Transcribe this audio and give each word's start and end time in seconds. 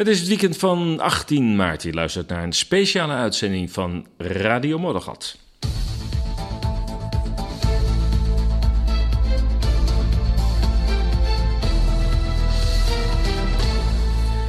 Het 0.00 0.08
is 0.08 0.18
het 0.18 0.28
weekend 0.28 0.56
van 0.56 1.00
18 1.00 1.56
maart. 1.56 1.82
Je 1.82 1.92
luistert 1.92 2.28
naar 2.28 2.42
een 2.42 2.52
speciale 2.52 3.12
uitzending 3.12 3.70
van 3.70 4.06
Radio 4.16 4.78
Moddergat. 4.78 5.38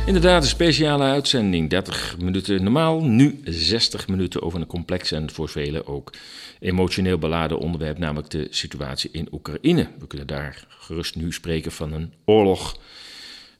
Inderdaad, 0.05 0.41
een 0.41 0.49
speciale 0.49 1.03
uitzending. 1.03 1.69
30 1.69 2.17
minuten 2.19 2.63
normaal, 2.63 3.01
nu 3.03 3.39
60 3.43 4.07
minuten 4.07 4.41
over 4.41 4.59
een 4.59 4.67
complex 4.67 5.11
en 5.11 5.31
voor 5.31 5.49
velen 5.49 5.87
ook 5.87 6.13
emotioneel 6.59 7.17
beladen 7.17 7.59
onderwerp, 7.59 7.97
namelijk 7.97 8.29
de 8.29 8.47
situatie 8.49 9.09
in 9.13 9.27
Oekraïne. 9.31 9.87
We 9.99 10.07
kunnen 10.07 10.27
daar 10.27 10.65
gerust 10.67 11.15
nu 11.15 11.31
spreken 11.31 11.71
van 11.71 11.93
een 11.93 12.13
oorlog 12.25 12.77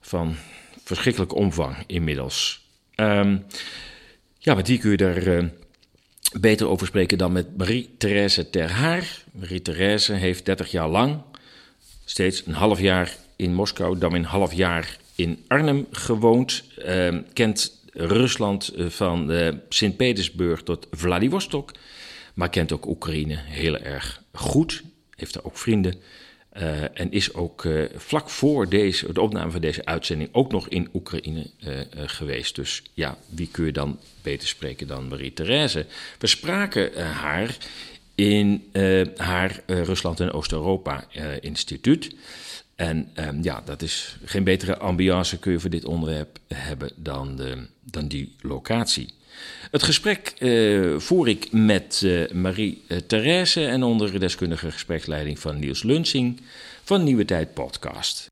van 0.02 0.36
verschrikkelijke 0.92 1.36
omvang 1.36 1.76
inmiddels. 1.88 2.66
Um, 2.96 3.45
ja, 4.38 4.54
met 4.54 4.66
die 4.66 4.80
kun 4.80 4.91
je 4.91 4.98
daar 4.98 5.27
uh, 5.27 5.44
beter 6.40 6.68
over 6.68 6.88
spreken 6.88 7.18
dan 7.18 7.32
met 7.32 7.58
Marie-Thérèse 7.58 8.49
Terhaar. 8.49 9.23
Marie-Thérèse 9.32 10.13
heeft 10.13 10.46
30 10.46 10.72
jaar 10.72 10.90
lang, 10.90 11.22
steeds 12.05 12.46
een 12.46 12.54
half 12.54 12.80
jaar 12.80 13.16
in 13.35 13.54
Moskou, 13.54 13.98
dan 13.98 14.13
een 14.13 14.26
half 14.26 14.54
jaar 14.54 14.98
in 15.16 15.44
Arnhem 15.48 15.88
gewoond. 15.91 16.63
Uh, 16.85 17.18
kent 17.34 17.80
Rusland 17.94 18.68
eh, 18.68 18.85
van 18.85 19.32
uh, 19.32 19.48
Sint-Petersburg 19.70 20.63
tot 20.63 20.88
Vladivostok. 20.91 21.71
Maar 22.34 22.49
kent 22.49 22.71
ook 22.71 22.85
Oekraïne 22.85 23.35
heel 23.35 23.77
erg 23.77 24.23
goed. 24.34 24.84
Heeft 25.16 25.35
er 25.35 25.46
ook 25.46 25.58
vrienden. 25.58 26.02
Uh, 26.58 27.00
en 27.00 27.12
is 27.12 27.34
ook 27.34 27.64
uh, 27.64 27.84
vlak 27.96 28.30
voor 28.30 28.70
deze, 28.70 29.14
de 29.14 29.22
opname 29.22 29.52
van 29.52 29.62
deze 29.62 29.86
uitzending 29.86 30.30
ook 30.32 30.52
nog 30.52 30.68
in 30.68 30.90
Oekraïne 30.94 31.50
uh, 31.60 31.80
geweest. 31.94 32.55
Dus 32.55 32.84
ja, 32.94 33.18
wie 33.30 33.48
kun 33.52 33.66
je 33.66 33.72
dan 33.72 34.00
beter 34.22 34.48
spreken 34.48 34.88
dan 34.88 35.08
Marie-Thérèse? 35.08 35.85
We 36.20 36.27
spraken 36.27 37.05
haar 37.13 37.58
in 38.16 38.63
haar 39.16 39.62
Rusland- 39.66 40.20
en 40.20 40.32
Oost-Europa-instituut. 40.32 42.16
En 42.76 43.12
um, 43.15 43.43
ja, 43.43 43.62
dat 43.65 43.82
is 43.82 44.18
geen 44.26 44.43
betere 44.43 44.77
ambiance 44.77 45.40
kun 45.40 45.52
je 45.52 45.60
voor 45.60 45.70
dit 45.70 45.86
onderwerp 45.86 46.40
hebben 46.48 46.91
dan, 46.96 47.36
de, 47.36 47.68
dan 47.84 48.08
die 48.08 48.36
locatie. 48.41 49.13
Het 49.72 49.84
gesprek 49.84 50.34
uh, 50.40 51.00
voer 51.00 51.27
ik 51.27 51.52
met 51.52 52.02
uh, 52.04 52.32
Marie-Therese 52.32 53.66
en 53.66 53.84
onder 53.84 54.20
deskundige 54.20 54.72
gespreksleiding 54.72 55.40
van 55.40 55.60
Niels 55.60 55.84
Lunsing 55.84 56.41
van 56.84 57.04
Nieuwe 57.04 57.26
Tijd 57.26 57.54
Podcast. 57.54 58.30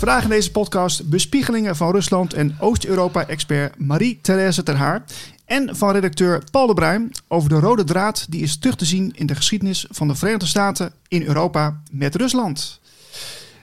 Vandaag 0.00 0.22
in 0.22 0.28
deze 0.28 0.50
podcast 0.50 1.08
bespiegelingen 1.08 1.76
van 1.76 1.92
Rusland 1.92 2.32
en 2.32 2.56
Oost-Europa-expert 2.58 3.78
Marie-Thérèse 3.78 4.62
Terhaar. 4.62 5.04
En 5.44 5.76
van 5.76 5.92
redacteur 5.92 6.42
Paul 6.50 6.66
de 6.66 6.74
Bruin 6.74 7.12
over 7.28 7.48
de 7.48 7.58
rode 7.58 7.84
draad 7.84 8.26
die 8.28 8.42
is 8.42 8.58
terug 8.58 8.76
te 8.76 8.84
zien 8.84 9.12
in 9.14 9.26
de 9.26 9.34
geschiedenis 9.34 9.86
van 9.90 10.08
de 10.08 10.14
Verenigde 10.14 10.46
Staten 10.46 10.92
in 11.08 11.22
Europa 11.22 11.82
met 11.90 12.14
Rusland. 12.14 12.80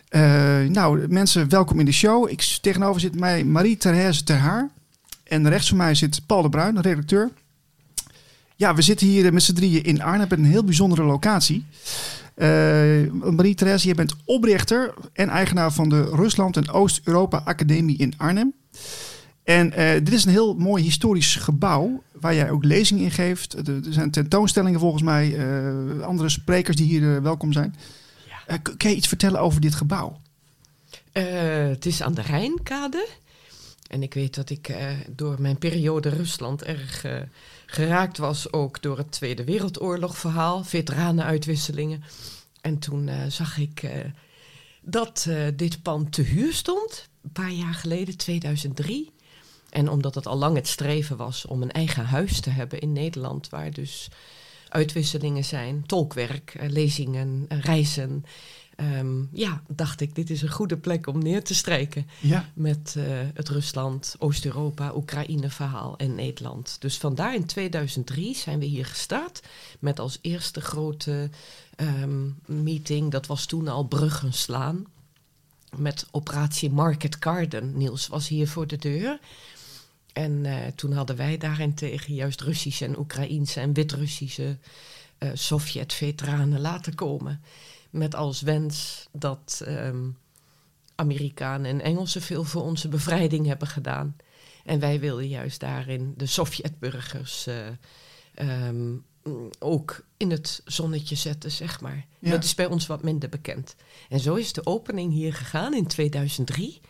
Uh, 0.09 0.21
nou, 0.69 1.07
mensen, 1.07 1.49
welkom 1.49 1.79
in 1.79 1.85
de 1.85 1.91
show. 1.91 2.29
Ik, 2.29 2.57
tegenover 2.61 3.01
zit 3.01 3.19
mij 3.19 3.43
Marie-Thérèse 3.43 4.23
Terhaar. 4.23 4.69
En 5.23 5.49
rechts 5.49 5.67
van 5.67 5.77
mij 5.77 5.95
zit 5.95 6.21
Paul 6.25 6.41
de 6.41 6.49
Bruin, 6.49 6.81
redacteur. 6.81 7.31
Ja, 8.55 8.75
we 8.75 8.81
zitten 8.81 9.07
hier 9.07 9.33
met 9.33 9.43
z'n 9.43 9.53
drieën 9.53 9.83
in 9.83 10.01
Arnhem, 10.01 10.27
een 10.29 10.45
heel 10.45 10.63
bijzondere 10.63 11.03
locatie. 11.03 11.65
Uh, 12.37 13.11
Marie-Therese, 13.11 13.87
je 13.87 13.95
bent 13.95 14.15
oprichter 14.25 14.93
en 15.13 15.29
eigenaar 15.29 15.71
van 15.71 15.89
de 15.89 16.01
Rusland 16.03 16.57
en 16.57 16.69
Oost-Europa 16.69 17.41
Academie 17.45 17.97
in 17.97 18.13
Arnhem. 18.17 18.53
En 19.43 19.67
uh, 19.67 19.93
dit 19.93 20.13
is 20.13 20.25
een 20.25 20.31
heel 20.31 20.55
mooi 20.55 20.83
historisch 20.83 21.35
gebouw 21.35 22.03
waar 22.11 22.35
jij 22.35 22.49
ook 22.49 22.63
lezingen 22.63 23.03
in 23.03 23.11
geeft. 23.11 23.67
Er 23.67 23.81
zijn 23.89 24.11
tentoonstellingen 24.11 24.79
volgens 24.79 25.03
mij, 25.03 25.29
uh, 25.29 26.01
andere 26.01 26.29
sprekers 26.29 26.75
die 26.75 26.87
hier 26.87 27.21
welkom 27.21 27.53
zijn. 27.53 27.75
Ja. 28.47 28.57
kun 28.57 28.89
je 28.89 28.95
iets 28.95 29.07
vertellen 29.07 29.39
over 29.39 29.61
dit 29.61 29.75
gebouw? 29.75 30.21
het 31.11 31.85
is 31.85 32.01
aan 32.01 32.13
de 32.13 32.21
Rijnkade. 32.21 33.07
En 33.87 34.03
ik 34.03 34.13
weet 34.13 34.35
dat 34.35 34.49
ik 34.49 34.75
door 35.09 35.35
mijn 35.39 35.57
periode 35.57 36.09
Rusland 36.09 36.63
erg 36.63 37.05
geraakt 37.69 38.17
was 38.17 38.53
ook 38.53 38.81
door 38.81 38.97
het 38.97 39.11
Tweede 39.11 39.43
Wereldoorlog 39.43 40.17
verhaal, 40.17 40.63
veteranenuitwisselingen. 40.63 42.03
En 42.61 42.79
toen 42.79 43.07
uh, 43.07 43.15
zag 43.27 43.57
ik 43.57 43.83
uh, 43.83 43.91
dat 44.81 45.25
uh, 45.29 45.47
dit 45.55 45.81
pand 45.81 46.11
te 46.11 46.21
huur 46.21 46.53
stond, 46.53 47.09
een 47.23 47.31
paar 47.31 47.51
jaar 47.51 47.73
geleden, 47.73 48.17
2003. 48.17 49.11
En 49.69 49.89
omdat 49.89 50.15
het 50.15 50.27
al 50.27 50.37
lang 50.37 50.55
het 50.55 50.67
streven 50.67 51.17
was 51.17 51.45
om 51.45 51.61
een 51.61 51.71
eigen 51.71 52.05
huis 52.05 52.39
te 52.39 52.49
hebben 52.49 52.79
in 52.79 52.93
Nederland, 52.93 53.49
waar 53.49 53.71
dus 53.71 54.09
uitwisselingen 54.69 55.43
zijn, 55.43 55.85
tolkwerk, 55.85 56.53
lezingen, 56.67 57.45
reizen. 57.47 58.25
Um, 58.81 59.29
ja, 59.33 59.61
dacht 59.67 60.01
ik, 60.01 60.15
dit 60.15 60.29
is 60.29 60.41
een 60.41 60.49
goede 60.49 60.77
plek 60.77 61.07
om 61.07 61.23
neer 61.23 61.43
te 61.43 61.55
strijken. 61.55 62.07
Ja. 62.19 62.49
Met 62.53 62.95
uh, 62.97 63.03
het 63.33 63.49
Rusland, 63.49 64.15
Oost-Europa, 64.19 64.95
Oekraïne 64.95 65.49
verhaal 65.49 65.97
en 65.97 66.15
Nederland. 66.15 66.75
Dus 66.79 66.97
vandaar 66.97 67.35
in 67.35 67.45
2003 67.45 68.35
zijn 68.35 68.59
we 68.59 68.65
hier 68.65 68.85
gestart 68.85 69.41
met 69.79 69.99
als 69.99 70.19
eerste 70.21 70.61
grote 70.61 71.29
um, 71.77 72.39
meeting, 72.45 73.11
dat 73.11 73.25
was 73.25 73.45
toen 73.45 73.67
al 73.67 73.83
Bruggen 73.83 74.33
slaan. 74.33 74.85
Met 75.75 76.07
operatie 76.11 76.71
Market 76.71 77.17
Garden. 77.19 77.77
Niels 77.77 78.07
was 78.07 78.27
hier 78.27 78.47
voor 78.47 78.67
de 78.67 78.77
deur. 78.77 79.19
En 80.13 80.31
uh, 80.31 80.55
toen 80.75 80.91
hadden 80.91 81.15
wij 81.15 81.37
daarentegen 81.37 82.13
juist 82.13 82.41
Russische 82.41 82.85
en 82.85 82.99
Oekraïense 82.99 83.59
en 83.59 83.73
Wit-Russische 83.73 84.57
uh, 85.19 85.29
Sovjet-veteranen 85.33 86.59
laten 86.61 86.95
komen 86.95 87.41
met 87.97 88.15
als 88.15 88.41
wens 88.41 89.07
dat 89.11 89.61
um, 89.67 90.17
Amerikanen 90.95 91.71
en 91.71 91.81
Engelsen 91.81 92.21
veel 92.21 92.43
voor 92.43 92.61
onze 92.61 92.87
bevrijding 92.87 93.45
hebben 93.45 93.67
gedaan. 93.67 94.15
En 94.65 94.79
wij 94.79 94.99
wilden 94.99 95.27
juist 95.27 95.59
daarin 95.59 96.13
de 96.17 96.25
Sovjetburgers 96.25 97.47
uh, 97.47 98.67
um, 98.67 99.05
ook 99.59 100.03
in 100.17 100.31
het 100.31 100.61
zonnetje 100.65 101.15
zetten, 101.15 101.51
zeg 101.51 101.81
maar. 101.81 102.05
Ja. 102.19 102.31
Dat 102.31 102.43
is 102.43 102.55
bij 102.55 102.65
ons 102.65 102.87
wat 102.87 103.03
minder 103.03 103.29
bekend. 103.29 103.75
En 104.09 104.19
zo 104.19 104.35
is 104.35 104.53
de 104.53 104.65
opening 104.65 105.13
hier 105.13 105.33
gegaan 105.33 105.73
in 105.73 105.87
2003. 105.87 106.81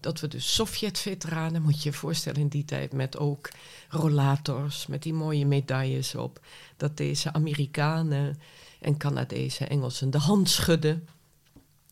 Dat 0.00 0.20
we 0.20 0.28
de 0.28 0.40
Sovjet-veteranen, 0.40 1.62
moet 1.62 1.82
je 1.82 1.88
je 1.88 1.96
voorstellen 1.96 2.40
in 2.40 2.48
die 2.48 2.64
tijd, 2.64 2.92
met 2.92 3.18
ook 3.18 3.50
rollators, 3.88 4.86
met 4.86 5.02
die 5.02 5.12
mooie 5.12 5.46
medailles 5.46 6.14
op. 6.14 6.40
Dat 6.76 6.96
deze 6.96 7.32
Amerikanen 7.32 8.38
en 8.82 8.96
Canadezen, 8.96 9.68
Engelsen 9.68 10.10
de 10.10 10.18
hand 10.18 10.50
schudden 10.50 11.08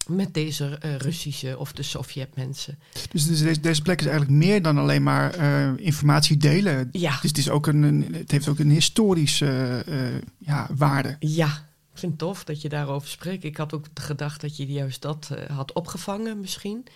met 0.06 0.34
deze 0.34 0.78
uh, 0.84 0.96
Russische 0.96 1.58
of 1.58 1.72
de 1.72 1.82
Sovjet-mensen. 1.82 2.78
Dus, 3.10 3.24
dus 3.24 3.42
deze, 3.42 3.60
deze, 3.60 3.82
plek 3.82 4.00
is 4.00 4.06
eigenlijk 4.06 4.36
meer 4.36 4.62
dan 4.62 4.78
alleen 4.78 5.02
maar 5.02 5.38
uh, 5.38 5.70
informatie 5.76 6.36
delen. 6.36 6.88
Ja. 6.92 7.10
Dus 7.20 7.30
het, 7.30 7.38
is 7.38 7.50
ook 7.50 7.66
een, 7.66 7.82
een 7.82 8.14
het 8.14 8.30
heeft 8.30 8.48
ook 8.48 8.58
een 8.58 8.70
historische 8.70 9.84
uh, 9.88 10.02
ja, 10.38 10.68
waarde. 10.76 11.16
Ja, 11.18 11.68
ik 11.92 11.98
vind 11.98 12.12
het 12.12 12.20
tof 12.20 12.44
dat 12.44 12.62
je 12.62 12.68
daarover 12.68 13.08
spreekt. 13.08 13.44
Ik 13.44 13.56
had 13.56 13.74
ook 13.74 13.86
gedacht 13.94 14.40
dat 14.40 14.56
je 14.56 14.66
juist 14.66 15.02
dat 15.02 15.30
had 15.52 15.72
opgevangen 15.72 16.40
misschien. 16.40 16.86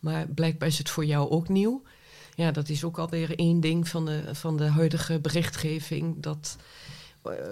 Maar 0.00 0.26
blijkbaar 0.26 0.68
is 0.68 0.78
het 0.78 0.90
voor 0.90 1.04
jou 1.04 1.30
ook 1.30 1.48
nieuw. 1.48 1.82
Ja, 2.34 2.50
dat 2.50 2.68
is 2.68 2.84
ook 2.84 2.98
alweer 2.98 3.38
één 3.38 3.60
ding 3.60 3.88
van 3.88 4.04
de, 4.04 4.22
van 4.32 4.56
de 4.56 4.66
huidige 4.66 5.18
berichtgeving. 5.18 6.14
Dat 6.22 6.56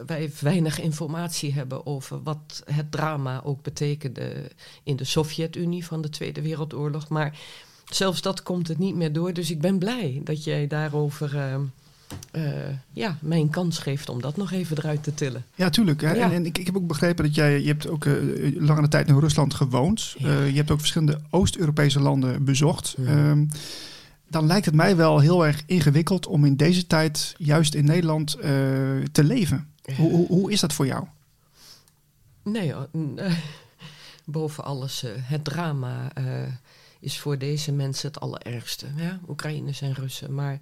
wij 0.07 0.31
weinig 0.41 0.81
informatie 0.81 1.53
hebben 1.53 1.87
over 1.87 2.23
wat 2.23 2.63
het 2.65 2.91
drama 2.91 3.41
ook 3.45 3.63
betekende 3.63 4.51
in 4.83 4.97
de 4.97 5.05
Sovjet-Unie 5.05 5.85
van 5.85 6.01
de 6.01 6.09
Tweede 6.09 6.43
Wereldoorlog. 6.43 7.09
Maar 7.09 7.39
zelfs 7.91 8.23
dat 8.23 8.43
komt 8.43 8.69
het 8.69 8.79
niet 8.79 8.95
meer 8.95 9.13
door. 9.13 9.33
Dus 9.33 9.51
ik 9.51 9.61
ben 9.61 9.79
blij 9.79 10.21
dat 10.25 10.45
jij 10.45 10.67
daarover. 10.67 11.35
Uh, 11.35 11.55
uh, 12.33 12.43
ja, 12.93 13.19
mijn 13.21 13.51
kans 13.51 13.79
geeft 13.79 14.09
om 14.09 14.21
dat 14.21 14.37
nog 14.37 14.53
even 14.53 14.79
eruit 14.79 15.03
te 15.03 15.15
tillen. 15.15 15.45
Ja, 15.55 15.71
tuurlijk. 15.71 16.01
Hè? 16.01 16.13
Ja. 16.13 16.25
En, 16.25 16.33
en 16.33 16.47
ik, 16.47 16.59
ik, 16.59 16.67
heb 16.67 16.77
ook 16.77 16.87
begrepen 16.87 17.25
dat 17.25 17.35
jij, 17.35 17.61
je 17.61 17.67
hebt 17.67 17.89
ook 17.89 18.05
uh, 18.05 18.61
langere 18.61 18.89
tijd 18.89 19.09
in 19.09 19.19
Rusland 19.19 19.55
gewoond. 19.55 20.15
Ja. 20.19 20.43
Je 20.43 20.57
hebt 20.57 20.71
ook 20.71 20.79
verschillende 20.79 21.21
Oost-Europese 21.31 22.01
landen 22.01 22.45
bezocht. 22.45 22.95
Ja. 22.99 23.31
Um, 23.31 23.49
dan 24.29 24.47
lijkt 24.47 24.67
het 24.67 24.75
mij 24.75 24.97
wel 24.97 25.19
heel 25.19 25.47
erg 25.47 25.63
ingewikkeld 25.67 26.27
om 26.27 26.45
in 26.45 26.57
deze 26.57 26.87
tijd 26.87 27.35
juist 27.39 27.75
in 27.75 27.85
Nederland 27.85 28.37
uh, 28.37 28.43
te 29.13 29.25
leven. 29.25 29.73
Hoe, 29.97 30.27
hoe, 30.27 30.53
is 30.53 30.61
dat 30.61 30.73
voor 30.73 30.87
jou? 30.87 31.05
Nee, 32.43 32.75
uh, 32.93 33.33
boven 34.25 34.65
alles, 34.65 35.05
uh, 35.05 35.11
het 35.17 35.45
drama 35.45 36.13
is 37.01 37.19
voor 37.19 37.39
deze 37.39 37.73
mensen 37.73 38.09
het 38.09 38.21
allerergste. 38.21 38.87
Ja? 38.97 39.21
Oekraïners 39.29 39.81
en 39.81 39.93
Russen. 39.93 40.35
Maar 40.35 40.61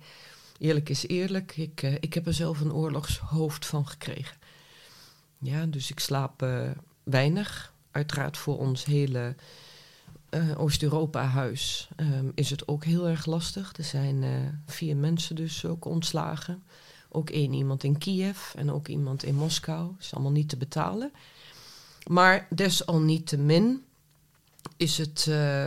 eerlijk 0.59 0.89
is 0.89 1.07
eerlijk, 1.07 1.57
ik, 1.57 1.83
ik 1.83 2.15
heb 2.15 2.27
er 2.27 2.35
zelf 2.35 2.61
een 2.61 2.73
oorlogshoofd 2.73 3.67
van 3.67 3.87
gekregen. 3.87 4.37
Ja, 5.39 5.67
dus 5.67 5.91
ik 5.91 6.01
slaap 6.01 6.47
weinig. 7.03 7.73
Uiteraard 7.91 8.37
voor 8.37 8.59
ons 8.59 8.85
hele 8.85 9.35
Oost-Europa-huis 10.57 11.89
um, 11.97 12.33
is 12.35 12.51
het 12.51 12.69
ook 12.69 12.85
heel 12.85 13.09
erg 13.09 13.27
lastig. 13.27 13.73
Er 13.77 13.85
zijn 13.85 14.25
vier 14.67 14.97
mensen 14.97 15.37
dus 15.37 15.65
ook 15.65 15.85
ontslagen. 15.85 16.63
Ook 17.09 17.31
één 17.31 17.53
iemand 17.53 17.85
in 17.85 17.99
Kiev 17.99 18.55
en 18.55 18.71
ook 18.71 18.89
iemand 18.89 19.23
in 19.23 19.35
Moskou. 19.35 19.91
is 19.99 20.15
allemaal 20.15 20.33
niet 20.33 20.49
te 20.49 20.57
betalen. 20.57 21.13
Maar 22.07 22.47
desalniettemin 22.51 23.85
is 24.77 24.99
het, 24.99 25.27
uh, 25.29 25.67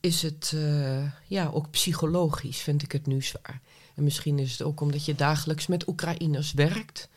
is 0.00 0.22
het 0.22 0.52
uh, 0.54 1.12
ja, 1.26 1.48
ook 1.52 1.70
psychologisch, 1.70 2.58
vind 2.58 2.82
ik 2.82 2.92
het 2.92 3.06
nu 3.06 3.22
zwaar. 3.22 3.60
En 3.94 4.04
misschien 4.04 4.38
is 4.38 4.50
het 4.50 4.62
ook 4.62 4.80
omdat 4.80 5.04
je 5.04 5.14
dagelijks 5.14 5.66
met 5.66 5.88
Oekraïners 5.88 6.52
werkt. 6.52 7.08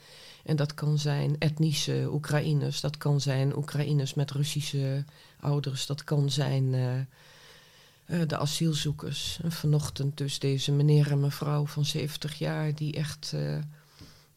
En 0.43 0.55
dat 0.55 0.73
kan 0.73 0.99
zijn 0.99 1.35
etnische 1.39 2.07
Oekraïners, 2.11 2.81
dat 2.81 2.97
kan 2.97 3.21
zijn 3.21 3.57
Oekraïners 3.57 4.13
met 4.13 4.31
Russische 4.31 5.05
ouders, 5.43 5.85
dat 5.85 6.03
kan 6.03 6.29
zijn 6.29 6.73
uh, 6.73 8.21
de 8.27 8.37
asielzoekers. 8.37 9.39
En 9.43 9.51
vanochtend 9.51 10.17
dus 10.17 10.39
deze 10.39 10.71
meneer 10.71 11.11
en 11.11 11.19
mevrouw 11.19 11.65
van 11.65 11.85
70 11.85 12.37
jaar 12.37 12.75
die 12.75 12.93
echt 12.93 13.33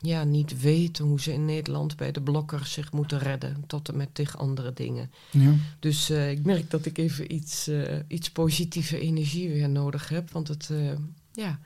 ja, 0.06 0.24
niet 0.24 0.60
weten 0.60 1.04
hoe 1.04 1.20
ze 1.20 1.32
in 1.32 1.44
Nederland 1.44 1.96
bij 1.96 2.12
de 2.12 2.22
blokkers 2.22 2.72
zich 2.72 2.92
moeten 2.92 3.18
redden. 3.18 3.64
Tot 3.66 3.88
en 3.88 3.96
met 3.96 4.14
tegen 4.14 4.38
andere 4.38 4.72
dingen. 4.72 5.10
Ja. 5.30 5.54
Dus 5.78 6.10
uh, 6.10 6.30
ik 6.30 6.44
merk 6.44 6.70
dat 6.70 6.86
ik 6.86 6.98
even 6.98 7.34
iets, 7.34 7.68
uh, 7.68 7.82
iets 8.08 8.30
positieve 8.30 9.00
energie 9.00 9.48
weer 9.48 9.68
nodig 9.68 10.08
heb. 10.08 10.30
Want 10.30 10.48
het, 10.48 10.68
uh, 10.72 10.92
ja, 11.32 11.58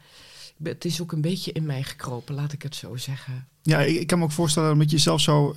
het 0.63 0.85
is 0.85 1.03
ook 1.03 1.13
een 1.13 1.21
beetje 1.21 1.53
in 1.53 1.67
mij 1.67 1.83
gekropen, 1.83 2.35
laat 2.35 2.53
ik 2.53 2.63
het 2.63 2.75
zo 2.75 2.97
zeggen. 2.97 3.47
Ja, 3.63 3.81
ik, 3.81 3.97
ik 3.97 4.07
kan 4.07 4.19
me 4.19 4.25
ook 4.25 4.33
voorstellen 4.33 4.79
dat 4.79 4.91
je 4.91 4.99
zelf 4.99 5.21
zo 5.21 5.55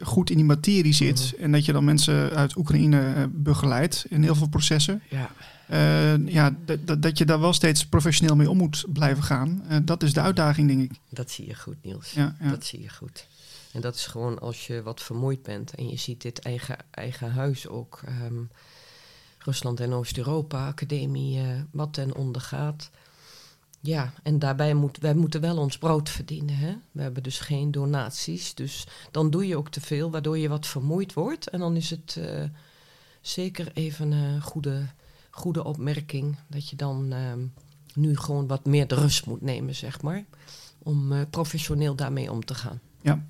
goed 0.00 0.30
in 0.30 0.36
die 0.36 0.44
materie 0.44 0.92
zit. 0.92 1.32
Mhm. 1.34 1.42
En 1.42 1.52
dat 1.52 1.64
je 1.64 1.72
dan 1.72 1.84
mensen 1.84 2.30
uit 2.30 2.56
Oekraïne 2.56 3.28
begeleidt 3.32 4.06
in 4.08 4.22
heel 4.22 4.34
veel 4.34 4.48
processen. 4.48 5.02
Ja. 5.10 5.30
Uh, 5.70 6.28
ja, 6.28 6.56
dat 6.98 7.18
je 7.18 7.24
daar 7.24 7.40
wel 7.40 7.52
steeds 7.52 7.86
professioneel 7.86 8.36
mee 8.36 8.50
om 8.50 8.56
moet 8.56 8.84
blijven 8.88 9.22
gaan. 9.22 9.62
Dat 9.84 10.02
is 10.02 10.12
de 10.12 10.20
uitdaging, 10.20 10.68
denk 10.68 10.82
ik. 10.90 10.98
Dat 11.08 11.30
zie 11.30 11.46
je 11.46 11.54
goed, 11.54 11.76
Niels. 11.82 12.10
Ja, 12.10 12.36
ja. 12.40 12.50
Dat 12.50 12.64
zie 12.64 12.82
je 12.82 12.88
goed. 12.88 13.26
En 13.72 13.80
dat 13.80 13.94
is 13.94 14.06
gewoon 14.06 14.38
als 14.38 14.66
je 14.66 14.82
wat 14.82 15.02
vermoeid 15.02 15.42
bent 15.42 15.74
en 15.74 15.88
je 15.88 15.96
ziet 15.96 16.22
dit 16.22 16.38
eigen, 16.38 16.76
eigen 16.90 17.32
huis 17.32 17.68
ook. 17.68 18.00
Um, 18.24 18.50
Rusland 19.38 19.80
en 19.80 19.92
Oost-Europa, 19.92 20.66
academie, 20.66 21.40
wat 21.70 21.92
ten 21.92 22.14
onder 22.14 22.42
gaat. 22.42 22.90
Ja, 23.86 24.12
en 24.22 24.38
daarbij 24.38 24.74
moeten 24.74 25.02
wij 25.02 25.14
moeten 25.14 25.40
wel 25.40 25.56
ons 25.56 25.78
brood 25.78 26.08
verdienen. 26.08 26.56
Hè? 26.56 26.74
We 26.92 27.02
hebben 27.02 27.22
dus 27.22 27.40
geen 27.40 27.70
donaties. 27.70 28.54
Dus 28.54 28.86
dan 29.10 29.30
doe 29.30 29.46
je 29.46 29.56
ook 29.56 29.68
te 29.68 29.80
veel, 29.80 30.10
waardoor 30.10 30.38
je 30.38 30.48
wat 30.48 30.66
vermoeid 30.66 31.12
wordt. 31.12 31.48
En 31.48 31.58
dan 31.58 31.76
is 31.76 31.90
het 31.90 32.20
zeker 33.20 33.70
even 33.74 34.12
een 34.12 34.42
goede 34.42 34.86
goede 35.34 35.64
opmerking. 35.64 36.36
Dat 36.46 36.68
je 36.68 36.76
dan 36.76 37.12
ehm, 37.12 37.38
nu 37.94 38.16
gewoon 38.16 38.46
wat 38.46 38.66
meer 38.66 38.86
de 38.86 38.94
rust 38.94 39.26
moet 39.26 39.42
nemen, 39.42 39.74
zeg 39.74 40.02
maar. 40.02 40.24
Om 40.78 41.12
uh, 41.12 41.18
professioneel 41.30 41.94
daarmee 41.94 42.32
om 42.32 42.44
te 42.44 42.54
gaan. 42.54 42.80
Ja, 43.00 43.24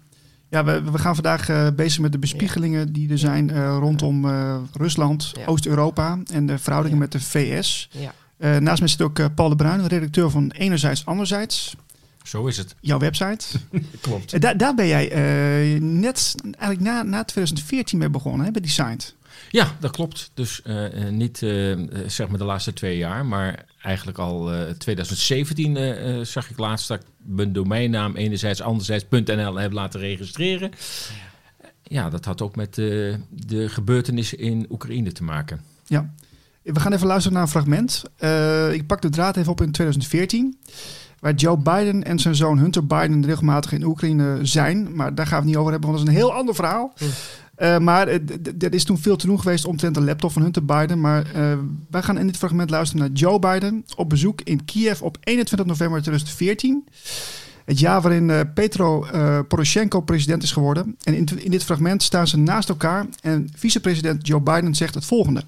ja 0.48 0.64
we, 0.64 0.82
we 0.82 0.98
gaan 0.98 1.14
vandaag 1.14 1.48
uh, 1.48 1.68
bezig 1.70 2.00
met 2.00 2.12
de 2.12 2.18
bespiegelingen 2.18 2.92
die 2.92 3.10
er 3.10 3.18
zijn 3.18 3.50
uh, 3.50 3.76
rondom 3.78 4.26
Rusland, 4.72 5.32
ja. 5.34 5.46
Oost-Europa 5.46 6.18
en 6.32 6.46
de 6.46 6.58
verhoudingen 6.58 6.98
met 6.98 7.12
de 7.12 7.20
VS. 7.20 7.88
Ja. 7.92 8.14
Naast 8.38 8.80
mij 8.80 8.88
zit 8.88 9.02
ook 9.02 9.34
Paul 9.34 9.48
de 9.48 9.56
Bruin, 9.56 9.86
redacteur 9.86 10.30
van 10.30 10.50
Enerzijds 10.50 11.06
Anderzijds. 11.06 11.76
Zo 12.22 12.46
is 12.46 12.56
het. 12.56 12.74
Jouw 12.80 12.98
website. 12.98 13.46
Klopt. 14.00 14.40
Da 14.40 14.54
daar 14.54 14.74
ben 14.74 14.86
jij 14.86 15.08
net 15.80 16.34
eigenlijk 16.42 16.80
na, 16.80 17.02
na 17.02 17.24
2014 17.24 17.98
mee 17.98 18.10
begonnen, 18.10 18.46
hè, 18.46 18.52
bij 18.52 18.60
Designed. 18.60 19.14
Ja, 19.50 19.76
dat 19.80 19.90
klopt. 19.90 20.30
Dus 20.34 20.62
niet 21.10 21.38
zeg 22.06 22.28
maar 22.28 22.38
de 22.38 22.44
laatste 22.44 22.72
twee 22.72 22.96
jaar, 22.96 23.26
maar 23.26 23.64
eigenlijk 23.82 24.18
al 24.18 24.50
2017 24.78 26.26
zag 26.26 26.50
ik 26.50 26.58
laatst 26.58 26.88
dat 26.88 27.00
ik 27.00 27.06
mijn 27.22 27.52
domeinnaam 27.52 28.16
enerzijds 28.16 28.60
anderzijds.nl 28.60 29.54
heb 29.54 29.72
laten 29.72 30.00
registreren. 30.00 30.70
Ja, 31.82 32.10
dat 32.10 32.24
had 32.24 32.42
ook 32.42 32.56
met 32.56 32.74
de 32.74 33.64
gebeurtenissen 33.68 34.38
in 34.38 34.66
Oekraïne 34.70 35.12
te 35.12 35.24
maken. 35.24 35.60
Ja, 35.86 36.14
we 36.64 36.80
gaan 36.80 36.92
even 36.92 37.06
luisteren 37.06 37.32
naar 37.32 37.42
een 37.42 37.52
fragment. 37.52 38.02
ik 38.72 38.86
pak 38.86 39.02
de 39.02 39.08
draad 39.08 39.36
even 39.36 39.52
op 39.52 39.60
in 39.60 39.70
2014 39.70 40.58
waar 41.24 41.34
Joe 41.34 41.56
Biden 41.56 42.04
en 42.04 42.18
zijn 42.18 42.34
zoon 42.34 42.58
Hunter 42.58 42.86
Biden 42.86 43.26
regelmatig 43.26 43.72
in 43.72 43.84
Oekraïne 43.84 44.38
zijn. 44.42 44.94
Maar 44.94 45.14
daar 45.14 45.26
gaan 45.26 45.34
we 45.36 45.42
het 45.42 45.50
niet 45.50 45.56
over 45.56 45.70
hebben, 45.72 45.90
want 45.90 46.00
dat 46.00 46.08
is 46.08 46.14
een 46.14 46.20
heel 46.20 46.34
ander 46.34 46.54
verhaal. 46.54 46.92
Hm. 46.96 47.04
Uh, 47.58 47.78
maar 47.78 48.08
er 48.58 48.74
is 48.74 48.84
toen 48.84 48.98
veel 48.98 49.16
te 49.16 49.26
doen 49.26 49.40
geweest 49.40 49.64
omtrent 49.64 49.94
de 49.94 50.00
laptop 50.00 50.32
van 50.32 50.42
Hunter 50.42 50.64
Biden. 50.64 51.00
Maar 51.00 51.26
uh, 51.36 51.58
wij 51.90 52.02
gaan 52.02 52.18
in 52.18 52.26
dit 52.26 52.36
fragment 52.36 52.70
luisteren 52.70 53.04
naar 53.06 53.16
Joe 53.16 53.38
Biden 53.38 53.84
op 53.96 54.08
bezoek 54.08 54.40
in 54.40 54.64
Kiev 54.64 55.00
op 55.00 55.16
21 55.20 55.66
november 55.66 56.00
2014. 56.00 56.84
Het 57.64 57.78
jaar 57.78 58.00
waarin 58.00 58.28
uh, 58.28 58.40
Petro 58.54 59.06
Poroshenko 59.48 60.00
president 60.00 60.42
is 60.42 60.52
geworden. 60.52 60.96
En 61.02 61.14
in, 61.14 61.28
in, 61.36 61.50
dit 61.50 61.64
fragment 61.64 62.02
staan 62.02 62.26
ze 62.26 62.38
naast 62.38 62.68
elkaar. 62.68 63.06
En 63.20 63.48
vicepresident 63.56 64.26
Joe 64.26 64.40
Biden 64.40 64.74
zegt 64.74 64.94
het 64.94 65.04
volgende. 65.04 65.44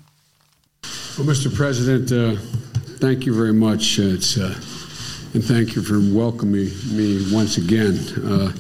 Well, 1.19 1.27
Mr. 1.27 1.55
President, 1.55 2.13
uh, 2.13 2.41
thank 2.99 3.27
you 3.27 3.35
very 3.35 3.53
much. 3.53 3.99
it's, 3.99 4.37
uh, 4.37 4.55
and 5.35 5.45
thank 5.45 5.75
you 5.75 5.83
for 5.83 5.99
welcoming 6.15 6.71
me 6.91 7.27
once 7.33 7.57
again. 7.59 7.99
Uh, 8.25 8.53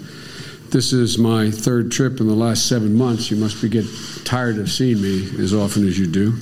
this 0.70 0.92
is 0.92 1.18
my 1.18 1.50
third 1.50 1.92
trip 1.92 2.20
in 2.20 2.26
the 2.26 2.34
last 2.34 2.68
seven 2.68 2.94
months. 2.94 3.30
You 3.30 3.36
must 3.36 3.60
be 3.62 3.68
get 3.68 3.86
tired 4.24 4.58
of 4.58 4.70
seeing 4.70 5.00
me 5.00 5.28
as 5.42 5.54
often 5.54 5.86
as 5.86 5.98
you 5.98 6.06
do. 6.06 6.34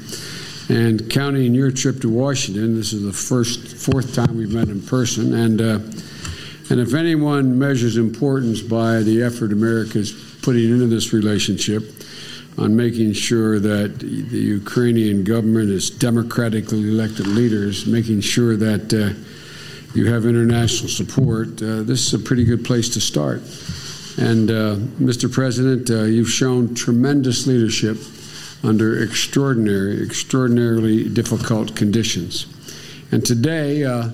And 0.68 1.10
counting 1.10 1.54
your 1.54 1.70
trip 1.70 2.00
to 2.00 2.08
Washington, 2.08 2.74
this 2.74 2.92
is 2.92 3.02
the 3.02 3.12
first, 3.12 3.76
fourth 3.76 4.14
time 4.14 4.36
we've 4.36 4.52
met 4.52 4.68
in 4.68 4.80
person. 4.82 5.34
And 5.34 5.60
uh, 5.60 5.78
and 6.70 6.80
if 6.80 6.94
anyone 6.94 7.58
measures 7.58 7.98
importance 7.98 8.62
by 8.62 9.00
the 9.00 9.22
effort 9.22 9.52
America 9.52 9.98
is 9.98 10.12
putting 10.42 10.64
into 10.64 10.86
this 10.86 11.12
relationship 11.12 11.82
on 12.56 12.76
making 12.76 13.12
sure 13.12 13.58
that 13.58 13.98
the 13.98 14.38
Ukrainian 14.38 15.24
government 15.24 15.70
is 15.70 15.90
democratically 15.90 16.88
elected 16.88 17.26
leaders, 17.26 17.86
making 17.86 18.20
sure 18.20 18.56
that 18.56 18.94
uh, 18.94 19.18
you 19.94 20.12
have 20.12 20.26
international 20.26 20.88
support, 20.88 21.62
uh, 21.62 21.82
this 21.82 22.06
is 22.06 22.14
a 22.14 22.18
pretty 22.18 22.44
good 22.44 22.64
place 22.64 22.88
to 22.90 23.00
start. 23.00 23.40
And 24.18 24.50
uh, 24.50 24.76
Mr. 24.98 25.32
President, 25.32 25.90
uh, 25.90 26.04
you've 26.04 26.30
shown 26.30 26.74
tremendous 26.74 27.46
leadership 27.46 27.96
under 28.62 29.02
extraordinary, 29.02 30.02
extraordinarily 30.02 31.08
difficult 31.08 31.74
conditions. 31.76 32.46
And 33.12 33.24
today, 33.24 33.84
uh, 33.84 34.10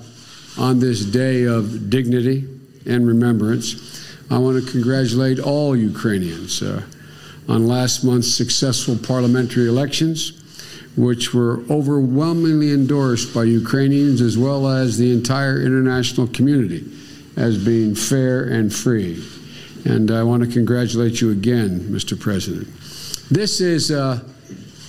on 0.57 0.79
this 0.79 1.05
day 1.05 1.43
of 1.43 1.89
dignity 1.89 2.47
and 2.85 3.07
remembrance, 3.07 4.15
I 4.29 4.37
want 4.37 4.63
to 4.63 4.71
congratulate 4.71 5.39
all 5.39 5.75
Ukrainians 5.75 6.61
uh, 6.61 6.83
on 7.47 7.67
last 7.67 8.03
month's 8.03 8.33
successful 8.33 8.97
parliamentary 8.97 9.67
elections, 9.67 10.37
which 10.95 11.33
were 11.33 11.63
overwhelmingly 11.69 12.71
endorsed 12.71 13.33
by 13.33 13.43
Ukrainians 13.43 14.21
as 14.21 14.37
well 14.37 14.67
as 14.67 14.97
the 14.97 15.11
entire 15.11 15.61
international 15.61 16.27
community 16.27 16.85
as 17.37 17.63
being 17.63 17.95
fair 17.95 18.43
and 18.43 18.73
free. 18.73 19.23
And 19.85 20.11
I 20.11 20.23
want 20.23 20.43
to 20.43 20.49
congratulate 20.49 21.21
you 21.21 21.31
again, 21.31 21.79
Mr. 21.89 22.19
President. 22.19 22.67
This 23.29 23.61
is 23.61 23.89
uh, 23.91 24.23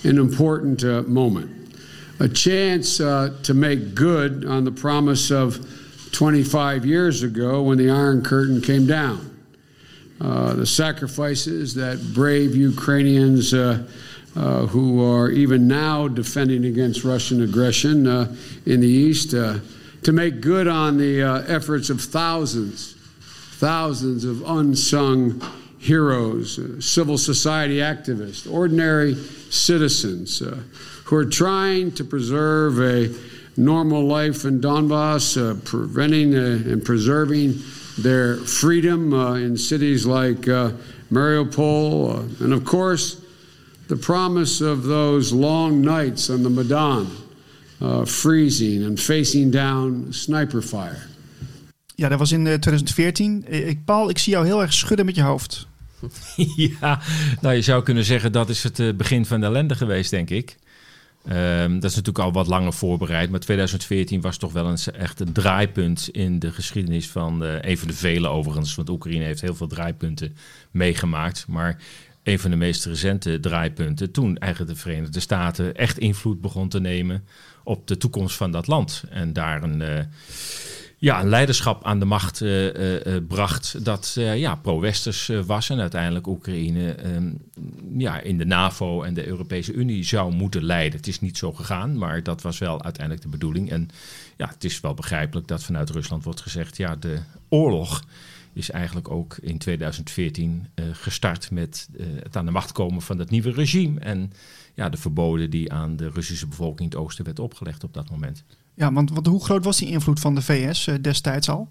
an 0.03 0.17
important 0.17 0.83
uh, 0.83 1.01
moment, 1.03 1.77
a 2.19 2.27
chance 2.27 2.99
uh, 2.99 3.35
to 3.43 3.53
make 3.53 3.95
good 3.95 4.45
on 4.45 4.65
the 4.65 4.71
promise 4.71 5.31
of 5.31 5.65
25 6.11 6.85
years 6.85 7.23
ago 7.23 7.63
when 7.63 7.77
the 7.77 7.89
Iron 7.89 8.21
Curtain 8.21 8.61
came 8.61 8.85
down. 8.85 9.32
Uh, 10.23 10.53
the 10.53 10.65
sacrifices 10.65 11.73
that 11.75 12.13
brave 12.13 12.55
Ukrainians 12.55 13.53
uh, 13.53 13.83
uh, 14.35 14.65
who 14.67 15.03
are 15.03 15.29
even 15.29 15.67
now 15.67 16.07
defending 16.07 16.65
against 16.65 17.03
Russian 17.03 17.43
aggression 17.43 18.07
in 18.65 18.79
the 18.79 18.87
East, 18.87 19.31
to 19.31 20.11
make 20.11 20.41
good 20.41 20.67
on 20.67 20.97
the 20.97 21.21
efforts 21.47 21.89
of 21.89 22.01
thousands 22.01 22.93
thousands 23.63 24.25
of 24.25 24.43
unsung 24.45 25.41
heroes, 25.77 26.59
uh, 26.59 26.81
civil 26.81 27.17
society 27.17 27.77
activists, 27.77 28.51
ordinary 28.51 29.15
citizens 29.15 30.41
uh, 30.41 30.57
who 31.05 31.15
are 31.15 31.23
trying 31.23 31.89
to 31.89 32.03
preserve 32.03 32.81
a 32.81 33.09
normal 33.55 34.03
life 34.03 34.43
in 34.43 34.59
Donbass, 34.59 35.37
uh, 35.37 35.57
preventing 35.63 36.35
uh, 36.35 36.71
and 36.71 36.83
preserving 36.83 37.53
their 38.01 38.37
freedom 38.37 39.13
uh, 39.13 39.35
in 39.35 39.57
cities 39.57 40.05
like 40.05 40.47
uh, 40.47 40.71
Mariupol, 41.11 42.41
and 42.41 42.53
of 42.53 42.63
course, 42.63 43.17
the 43.87 43.95
promise 43.95 44.61
of 44.61 44.83
those 44.83 45.35
long 45.35 45.81
nights 45.81 46.29
on 46.29 46.43
the 46.43 46.49
Medan, 46.49 47.07
uh, 47.81 48.05
freezing 48.05 48.83
and 48.83 48.99
facing 48.99 49.51
down 49.51 50.11
sniper 50.11 50.61
fire. 50.61 51.07
Ja, 51.95 52.09
dat 52.09 52.19
was 52.19 52.31
in 52.31 52.43
2014. 52.43 53.45
Eh, 53.45 53.67
ik, 53.67 53.85
Paul, 53.85 54.09
ik 54.09 54.17
zie 54.17 54.33
jou 54.33 54.45
heel 54.45 54.61
erg 54.61 54.73
schudden 54.73 55.05
met 55.05 55.15
je 55.15 55.21
hoofd. 55.21 55.67
ja, 56.79 57.01
nou 57.41 57.55
je 57.55 57.61
zou 57.61 57.83
kunnen 57.83 58.03
zeggen 58.03 58.31
dat 58.31 58.49
is 58.49 58.63
het 58.63 58.79
eh, 58.79 58.93
begin 58.93 59.25
van 59.25 59.39
de 59.39 59.45
ellende 59.45 59.75
geweest, 59.75 60.09
denk 60.09 60.29
ik. 60.29 60.55
Ehm, 61.23 61.73
dat 61.73 61.89
is 61.89 61.95
natuurlijk 61.95 62.25
al 62.25 62.31
wat 62.31 62.47
langer 62.47 62.73
voorbereid, 62.73 63.29
maar 63.29 63.39
2014 63.39 64.21
was 64.21 64.37
toch 64.37 64.51
wel 64.51 64.65
een 64.65 64.93
echt 64.93 65.19
een 65.19 65.31
draaipunt 65.31 66.09
in 66.11 66.39
de 66.39 66.51
geschiedenis 66.51 67.09
van 67.09 67.41
een 67.41 67.77
van 67.77 67.87
de 67.87 67.93
vele 67.93 68.27
overigens, 68.27 68.75
want 68.75 68.89
Oekraïne 68.89 69.23
heeft 69.23 69.41
heel 69.41 69.55
veel 69.55 69.67
draaipunten 69.67 70.35
meegemaakt, 70.71 71.45
maar 71.47 71.81
een 72.23 72.39
van 72.39 72.51
de 72.51 72.57
meest 72.57 72.85
recente 72.85 73.39
draaipunten 73.39 74.11
toen 74.11 74.37
eigenlijk 74.37 74.73
de 74.73 74.79
Verenigde 74.79 75.19
Staten 75.19 75.75
echt 75.75 75.97
invloed 75.97 76.41
begon 76.41 76.69
te 76.69 76.79
nemen 76.79 77.23
op 77.63 77.87
de 77.87 77.97
toekomst 77.97 78.35
van 78.35 78.51
dat 78.51 78.67
land. 78.67 79.03
En 79.09 79.33
daar 79.33 79.63
een 79.63 79.81
uh, 79.81 79.99
ja, 81.03 81.21
een 81.21 81.29
leiderschap 81.29 81.83
aan 81.83 81.99
de 81.99 82.05
macht 82.05 82.41
uh, 82.41 83.17
bracht 83.27 83.85
dat 83.85 84.11
ja, 84.15 84.55
pro-westers 84.55 85.31
was 85.45 85.69
en 85.69 85.79
uiteindelijk 85.79 86.27
Oekraïne 86.27 86.91
ehm, 86.91 87.31
ja, 87.97 88.19
in 88.19 88.37
de 88.37 88.45
NAVO 88.45 89.01
en 89.01 89.13
de 89.13 89.27
Europese 89.27 89.73
Unie 89.73 90.03
zou 90.03 90.33
moeten 90.33 90.63
leiden. 90.63 90.97
Het 90.97 91.07
is 91.07 91.19
niet 91.19 91.37
zo 91.37 91.51
gegaan, 91.51 91.97
maar 91.97 92.23
dat 92.23 92.41
was 92.41 92.57
wel 92.57 92.83
uiteindelijk 92.83 93.23
de 93.25 93.31
bedoeling. 93.31 93.71
En 93.71 93.89
ja, 94.37 94.47
het 94.47 94.63
is 94.63 94.79
wel 94.79 94.93
begrijpelijk 94.93 95.47
dat 95.47 95.63
vanuit 95.63 95.89
Rusland 95.89 96.23
wordt 96.23 96.41
gezegd, 96.41 96.77
ja, 96.77 96.95
de 96.95 97.19
oorlog 97.49 98.03
is 98.53 98.69
eigenlijk 98.69 99.09
ook 99.09 99.37
in 99.41 99.57
2014 99.57 100.67
gestart 100.91 101.51
met 101.51 101.89
het 102.23 102.37
aan 102.37 102.45
de 102.45 102.51
macht 102.51 102.71
komen 102.71 103.01
van 103.01 103.17
dat 103.17 103.29
nieuwe 103.29 103.51
regime 103.51 103.99
en 103.99 104.31
ja, 104.73 104.89
de 104.89 104.97
verboden 104.97 105.49
die 105.49 105.71
aan 105.71 105.95
de 105.95 106.09
Russische 106.09 106.47
bevolking 106.47 106.79
in 106.79 106.97
het 106.97 107.05
oosten 107.05 107.25
werd 107.25 107.39
opgelegd 107.39 107.83
op 107.83 107.93
dat 107.93 108.09
moment. 108.09 108.43
Ja, 108.75 108.93
want, 108.93 109.09
want 109.09 109.27
hoe 109.27 109.43
groot 109.43 109.63
was 109.63 109.77
die 109.77 109.89
invloed 109.89 110.19
van 110.19 110.35
de 110.35 110.41
VS 110.41 110.87
uh, 110.87 110.95
destijds 111.01 111.49
al? 111.49 111.69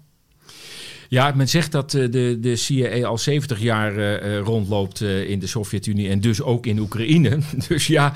Ja, 1.09 1.31
men 1.35 1.49
zegt 1.49 1.71
dat 1.71 1.93
uh, 1.93 2.11
de, 2.11 2.37
de 2.41 2.55
CIA 2.55 3.05
al 3.05 3.17
70 3.17 3.59
jaar 3.59 3.97
uh, 3.97 4.39
rondloopt 4.39 5.01
in 5.01 5.39
de 5.39 5.47
Sovjet-Unie 5.47 6.09
en 6.09 6.21
dus 6.21 6.41
ook 6.41 6.65
in 6.65 6.79
Oekraïne. 6.79 7.39
Dus 7.67 7.87
ja, 7.87 8.13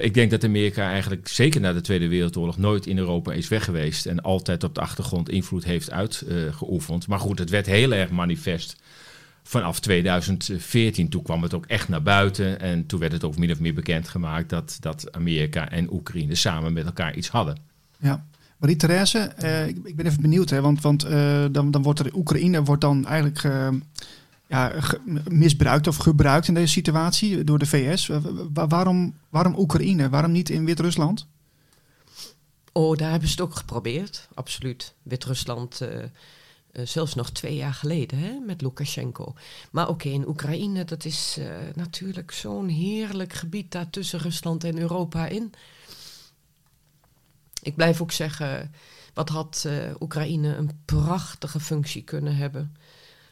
ik 0.00 0.14
denk 0.14 0.30
dat 0.30 0.44
Amerika 0.44 0.90
eigenlijk 0.90 1.28
zeker 1.28 1.60
na 1.60 1.72
de 1.72 1.80
Tweede 1.80 2.08
Wereldoorlog 2.08 2.58
nooit 2.58 2.86
in 2.86 2.98
Europa 2.98 3.32
is 3.32 3.48
weg 3.48 3.64
geweest 3.64 4.06
en 4.06 4.20
altijd 4.20 4.64
op 4.64 4.74
de 4.74 4.80
achtergrond 4.80 5.28
invloed 5.28 5.64
heeft 5.64 5.90
uitgeoefend. 5.90 7.06
maar 7.06 7.20
goed, 7.20 7.38
het 7.38 7.50
werd 7.50 7.66
heel 7.66 7.92
erg 7.92 8.10
manifest 8.10 8.76
vanaf 9.46 9.80
2014. 9.80 11.08
Toen 11.08 11.22
kwam 11.22 11.42
het 11.42 11.54
ook 11.54 11.66
echt 11.66 11.88
naar 11.88 12.02
buiten 12.02 12.60
en 12.60 12.86
toen 12.86 13.00
werd 13.00 13.12
het 13.12 13.24
ook 13.24 13.38
min 13.38 13.50
of 13.50 13.60
meer 13.60 13.74
bekendgemaakt 13.74 14.50
dat, 14.50 14.76
dat 14.80 15.12
Amerika 15.12 15.70
en 15.70 15.92
Oekraïne 15.92 16.34
samen 16.34 16.72
met 16.72 16.86
elkaar 16.86 17.16
iets 17.16 17.28
hadden. 17.28 17.56
Ja. 17.98 18.24
Marie-Therese, 18.56 19.32
uh, 19.42 19.66
ik, 19.66 19.76
ik, 19.84 19.96
ben 19.96 20.06
even 20.06 20.20
benieuwd, 20.20 20.50
hè, 20.50 20.60
want, 20.60 20.80
want 20.80 21.04
uh, 21.04 21.44
dan, 21.50 21.70
dan 21.70 21.82
wordt 21.82 21.98
er 21.98 22.14
Oekraïne 22.14 22.62
wordt 22.62 22.80
dan 22.80 23.06
eigenlijk 23.06 23.42
uh, 23.42 23.68
ja, 24.46 24.72
misbruikt 25.28 25.86
of 25.86 25.96
gebruikt 25.96 26.48
in 26.48 26.54
deze 26.54 26.72
situatie 26.72 27.44
door 27.44 27.58
de 27.58 27.66
VS. 27.66 28.10
waarom, 28.52 29.14
waarom 29.28 29.58
Oekraïne? 29.58 30.08
Waarom 30.08 30.32
niet 30.32 30.50
in 30.50 30.64
Wit-Rusland? 30.64 31.26
Oh, 32.72 32.96
daar 32.96 33.10
hebben 33.10 33.28
ze 33.28 33.34
het 33.34 33.44
ook 33.44 33.56
geprobeerd, 33.56 34.28
absoluut. 34.34 34.94
Wit-Rusland, 35.02 35.80
zelfs 36.72 37.14
nog 37.14 37.30
twee 37.30 37.56
jaar 37.56 37.74
geleden 37.74 38.18
hè, 38.18 38.38
met 38.46 38.62
Lukashenko. 38.62 39.34
Maar 39.70 39.88
oké, 39.88 40.08
in 40.08 40.28
Oekraïne, 40.28 40.84
dat 40.84 41.04
is 41.04 41.38
natuurlijk 41.74 42.30
zo'n 42.30 42.68
heerlijk 42.68 43.32
gebied 43.32 43.72
daar 43.72 43.90
tussen 43.90 44.18
Rusland 44.18 44.64
en 44.64 44.78
Europa 44.78 45.26
in. 45.26 45.52
Ik 47.66 47.76
blijf 47.76 48.00
ook 48.00 48.12
zeggen, 48.12 48.72
wat 49.14 49.28
had 49.28 49.64
uh, 49.66 49.94
Oekraïne 50.00 50.56
een 50.56 50.80
prachtige 50.84 51.60
functie 51.60 52.02
kunnen 52.02 52.36
hebben 52.36 52.76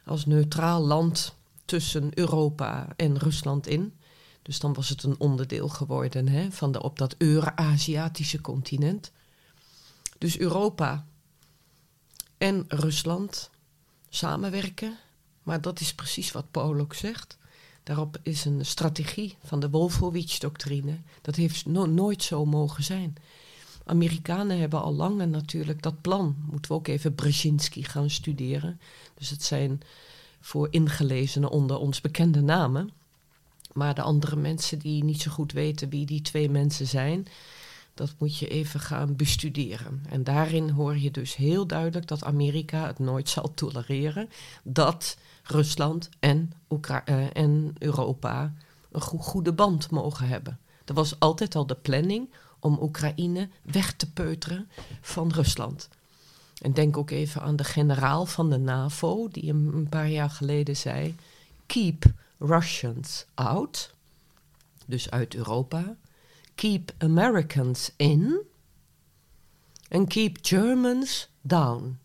als 0.04 0.26
neutraal 0.26 0.80
land 0.82 1.34
tussen 1.64 2.18
Europa 2.18 2.88
en 2.96 3.18
Rusland 3.18 3.66
in. 3.66 3.94
Dus 4.42 4.58
dan 4.58 4.72
was 4.72 4.88
het 4.88 5.02
een 5.02 5.18
onderdeel 5.18 5.68
geworden 5.68 6.28
hè, 6.28 6.50
van 6.50 6.80
op 6.80 6.98
dat 6.98 7.14
Euraziatische 7.18 8.40
continent. 8.40 9.12
Dus 10.18 10.38
Europa 10.38 11.06
en 12.38 12.64
Rusland 12.68 13.50
samenwerken. 14.08 14.98
Maar 15.42 15.60
dat 15.60 15.80
is 15.80 15.94
precies 15.94 16.32
wat 16.32 16.50
Paul 16.50 16.80
ook 16.80 16.94
zegt. 16.94 17.38
Daarop 17.82 18.18
is 18.22 18.44
een 18.44 18.66
strategie 18.66 19.36
van 19.44 19.60
de 19.60 19.70
Wolfowitz-doctrine. 19.70 20.98
Dat 21.22 21.36
heeft 21.36 21.66
no 21.66 21.86
nooit 21.86 22.22
zo 22.22 22.44
mogen 22.44 22.84
zijn. 22.84 23.16
Amerikanen 23.84 24.58
hebben 24.58 24.82
al 24.82 24.94
lang 24.94 25.26
natuurlijk 25.26 25.82
dat 25.82 26.00
plan. 26.00 26.36
Moeten 26.50 26.70
we 26.70 26.76
ook 26.76 26.88
even 26.88 27.14
Brzezinski 27.14 27.84
gaan 27.84 28.10
studeren. 28.10 28.80
Dus 29.14 29.30
het 29.30 29.42
zijn 29.42 29.80
voor 30.40 30.68
ingelezenen 30.70 31.50
onder 31.50 31.78
ons 31.78 32.00
bekende 32.00 32.40
namen. 32.40 32.90
Maar 33.72 33.94
de 33.94 34.02
andere 34.02 34.36
mensen 34.36 34.78
die 34.78 35.04
niet 35.04 35.20
zo 35.20 35.30
goed 35.30 35.52
weten 35.52 35.88
wie 35.88 36.06
die 36.06 36.20
twee 36.20 36.50
mensen 36.50 36.86
zijn, 36.86 37.26
dat 37.94 38.14
moet 38.18 38.38
je 38.38 38.48
even 38.48 38.80
gaan 38.80 39.16
bestuderen. 39.16 40.02
En 40.08 40.24
daarin 40.24 40.68
hoor 40.68 40.98
je 40.98 41.10
dus 41.10 41.36
heel 41.36 41.66
duidelijk 41.66 42.06
dat 42.06 42.24
Amerika 42.24 42.86
het 42.86 42.98
nooit 42.98 43.28
zal 43.28 43.54
tolereren 43.54 44.28
dat 44.62 45.16
Rusland 45.42 46.08
en, 46.20 46.52
uh, 46.90 47.36
en 47.36 47.74
Europa 47.78 48.54
een 48.90 49.00
go 49.00 49.18
goede 49.18 49.52
band 49.52 49.90
mogen 49.90 50.28
hebben. 50.28 50.58
Dat 50.84 50.96
was 50.96 51.18
altijd 51.18 51.54
al 51.54 51.66
de 51.66 51.74
planning 51.74 52.28
om 52.64 52.78
Oekraïne 52.80 53.48
weg 53.62 53.92
te 53.92 54.10
peuteren 54.10 54.68
van 55.00 55.32
Rusland. 55.32 55.88
En 56.60 56.72
denk 56.72 56.96
ook 56.96 57.10
even 57.10 57.42
aan 57.42 57.56
de 57.56 57.64
generaal 57.64 58.26
van 58.26 58.50
de 58.50 58.58
NAVO, 58.58 59.28
die 59.28 59.50
een 59.50 59.86
paar 59.90 60.08
jaar 60.08 60.30
geleden 60.30 60.76
zei: 60.76 61.14
Keep 61.66 62.04
Russians 62.38 63.26
out, 63.34 63.94
dus 64.86 65.10
uit 65.10 65.34
Europa. 65.34 65.96
Keep 66.54 66.92
Americans 66.98 67.90
in. 67.96 68.40
En 69.88 70.06
keep 70.06 70.38
Germans 70.42 71.28
down. 71.40 71.98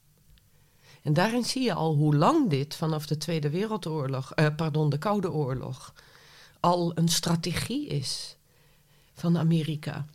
En 1.02 1.14
daarin 1.14 1.46
zie 1.46 1.64
je 1.64 1.74
al 1.74 1.96
hoe 1.96 2.16
lang 2.16 2.50
dit 2.50 2.76
vanaf 2.76 3.06
de 3.06 3.18
Tweede 3.18 3.50
Wereldoorlog, 3.50 4.34
eh, 4.34 4.56
pardon, 4.56 4.90
de 4.90 4.98
Koude 4.98 5.32
Oorlog, 5.32 5.94
al 6.60 6.92
een 6.98 7.08
strategie 7.08 7.88
is 7.88 8.36
van 9.14 9.38
Amerika. 9.38 10.06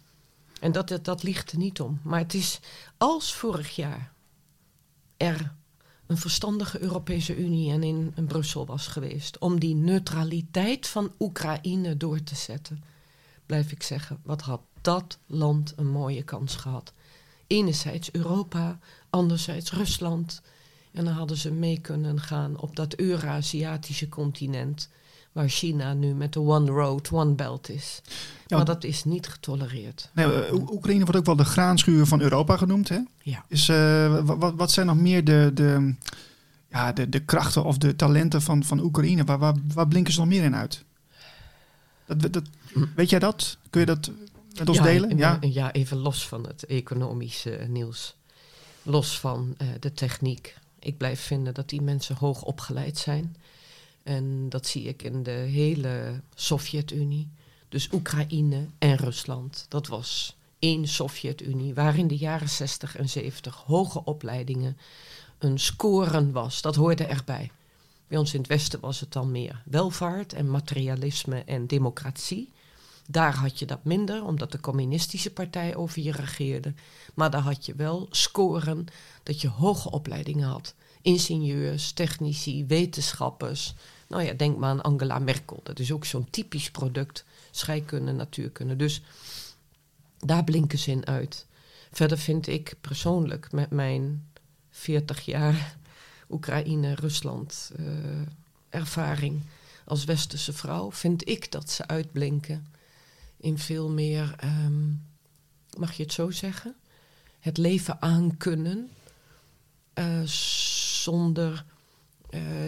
En 0.64 0.72
dat, 0.72 0.88
dat, 0.88 1.04
dat 1.04 1.22
ligt 1.22 1.52
er 1.52 1.58
niet 1.58 1.80
om. 1.80 2.00
Maar 2.02 2.18
het 2.18 2.34
is 2.34 2.60
als 2.96 3.34
vorig 3.34 3.76
jaar 3.76 4.12
er 5.16 5.54
een 6.06 6.16
verstandige 6.16 6.80
Europese 6.80 7.36
Unie 7.36 7.72
en 7.72 7.82
in, 7.82 8.12
in, 8.16 8.26
Brussel 8.26 8.66
was 8.66 8.86
geweest 8.86 9.38
om 9.38 9.60
die 9.60 9.74
neutraliteit 9.74 10.86
van 10.86 11.12
Oekraïne 11.18 11.96
door 11.96 12.22
te 12.22 12.34
zetten, 12.34 12.84
blijf 13.46 13.72
ik 13.72 13.82
zeggen, 13.82 14.20
wat 14.22 14.40
had 14.40 14.60
dat 14.80 15.18
land 15.26 15.72
een 15.76 15.90
mooie 15.90 16.22
kans 16.22 16.56
gehad. 16.56 16.92
Enerzijds 17.46 18.12
Europa, 18.12 18.78
anderzijds 19.10 19.72
Rusland. 19.72 20.42
En 20.92 21.04
dan 21.04 21.14
hadden 21.14 21.36
ze 21.36 21.52
mee 21.52 21.80
kunnen 21.80 22.20
gaan 22.20 22.60
op 22.60 22.76
dat 22.76 22.94
Eurasiatische 22.94 24.08
continent 24.08 24.88
waar 25.34 25.48
China 25.48 25.94
nu 25.94 26.14
met 26.14 26.32
de 26.32 26.40
One 26.40 26.70
Road, 26.70 27.10
One 27.12 27.34
Belt 27.34 27.68
is. 27.68 28.00
Ja, 28.46 28.56
maar 28.56 28.64
dat 28.66 28.84
is 28.84 29.04
niet 29.04 29.28
getolereerd. 29.28 30.10
Nee, 30.12 30.44
eh, 30.44 30.54
Oekraïne 30.54 31.04
wordt 31.04 31.16
ook 31.16 31.26
wel 31.26 31.36
de 31.36 31.44
graanschuur 31.44 32.06
van 32.06 32.20
Europa 32.20 32.56
genoemd. 32.56 32.88
Hè? 32.88 32.98
Ja. 33.22 33.44
Is, 33.48 33.68
uh, 33.68 34.20
wat, 34.24 34.54
wat 34.56 34.70
zijn 34.70 34.86
nog 34.86 34.96
meer 34.96 35.24
de, 35.24 35.50
de, 35.54 35.94
ja, 36.68 36.92
de, 36.92 37.08
de 37.08 37.20
krachten 37.20 37.64
of 37.64 37.78
de 37.78 37.96
talenten 37.96 38.42
van, 38.42 38.64
van 38.64 38.80
Oekraïne? 38.80 39.24
Waar, 39.24 39.38
waar, 39.38 39.54
waar 39.74 39.88
blinken 39.88 40.12
ze 40.12 40.18
nog 40.18 40.28
meer 40.28 40.42
in 40.42 40.56
uit? 40.56 40.84
Dat, 42.06 42.32
dat, 42.32 42.44
weet 42.96 43.10
jij 43.10 43.18
dat? 43.18 43.58
Kun 43.70 43.80
je 43.80 43.86
dat 43.86 44.10
met 44.58 44.68
ons 44.68 44.78
ja, 44.78 44.84
delen? 44.84 45.16
Ja? 45.16 45.38
ja, 45.40 45.72
even 45.72 45.96
los 45.96 46.28
van 46.28 46.46
het 46.46 46.66
economische 46.66 47.66
nieuws. 47.68 48.16
Los 48.82 49.20
van 49.20 49.54
uh, 49.62 49.68
de 49.80 49.92
techniek. 49.92 50.56
Ik 50.78 50.96
blijf 50.96 51.20
vinden 51.20 51.54
dat 51.54 51.68
die 51.68 51.82
mensen 51.82 52.16
hoog 52.16 52.42
opgeleid 52.42 52.98
zijn. 52.98 53.36
En 54.04 54.48
dat 54.48 54.66
zie 54.66 54.84
ik 54.84 55.02
in 55.02 55.22
de 55.22 55.30
hele 55.30 56.20
Sovjet-Unie. 56.34 57.28
Dus 57.68 57.88
Oekraïne 57.92 58.66
en 58.78 58.96
Rusland. 58.96 59.66
Dat 59.68 59.86
was 59.86 60.36
één 60.58 60.88
Sovjet-Unie, 60.88 61.74
waar 61.74 61.98
in 61.98 62.08
de 62.08 62.16
jaren 62.16 62.48
60 62.48 62.96
en 62.96 63.08
70 63.08 63.54
hoge 63.54 64.04
opleidingen 64.04 64.76
een 65.38 65.58
scoren 65.58 66.32
was. 66.32 66.62
Dat 66.62 66.74
hoorde 66.74 67.04
erbij. 67.04 67.50
Bij 68.08 68.18
ons 68.18 68.34
in 68.34 68.40
het 68.40 68.48
Westen 68.48 68.80
was 68.80 69.00
het 69.00 69.12
dan 69.12 69.30
meer 69.30 69.62
welvaart 69.64 70.32
en 70.32 70.50
materialisme 70.50 71.42
en 71.44 71.66
democratie. 71.66 72.52
Daar 73.08 73.34
had 73.34 73.58
je 73.58 73.66
dat 73.66 73.84
minder, 73.84 74.24
omdat 74.24 74.52
de 74.52 74.60
communistische 74.60 75.32
partij 75.32 75.76
over 75.76 76.02
je 76.02 76.12
regeerde. 76.12 76.74
Maar 77.14 77.30
daar 77.30 77.40
had 77.40 77.66
je 77.66 77.74
wel 77.74 78.06
scoren 78.10 78.86
dat 79.22 79.40
je 79.40 79.48
hoge 79.48 79.90
opleidingen 79.90 80.48
had. 80.48 80.74
Ingenieurs, 81.02 81.92
technici, 81.92 82.66
wetenschappers, 82.66 83.74
nou 84.06 84.22
ja, 84.22 84.32
denk 84.32 84.56
maar 84.56 84.70
aan 84.70 84.82
Angela 84.82 85.18
Merkel. 85.18 85.60
Dat 85.62 85.78
is 85.78 85.92
ook 85.92 86.04
zo'n 86.04 86.30
typisch 86.30 86.70
product 86.70 87.24
scheikunde, 87.50 88.12
natuurkunde. 88.12 88.76
Dus 88.76 89.02
daar 90.18 90.44
blinken 90.44 90.78
ze 90.78 90.90
in 90.90 91.06
uit. 91.06 91.46
Verder 91.92 92.18
vind 92.18 92.46
ik 92.46 92.74
persoonlijk 92.80 93.52
met 93.52 93.70
mijn 93.70 94.28
40 94.70 95.24
jaar 95.24 95.76
Oekraïne, 96.30 96.94
Rusland 96.94 97.72
uh, 97.80 97.86
ervaring 98.68 99.42
als 99.84 100.04
westerse 100.04 100.52
vrouw, 100.52 100.92
vind 100.92 101.28
ik 101.28 101.52
dat 101.52 101.70
ze 101.70 101.86
uitblinken 101.86 102.66
in 103.36 103.58
veel 103.58 103.90
meer, 103.90 104.36
um, 104.44 105.06
mag 105.78 105.92
je 105.92 106.02
het 106.02 106.12
zo 106.12 106.30
zeggen, 106.30 106.74
het 107.40 107.56
leven 107.56 108.02
aankunnen 108.02 108.90
uh, 109.94 110.22
zonder 111.02 111.64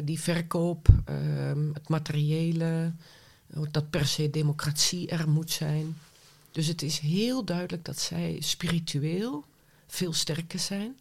die 0.05 0.21
verkoop, 0.21 0.89
um, 0.89 1.71
het 1.75 1.89
materiële, 1.89 2.93
dat 3.71 3.91
per 3.91 4.07
se 4.07 4.31
democratie 4.31 5.09
er 5.09 5.29
moet 5.29 5.51
zijn. 5.51 5.97
Dus 6.51 6.67
het 6.67 6.83
is 6.83 6.99
heel 6.99 7.45
duidelijk 7.45 7.85
dat 7.85 7.99
zij 7.99 8.37
spiritueel 8.41 9.45
veel 9.87 10.13
sterker 10.13 10.59
zijn. 10.59 10.97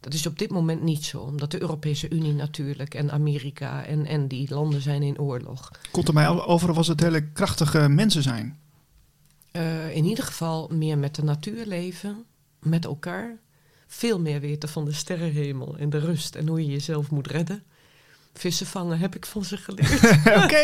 Dat 0.00 0.14
is 0.14 0.26
op 0.26 0.38
dit 0.38 0.50
moment 0.50 0.82
niet 0.82 1.04
zo, 1.04 1.18
omdat 1.18 1.50
de 1.50 1.60
Europese 1.60 2.10
Unie 2.10 2.32
natuurlijk 2.32 2.94
en 2.94 3.10
Amerika 3.10 3.84
en, 3.84 4.06
en 4.06 4.28
die 4.28 4.54
landen 4.54 4.80
zijn 4.80 5.02
in 5.02 5.18
oorlog. 5.18 5.70
Komt 5.90 6.08
er 6.08 6.14
mij 6.14 6.28
over 6.28 6.78
of 6.78 6.86
het 6.86 7.00
hele 7.00 7.30
krachtige 7.32 7.88
mensen 7.88 8.22
zijn? 8.22 8.58
Uh, 9.52 9.96
in 9.96 10.04
ieder 10.04 10.24
geval 10.24 10.68
meer 10.72 10.98
met 10.98 11.14
de 11.14 11.22
natuur 11.22 11.66
leven, 11.66 12.24
met 12.58 12.84
elkaar. 12.84 13.38
Veel 13.86 14.20
meer 14.20 14.40
weten 14.40 14.68
van 14.68 14.84
de 14.84 14.92
sterrenhemel 14.92 15.76
en 15.76 15.90
de 15.90 15.98
rust 15.98 16.34
en 16.34 16.48
hoe 16.48 16.60
je 16.60 16.70
jezelf 16.70 17.10
moet 17.10 17.26
redden. 17.26 17.62
Vissen 18.34 18.66
vangen 18.66 18.98
heb 18.98 19.14
ik 19.14 19.26
van 19.26 19.44
ze 19.44 19.56
geleerd. 19.56 20.02
Oké. 20.42 20.62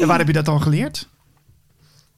en 0.00 0.06
waar 0.06 0.18
heb 0.18 0.26
je 0.26 0.32
dat 0.32 0.44
dan 0.44 0.62
geleerd? 0.62 1.08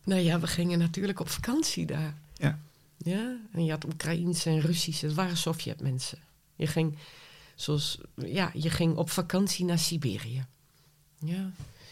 Nou 0.05 0.21
ja, 0.21 0.41
we 0.41 0.47
gingen 0.47 0.79
natuurlijk 0.79 1.21
op 1.21 1.29
vakantie 1.29 1.87
daar. 1.87 2.15
Ja. 2.35 2.59
Ja, 2.97 3.37
en 3.53 3.65
je 3.65 3.71
had 3.71 3.85
Oekraïense 3.85 4.51
en 4.51 4.61
Russische, 4.61 5.07
het 5.07 5.15
waren 5.15 5.37
Sovjetmensen. 5.37 6.19
Je 6.57 6.67
ging, 6.67 6.99
zoals, 7.55 7.99
ja, 8.15 8.51
je 8.55 8.71
ging 8.71 8.97
op 8.97 9.11
vakantie 9.11 9.65
naar 9.65 9.79
Siberië. 9.79 10.47
Ja. 11.19 11.51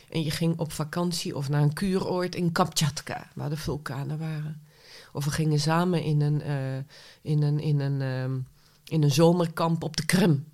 En 0.08 0.22
je 0.22 0.30
ging 0.30 0.58
op 0.58 0.72
vakantie 0.72 1.36
of 1.36 1.48
naar 1.48 1.62
een 1.62 1.72
kuuroord 1.72 2.34
in 2.34 2.52
Kamchatka, 2.52 3.30
waar 3.34 3.50
de 3.50 3.56
vulkanen 3.56 4.18
waren. 4.18 4.60
Of 5.12 5.24
we 5.24 5.30
gingen 5.30 5.60
samen 5.60 6.02
in 6.02 6.20
een, 6.20 6.42
uh, 6.46 6.76
in 7.22 7.42
een, 7.42 7.60
in 7.60 7.80
een, 7.80 8.00
um, 8.00 8.46
in 8.84 9.02
een 9.02 9.10
zomerkamp 9.10 9.82
op 9.82 9.96
de 9.96 10.06
Krim. 10.06 10.44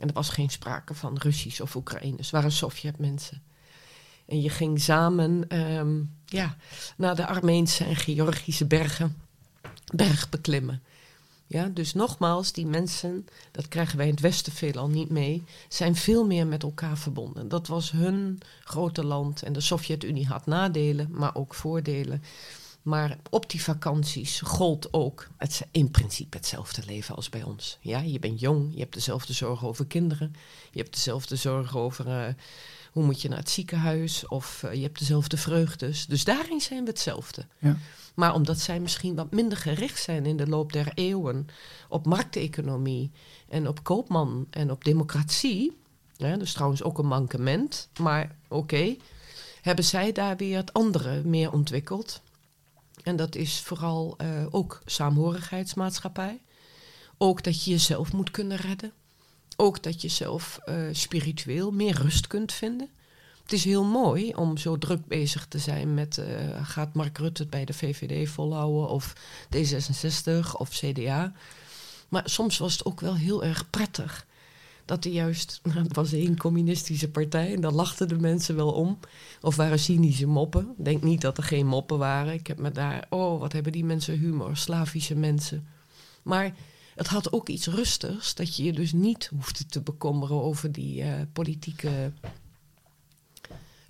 En 0.00 0.08
er 0.08 0.14
was 0.14 0.28
geen 0.28 0.50
sprake 0.50 0.94
van 0.94 1.16
Russisch 1.16 1.60
of 1.60 1.74
Oekraïners, 1.74 2.22
het 2.22 2.30
waren 2.30 2.52
Sovjetmensen. 2.52 3.42
En 4.26 4.40
je 4.40 4.50
ging 4.50 4.80
samen 4.80 5.58
um, 5.60 6.16
ja, 6.26 6.56
naar 6.96 7.16
de 7.16 7.26
Armeense 7.26 7.84
en 7.84 7.96
Georgische 7.96 8.66
bergen 8.66 9.16
berg 9.94 10.28
beklimmen. 10.28 10.82
Ja, 11.46 11.70
dus 11.74 11.94
nogmaals, 11.94 12.52
die 12.52 12.66
mensen, 12.66 13.26
dat 13.50 13.68
krijgen 13.68 13.96
wij 13.96 14.06
in 14.06 14.12
het 14.12 14.22
Westen 14.22 14.52
veelal 14.52 14.88
niet 14.88 15.10
mee, 15.10 15.44
zijn 15.68 15.96
veel 15.96 16.26
meer 16.26 16.46
met 16.46 16.62
elkaar 16.62 16.98
verbonden. 16.98 17.48
Dat 17.48 17.66
was 17.66 17.90
hun 17.90 18.38
grote 18.64 19.04
land 19.04 19.42
en 19.42 19.52
de 19.52 19.60
Sovjet-Unie 19.60 20.26
had 20.26 20.46
nadelen, 20.46 21.08
maar 21.10 21.34
ook 21.34 21.54
voordelen. 21.54 22.22
Maar 22.84 23.18
op 23.30 23.50
die 23.50 23.62
vakanties 23.62 24.40
gold 24.40 24.92
ook 24.92 25.28
het, 25.36 25.66
in 25.70 25.90
principe 25.90 26.36
hetzelfde 26.36 26.82
leven 26.86 27.14
als 27.14 27.28
bij 27.28 27.42
ons. 27.42 27.78
Ja, 27.80 27.98
je 28.00 28.18
bent 28.18 28.40
jong, 28.40 28.72
je 28.72 28.80
hebt 28.80 28.94
dezelfde 28.94 29.32
zorgen 29.32 29.68
over 29.68 29.86
kinderen, 29.86 30.32
je 30.70 30.80
hebt 30.80 30.94
dezelfde 30.94 31.36
zorgen 31.36 31.80
over 31.80 32.06
uh, 32.06 32.34
hoe 32.92 33.04
moet 33.04 33.22
je 33.22 33.28
naar 33.28 33.38
het 33.38 33.50
ziekenhuis 33.50 34.28
of 34.28 34.62
uh, 34.64 34.74
je 34.74 34.82
hebt 34.82 34.98
dezelfde 34.98 35.36
vreugdes. 35.36 36.06
Dus 36.06 36.24
daarin 36.24 36.60
zijn 36.60 36.84
we 36.84 36.90
hetzelfde. 36.90 37.46
Ja. 37.58 37.76
Maar 38.14 38.34
omdat 38.34 38.58
zij 38.58 38.80
misschien 38.80 39.14
wat 39.14 39.30
minder 39.30 39.58
gericht 39.58 40.02
zijn 40.02 40.26
in 40.26 40.36
de 40.36 40.46
loop 40.46 40.72
der 40.72 40.92
eeuwen 40.94 41.46
op 41.88 42.06
markteconomie 42.06 43.10
en 43.48 43.68
op 43.68 43.82
koopman 43.82 44.46
en 44.50 44.70
op 44.70 44.84
democratie, 44.84 45.76
ja, 46.16 46.36
dus 46.36 46.52
trouwens 46.52 46.82
ook 46.82 46.98
een 46.98 47.06
mankement, 47.06 47.88
maar 48.00 48.36
oké, 48.48 48.54
okay, 48.54 48.98
hebben 49.62 49.84
zij 49.84 50.12
daar 50.12 50.36
weer 50.36 50.56
het 50.56 50.72
andere 50.72 51.22
meer 51.22 51.52
ontwikkeld. 51.52 52.22
En 53.04 53.16
dat 53.16 53.34
is 53.34 53.60
vooral 53.60 54.16
uh, 54.20 54.46
ook 54.50 54.82
saamhorigheidsmaatschappij. 54.84 56.40
Ook 57.18 57.42
dat 57.42 57.64
je 57.64 57.70
jezelf 57.70 58.12
moet 58.12 58.30
kunnen 58.30 58.56
redden. 58.56 58.92
Ook 59.56 59.82
dat 59.82 60.02
je 60.02 60.08
zelf 60.08 60.58
uh, 60.66 60.74
spiritueel 60.92 61.70
meer 61.70 61.94
rust 61.94 62.26
kunt 62.26 62.52
vinden. 62.52 62.88
Het 63.42 63.52
is 63.52 63.64
heel 63.64 63.84
mooi 63.84 64.34
om 64.34 64.56
zo 64.56 64.78
druk 64.78 65.06
bezig 65.06 65.46
te 65.46 65.58
zijn 65.58 65.94
met... 65.94 66.16
Uh, 66.18 66.66
gaat 66.66 66.94
Mark 66.94 67.18
Rutte 67.18 67.42
het 67.42 67.50
bij 67.50 67.64
de 67.64 67.72
VVD 67.72 68.28
volhouden 68.28 68.88
of 68.88 69.12
D66 69.56 70.52
of 70.52 70.68
CDA. 70.68 71.32
Maar 72.08 72.22
soms 72.24 72.58
was 72.58 72.72
het 72.72 72.84
ook 72.84 73.00
wel 73.00 73.14
heel 73.14 73.44
erg 73.44 73.70
prettig. 73.70 74.26
Dat 74.84 75.04
hij 75.04 75.12
juist... 75.12 75.60
Nou, 75.62 75.82
het 75.82 75.96
was 75.96 76.12
één 76.12 76.36
communistische 76.36 77.10
partij 77.10 77.54
en 77.54 77.60
daar 77.60 77.72
lachten 77.72 78.08
de 78.08 78.18
mensen 78.18 78.56
wel 78.56 78.72
om. 78.72 78.98
Of 79.40 79.56
waren 79.56 79.78
cynische 79.78 80.26
moppen. 80.26 80.74
Ik 80.78 80.84
denk 80.84 81.02
niet 81.02 81.20
dat 81.20 81.38
er 81.38 81.44
geen 81.44 81.66
moppen 81.66 81.98
waren. 81.98 82.32
Ik 82.32 82.46
heb 82.46 82.58
me 82.58 82.70
daar... 82.70 83.06
Oh, 83.10 83.40
wat 83.40 83.52
hebben 83.52 83.72
die 83.72 83.84
mensen 83.84 84.18
humor. 84.18 84.56
Slavische 84.56 85.16
mensen. 85.16 85.66
Maar 86.22 86.54
het 86.94 87.06
had 87.06 87.32
ook 87.32 87.48
iets 87.48 87.66
rustigs. 87.66 88.34
Dat 88.34 88.56
je 88.56 88.64
je 88.64 88.72
dus 88.72 88.92
niet 88.92 89.30
hoefde 89.34 89.66
te 89.66 89.80
bekommeren 89.80 90.42
over 90.42 90.72
die 90.72 91.02
uh, 91.02 91.12
politieke 91.32 92.12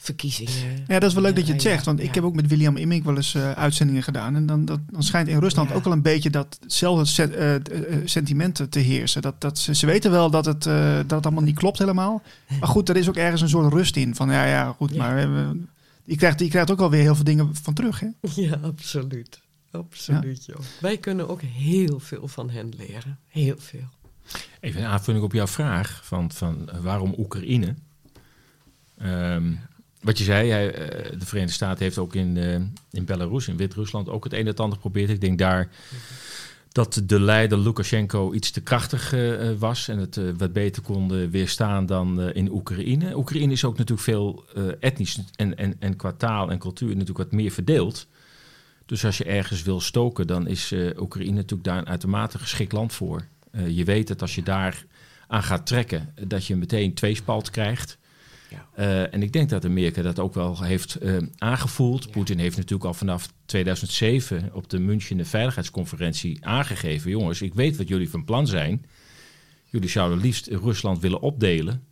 verkiezingen. 0.05 0.85
Ja, 0.87 0.99
dat 0.99 1.09
is 1.09 1.15
wel 1.15 1.23
leuk 1.23 1.37
dat 1.37 1.47
je 1.47 1.53
het 1.53 1.63
zegt. 1.63 1.85
Want 1.85 2.01
ik 2.01 2.15
heb 2.15 2.25
ook 2.25 2.35
met 2.35 2.47
William 2.47 2.77
Immink 2.77 3.05
wel 3.05 3.17
eens 3.17 3.35
uh, 3.35 3.53
uitzendingen 3.53 4.03
gedaan. 4.03 4.37
En 4.37 4.47
dan, 4.47 4.65
dat, 4.65 4.81
dan 4.91 5.03
schijnt 5.03 5.29
in 5.29 5.39
Rusland 5.39 5.73
ook 5.73 5.85
al 5.85 5.93
een 5.93 6.03
beetje 6.03 6.31
datzelfde 6.31 7.05
set, 7.05 7.35
uh, 7.35 7.55
uh, 7.55 7.61
sentiment 8.05 8.67
te 8.71 8.79
heersen. 8.79 9.23
Dat, 9.23 9.41
dat 9.41 9.59
ze, 9.59 9.75
ze 9.75 9.87
weten 9.87 10.11
wel 10.11 10.31
dat 10.31 10.45
het, 10.45 10.63
dat 10.63 11.11
het 11.11 11.25
allemaal 11.27 11.43
niet 11.43 11.59
klopt 11.59 11.79
helemaal. 11.79 12.23
Maar 12.61 12.69
goed, 12.69 12.89
er 12.89 12.97
is 12.97 13.09
ook 13.09 13.17
ergens 13.17 13.41
een 13.41 13.49
soort 13.49 13.73
rust 13.73 13.97
in. 13.97 14.15
Van 14.15 14.31
ja, 14.31 14.45
ja, 14.45 14.73
goed, 14.73 14.97
maar 14.97 15.29
je, 16.05 16.17
krijgt, 16.17 16.41
je 16.41 16.49
krijgt 16.49 16.71
ook 16.71 16.81
alweer 16.81 17.03
heel 17.03 17.15
veel 17.15 17.25
dingen 17.25 17.55
van 17.55 17.75
terug. 17.75 18.01
Hè? 18.01 18.09
Ja, 18.35 18.59
absoluut. 18.63 19.41
Absoluut, 19.71 20.45
ja. 20.45 20.55
Wij 20.81 20.99
kunnen 20.99 21.29
ook 21.29 21.43
heel 21.43 22.01
veel 22.01 22.29
van 22.29 22.51
hen 22.51 22.73
leren. 22.77 23.19
Heel 23.29 23.57
veel. 23.59 23.89
Even 24.61 24.81
een 24.81 24.87
aanvulling 24.87 25.25
op 25.25 25.33
jouw 25.33 25.47
vraag 25.47 26.01
van, 26.05 26.33
van 26.33 26.69
waarom 26.81 27.15
Oekraïne? 27.19 27.75
Um, 29.03 29.61
wat 30.05 30.19
je 30.19 30.25
zei, 30.25 30.51
hij, 30.51 30.75
eh, 30.75 31.19
de 31.19 31.27
Verenigde 31.27 31.55
Staten 31.55 31.85
heeft 31.85 31.99
ook 31.99 32.15
in, 32.15 32.37
uh, 32.37 32.55
in 32.91 33.05
Belarus, 33.05 33.49
in 33.49 33.57
Wit-Rusland, 33.57 34.09
ook 34.09 34.25
het 34.25 34.33
een 34.33 34.47
en 34.47 34.55
ander 34.55 34.75
geprobeerd. 34.75 35.11
Ik 35.11 35.21
denk 35.21 35.39
daar 35.39 35.69
dat 36.73 37.03
de 37.05 37.21
leider 37.21 37.59
Lukashenko 37.59 38.33
iets 38.33 38.51
te 38.51 38.61
krachtig 38.61 39.15
uh, 39.15 39.51
was 39.59 39.89
en 39.89 39.99
het 39.99 40.21
wat 40.37 40.53
beter 40.53 40.83
kon 40.83 41.31
weerstaan 41.31 41.87
dan 41.87 42.21
in 42.21 42.51
Oekraïne. 42.51 43.17
Oekraïne 43.17 43.53
is 43.53 43.65
ook 43.65 43.79
natuurlijk 43.79 44.07
veel 44.07 44.45
etnisch 44.81 45.19
en, 45.37 45.57
en, 45.57 45.77
en 45.79 45.97
qua 45.97 46.13
taal 46.13 46.51
en 46.51 46.59
cultuur 46.59 46.89
natuurlijk 46.89 47.19
wat 47.19 47.33
meer 47.33 47.51
verdeeld. 47.51 48.07
Dus 48.87 49.05
als 49.05 49.19
je 49.19 49.25
ergens 49.25 49.63
wil 49.63 49.81
stoken, 49.81 50.27
dan 50.27 50.47
is 50.47 50.73
Oekraïne 50.99 51.35
natuurlijk 51.35 51.65
daar 51.65 51.79
een 51.79 51.89
uitermate 51.89 52.39
geschikt 52.39 52.73
land 52.73 52.93
voor. 52.93 53.27
je 53.69 53.85
weet 53.85 54.09
dat 54.09 54.23
als 54.23 54.35
je 54.35 54.43
daar 54.43 54.85
aan 55.27 55.43
gaat 55.43 55.67
trekken, 55.67 56.15
dat 56.27 56.47
je 56.47 56.57
meteen 56.57 56.95
tweespalt 56.95 57.51
krijgt. 57.51 57.99
Uh, 58.79 59.15
en 59.15 59.23
ik 59.23 59.33
denk 59.33 59.49
dat 59.49 59.65
Amerika 59.65 60.03
dat 60.03 60.19
ook 60.19 60.35
wel 60.35 60.63
heeft 60.63 61.03
uh, 61.03 61.17
aangevoeld. 61.39 62.11
Poetin 62.11 62.39
heeft 62.39 62.57
natuurlijk 62.57 62.85
al 62.85 62.95
vanaf 62.95 63.29
2007 63.45 64.51
op 64.53 64.71
de 64.71 64.79
München 64.79 65.27
Veiligheidsconferentie 65.27 66.47
aangegeven: 66.47 67.11
jongens, 67.11 67.43
ik 67.43 67.55
weet 67.55 67.77
wat 67.77 67.89
jullie 67.89 68.11
van 68.11 68.25
plan 68.25 68.47
zijn. 68.47 68.87
Jullie 69.65 69.89
zouden 69.89 70.19
liefst 70.19 70.47
Rusland 70.47 71.01
willen 71.01 71.21
opdelen. 71.21 71.83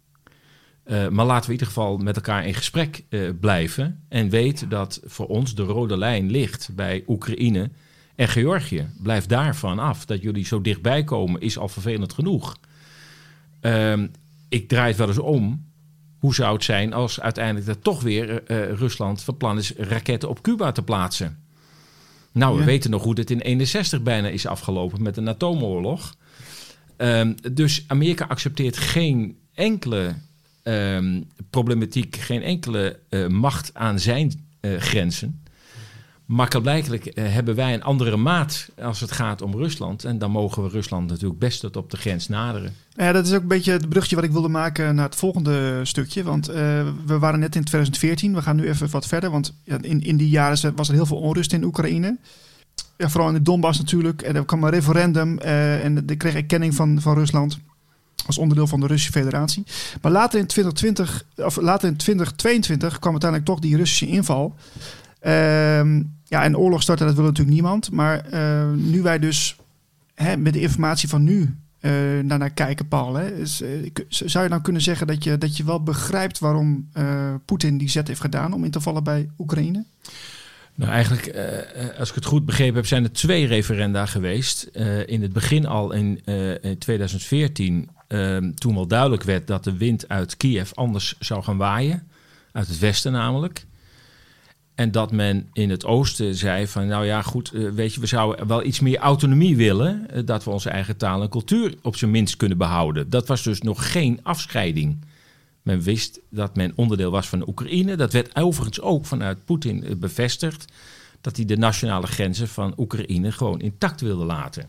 Uh, 0.86 1.08
maar 1.08 1.26
laten 1.26 1.40
we 1.40 1.46
in 1.46 1.52
ieder 1.52 1.66
geval 1.66 1.96
met 1.96 2.16
elkaar 2.16 2.46
in 2.46 2.54
gesprek 2.54 3.04
blijven. 3.40 4.04
En 4.08 4.28
weet 4.28 4.70
dat 4.70 5.00
voor 5.04 5.26
ons 5.26 5.54
de 5.54 5.62
rode 5.62 5.98
lijn 5.98 6.30
ligt 6.30 6.70
bij 6.74 7.04
Oekraïne 7.06 7.70
en 8.14 8.28
Georgië. 8.28 8.88
Blijf 9.02 9.26
daarvan 9.26 9.78
af. 9.78 10.04
Dat 10.04 10.22
jullie 10.22 10.44
zo 10.44 10.60
dichtbij 10.60 11.04
komen 11.04 11.40
is 11.40 11.58
al 11.58 11.68
vervelend 11.68 12.12
genoeg. 12.12 12.58
Ehm, 13.60 14.06
ik 14.48 14.68
draai 14.68 14.88
het 14.88 14.96
wel 14.96 15.08
eens 15.08 15.18
om 15.18 15.71
hoe 16.22 16.34
zou 16.34 16.54
het 16.54 16.64
zijn 16.64 16.92
als 16.92 17.20
uiteindelijk 17.20 17.66
er 17.66 17.78
toch 17.78 18.02
weer 18.02 18.30
uh, 18.30 18.72
Rusland 18.72 19.22
van 19.22 19.36
plan 19.36 19.58
is 19.58 19.72
raketten 19.76 20.28
op 20.28 20.42
Cuba 20.42 20.72
te 20.72 20.82
plaatsen? 20.82 21.44
Nou, 22.32 22.58
we 22.58 22.64
weten 22.64 22.90
nog 22.90 23.02
hoe 23.02 23.14
dit 23.14 23.30
in 23.30 23.40
61 23.40 24.02
bijna 24.02 24.28
is 24.28 24.46
afgelopen 24.46 25.02
met 25.02 25.16
een 25.16 25.28
atoomoorlog. 25.28 26.14
Um, 26.96 27.34
dus 27.52 27.84
Amerika 27.86 28.26
accepteert 28.26 28.76
geen 28.76 29.36
enkele 29.54 30.14
um, 30.62 31.28
problematiek, 31.50 32.16
geen 32.16 32.42
enkele 32.42 32.98
uh, 33.10 33.26
macht 33.26 33.70
aan 33.74 33.98
zijn 33.98 34.46
uh, 34.60 34.80
grenzen. 34.80 35.42
Makkelijk 36.32 37.06
uh, 37.14 37.24
hebben 37.32 37.54
wij 37.54 37.74
een 37.74 37.82
andere 37.82 38.16
maat 38.16 38.68
als 38.82 39.00
het 39.00 39.12
gaat 39.12 39.42
om 39.42 39.56
Rusland. 39.56 40.04
En 40.04 40.18
dan 40.18 40.30
mogen 40.30 40.62
we 40.62 40.68
Rusland 40.68 41.08
natuurlijk 41.08 41.40
best 41.40 41.60
tot 41.60 41.76
op 41.76 41.90
de 41.90 41.96
grens 41.96 42.28
naderen. 42.28 42.74
Ja, 42.94 43.12
dat 43.12 43.26
is 43.26 43.32
ook 43.32 43.42
een 43.42 43.48
beetje 43.48 43.72
het 43.72 43.88
brugje 43.88 44.14
wat 44.14 44.24
ik 44.24 44.30
wilde 44.32 44.48
maken 44.48 44.94
naar 44.94 45.04
het 45.04 45.14
volgende 45.14 45.84
stukje. 45.84 46.22
Want 46.22 46.50
uh, 46.50 46.54
we 47.06 47.18
waren 47.18 47.40
net 47.40 47.56
in 47.56 47.64
2014. 47.64 48.34
We 48.34 48.42
gaan 48.42 48.56
nu 48.56 48.68
even 48.68 48.90
wat 48.90 49.06
verder. 49.06 49.30
Want 49.30 49.54
in, 49.64 50.02
in 50.02 50.16
die 50.16 50.28
jaren 50.28 50.76
was 50.76 50.88
er 50.88 50.94
heel 50.94 51.06
veel 51.06 51.20
onrust 51.20 51.52
in 51.52 51.64
Oekraïne. 51.64 52.18
Ja, 52.96 53.08
vooral 53.08 53.28
in 53.28 53.34
de 53.34 53.42
Donbass 53.42 53.78
natuurlijk. 53.78 54.22
En 54.22 54.36
er 54.36 54.44
kwam 54.44 54.64
een 54.64 54.70
referendum 54.70 55.38
uh, 55.38 55.84
en 55.84 56.08
er 56.08 56.16
kreeg 56.16 56.34
erkenning 56.34 56.74
van, 56.74 57.00
van 57.00 57.14
Rusland 57.14 57.58
als 58.26 58.38
onderdeel 58.38 58.66
van 58.66 58.80
de 58.80 58.86
Russische 58.86 59.12
Federatie. 59.12 59.64
Maar 60.02 60.12
later 60.12 60.38
in 60.38 60.46
2020, 60.46 61.24
of 61.36 61.56
later 61.56 61.88
in 61.88 61.96
2022 61.96 62.98
kwam 62.98 63.12
uiteindelijk 63.12 63.50
toch 63.50 63.60
die 63.60 63.76
Russische 63.76 64.06
inval. 64.06 64.54
Ehm, 65.20 66.02
ja, 66.32 66.44
en 66.44 66.56
oorlog 66.56 66.82
starten, 66.82 67.06
dat 67.06 67.14
wil 67.14 67.24
natuurlijk 67.24 67.54
niemand. 67.54 67.90
Maar 67.90 68.24
uh, 68.32 68.70
nu 68.72 69.02
wij 69.02 69.18
dus 69.18 69.56
hè, 70.14 70.36
met 70.36 70.52
de 70.52 70.60
informatie 70.60 71.08
van 71.08 71.22
nu 71.22 71.56
uh, 71.80 71.92
naar, 72.22 72.50
kijken, 72.50 72.88
Paul. 72.88 73.14
Hè, 73.14 73.38
uh, 73.38 73.46
zou 74.08 74.44
je 74.44 74.50
dan 74.50 74.62
kunnen 74.62 74.82
zeggen 74.82 75.06
dat 75.06 75.24
je, 75.24 75.38
dat 75.38 75.56
je 75.56 75.64
wel 75.64 75.82
begrijpt 75.82 76.38
waarom 76.38 76.88
Poetin 77.44 77.78
die 77.78 77.88
zet 77.88 78.08
heeft 78.08 78.20
gedaan 78.20 78.52
om 78.52 78.64
in 78.64 78.70
te 78.70 78.80
vallen 78.80 79.04
bij 79.04 79.28
Oekraïne? 79.38 79.84
Nou, 80.74 80.90
eigenlijk, 80.90 81.36
als 81.98 82.08
ik 82.08 82.14
het 82.14 82.24
goed 82.24 82.46
begrepen 82.46 82.74
heb, 82.74 82.86
zijn 82.86 83.04
er 83.04 83.12
twee 83.12 83.46
referenda 83.46 84.06
geweest. 84.06 84.62
in 85.06 85.22
het 85.22 85.32
begin 85.32 85.66
al 85.66 85.92
in, 85.92 86.24
in 86.62 86.78
2014, 86.78 87.88
ehm, 88.08 88.52
toen 88.52 88.74
wel 88.74 88.86
duidelijk 88.86 89.22
werd 89.22 89.46
dat 89.46 89.64
de 89.64 89.76
wind 89.76 90.08
uit 90.08 90.36
Kiev 90.36 90.72
anders 90.72 91.16
zou 91.18 91.42
gaan 91.42 91.56
waaien. 91.56 92.06
Uit 92.52 92.68
het 92.68 92.78
westen 92.78 93.12
namelijk. 93.12 93.66
En 94.82 94.90
dat 94.90 95.12
men 95.12 95.48
in 95.52 95.70
het 95.70 95.84
oosten 95.84 96.34
zei 96.34 96.66
van, 96.66 96.86
nou 96.86 97.04
ja, 97.04 97.22
goed, 97.22 97.52
uh, 97.54 97.70
weet 97.70 97.94
je, 97.94 98.00
we 98.00 98.06
zouden 98.06 98.46
wel 98.46 98.64
iets 98.64 98.80
meer 98.80 98.98
autonomie 98.98 99.56
willen. 99.56 100.06
Uh, 100.14 100.22
dat 100.24 100.44
we 100.44 100.50
onze 100.50 100.70
eigen 100.70 100.96
taal 100.96 101.22
en 101.22 101.28
cultuur 101.28 101.74
op 101.82 101.96
zijn 101.96 102.10
minst 102.10 102.36
kunnen 102.36 102.58
behouden. 102.58 103.10
Dat 103.10 103.28
was 103.28 103.42
dus 103.42 103.60
nog 103.60 103.92
geen 103.92 104.20
afscheiding. 104.22 105.04
Men 105.62 105.82
wist 105.82 106.20
dat 106.30 106.56
men 106.56 106.72
onderdeel 106.74 107.10
was 107.10 107.28
van 107.28 107.38
de 107.38 107.48
Oekraïne. 107.48 107.96
Dat 107.96 108.12
werd 108.12 108.36
overigens 108.36 108.80
ook 108.80 109.06
vanuit 109.06 109.44
Poetin 109.44 109.84
uh, 109.84 109.96
bevestigd. 109.96 110.72
Dat 111.20 111.36
hij 111.36 111.44
de 111.44 111.56
nationale 111.56 112.06
grenzen 112.06 112.48
van 112.48 112.74
Oekraïne 112.76 113.32
gewoon 113.32 113.60
intact 113.60 114.00
wilde 114.00 114.24
laten. 114.24 114.66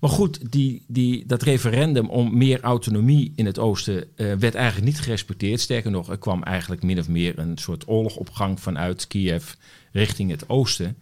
Maar 0.00 0.10
goed, 0.10 0.52
die, 0.52 0.84
die, 0.86 1.26
dat 1.26 1.42
referendum 1.42 2.08
om 2.08 2.36
meer 2.36 2.60
autonomie 2.60 3.32
in 3.36 3.46
het 3.46 3.58
oosten 3.58 3.96
uh, 3.96 4.34
werd 4.34 4.54
eigenlijk 4.54 4.86
niet 4.86 5.00
gerespecteerd. 5.00 5.60
Sterker 5.60 5.90
nog, 5.90 6.08
er 6.08 6.18
kwam 6.18 6.42
eigenlijk 6.42 6.82
min 6.82 6.98
of 6.98 7.08
meer 7.08 7.38
een 7.38 7.58
soort 7.58 7.88
oorlogopgang 7.88 8.60
vanuit 8.60 9.06
Kiev 9.06 9.52
richting 9.92 10.30
het 10.30 10.48
oosten. 10.48 10.96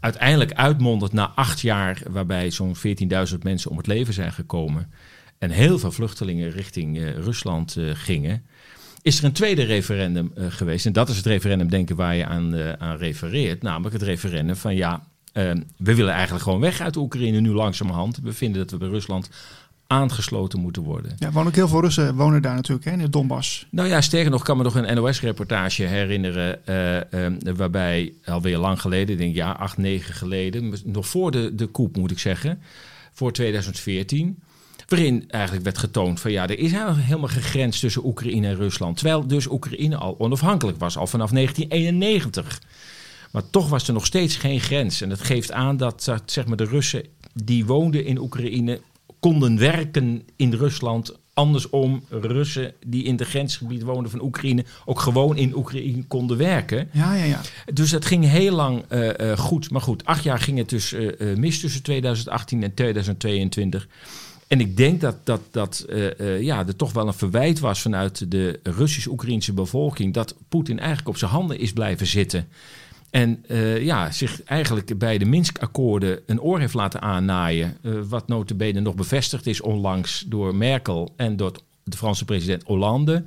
Uiteindelijk 0.00 0.52
uitmondend 0.52 1.12
na 1.12 1.32
acht 1.34 1.60
jaar, 1.60 2.02
waarbij 2.10 2.50
zo'n 2.50 2.76
14.000 2.76 3.38
mensen 3.42 3.70
om 3.70 3.76
het 3.76 3.86
leven 3.86 4.14
zijn 4.14 4.32
gekomen. 4.32 4.92
En 5.38 5.50
heel 5.50 5.78
veel 5.78 5.92
vluchtelingen 5.92 6.50
richting 6.50 6.98
uh, 6.98 7.14
Rusland 7.14 7.76
uh, 7.76 7.90
gingen. 7.94 8.44
Is 9.02 9.18
er 9.18 9.24
een 9.24 9.32
tweede 9.32 9.62
referendum 9.62 10.32
geweest? 10.34 10.86
En 10.86 10.92
dat 10.92 11.08
is 11.08 11.16
het 11.16 11.26
referendum, 11.26 11.68
denken 11.68 11.96
waar 11.96 12.14
je 12.14 12.26
aan, 12.26 12.56
aan 12.80 12.96
refereert. 12.96 13.62
Namelijk 13.62 13.92
het 13.92 14.02
referendum 14.02 14.56
van 14.56 14.74
ja, 14.74 15.09
uh, 15.34 15.50
we 15.76 15.94
willen 15.94 16.12
eigenlijk 16.12 16.44
gewoon 16.44 16.60
weg 16.60 16.80
uit 16.80 16.96
Oekraïne 16.96 17.40
nu 17.40 17.50
langzamerhand. 17.50 18.18
We 18.22 18.32
vinden 18.32 18.60
dat 18.60 18.70
we 18.70 18.76
bij 18.76 18.88
Rusland 18.88 19.30
aangesloten 19.90 20.60
moeten 20.60 20.82
worden. 20.82 21.16
Ja, 21.18 21.30
wonen 21.30 21.48
ook 21.48 21.54
heel 21.54 21.68
veel 21.68 21.80
Russen 21.80 22.14
wonen 22.14 22.42
daar 22.42 22.54
natuurlijk, 22.54 22.84
hè, 22.84 22.92
in 22.92 22.98
de 22.98 23.08
Donbass. 23.08 23.66
Nou 23.70 23.88
ja, 23.88 24.00
sterker 24.00 24.30
nog, 24.30 24.42
kan 24.42 24.56
me 24.56 24.62
nog 24.62 24.74
een 24.74 24.94
NOS-reportage 24.94 25.82
herinneren... 25.82 26.58
Uh, 26.68 26.96
uh, 26.96 27.56
waarbij 27.56 28.12
alweer 28.24 28.58
lang 28.58 28.80
geleden, 28.80 29.16
denk 29.16 29.30
ik 29.30 29.36
ja, 29.36 29.50
acht, 29.50 29.76
negen 29.76 30.14
geleden... 30.14 30.74
nog 30.84 31.08
voor 31.08 31.30
de, 31.30 31.54
de 31.54 31.66
koep 31.66 31.96
moet 31.96 32.10
ik 32.10 32.18
zeggen, 32.18 32.62
voor 33.12 33.32
2014... 33.32 34.38
waarin 34.88 35.24
eigenlijk 35.28 35.64
werd 35.64 35.78
getoond 35.78 36.20
van 36.20 36.32
ja, 36.32 36.42
er 36.42 36.58
is 36.58 36.72
helemaal 36.72 37.28
geen 37.28 37.42
grens 37.42 37.80
tussen 37.80 38.06
Oekraïne 38.06 38.46
en 38.46 38.56
Rusland. 38.56 38.96
Terwijl 38.96 39.26
dus 39.26 39.50
Oekraïne 39.50 39.96
al 39.96 40.14
onafhankelijk 40.18 40.78
was, 40.78 40.96
al 40.96 41.06
vanaf 41.06 41.30
1991... 41.30 42.60
Maar 43.30 43.50
toch 43.50 43.68
was 43.68 43.86
er 43.86 43.94
nog 43.94 44.06
steeds 44.06 44.36
geen 44.36 44.60
grens. 44.60 45.00
En 45.00 45.08
dat 45.08 45.20
geeft 45.20 45.52
aan 45.52 45.76
dat 45.76 46.12
zeg 46.24 46.46
maar, 46.46 46.56
de 46.56 46.64
Russen 46.64 47.04
die 47.34 47.66
woonden 47.66 48.04
in 48.04 48.18
Oekraïne 48.18 48.80
konden 49.20 49.58
werken 49.58 50.22
in 50.36 50.52
Rusland. 50.52 51.18
Andersom, 51.34 52.04
Russen 52.08 52.72
die 52.86 53.04
in 53.04 53.16
het 53.16 53.28
grensgebied 53.28 53.82
woonden 53.82 54.10
van 54.10 54.22
Oekraïne 54.22 54.64
ook 54.84 55.00
gewoon 55.00 55.36
in 55.36 55.56
Oekraïne 55.56 56.04
konden 56.04 56.36
werken. 56.36 56.88
Ja, 56.92 57.14
ja, 57.14 57.24
ja. 57.24 57.40
Dus 57.72 57.90
dat 57.90 58.04
ging 58.04 58.24
heel 58.24 58.54
lang 58.54 58.84
uh, 58.90 59.08
uh, 59.20 59.38
goed. 59.38 59.70
Maar 59.70 59.80
goed, 59.80 60.04
acht 60.04 60.22
jaar 60.22 60.38
ging 60.38 60.58
het 60.58 60.68
dus 60.68 60.92
uh, 60.92 61.36
mis 61.36 61.60
tussen 61.60 61.82
2018 61.82 62.62
en 62.62 62.74
2022. 62.74 63.88
En 64.46 64.60
ik 64.60 64.76
denk 64.76 65.00
dat, 65.00 65.16
dat, 65.24 65.40
dat 65.50 65.86
ja, 66.40 66.66
er 66.66 66.76
toch 66.76 66.92
wel 66.92 67.06
een 67.06 67.14
verwijt 67.14 67.58
was 67.58 67.80
vanuit 67.80 68.30
de 68.30 68.60
Russisch-Oekraïnse 68.62 69.52
bevolking 69.52 70.14
dat 70.14 70.34
Poetin 70.48 70.78
eigenlijk 70.78 71.08
op 71.08 71.16
zijn 71.16 71.30
handen 71.30 71.58
is 71.58 71.72
blijven 71.72 72.06
zitten. 72.06 72.48
En 73.10 73.44
uh, 73.48 73.84
ja, 73.84 74.10
zich 74.10 74.42
eigenlijk 74.42 74.98
bij 74.98 75.18
de 75.18 75.24
Minsk-akkoorden 75.24 76.20
een 76.26 76.40
oor 76.40 76.58
heeft 76.58 76.74
laten 76.74 77.00
aannaaien. 77.00 77.76
Uh, 77.82 78.00
wat 78.08 78.28
notabene 78.28 78.80
nog 78.80 78.94
bevestigd 78.94 79.46
is 79.46 79.60
onlangs 79.60 80.24
door 80.26 80.54
Merkel 80.54 81.12
en 81.16 81.36
door 81.36 81.52
de 81.84 81.96
Franse 81.96 82.24
president 82.24 82.62
Hollande. 82.62 83.24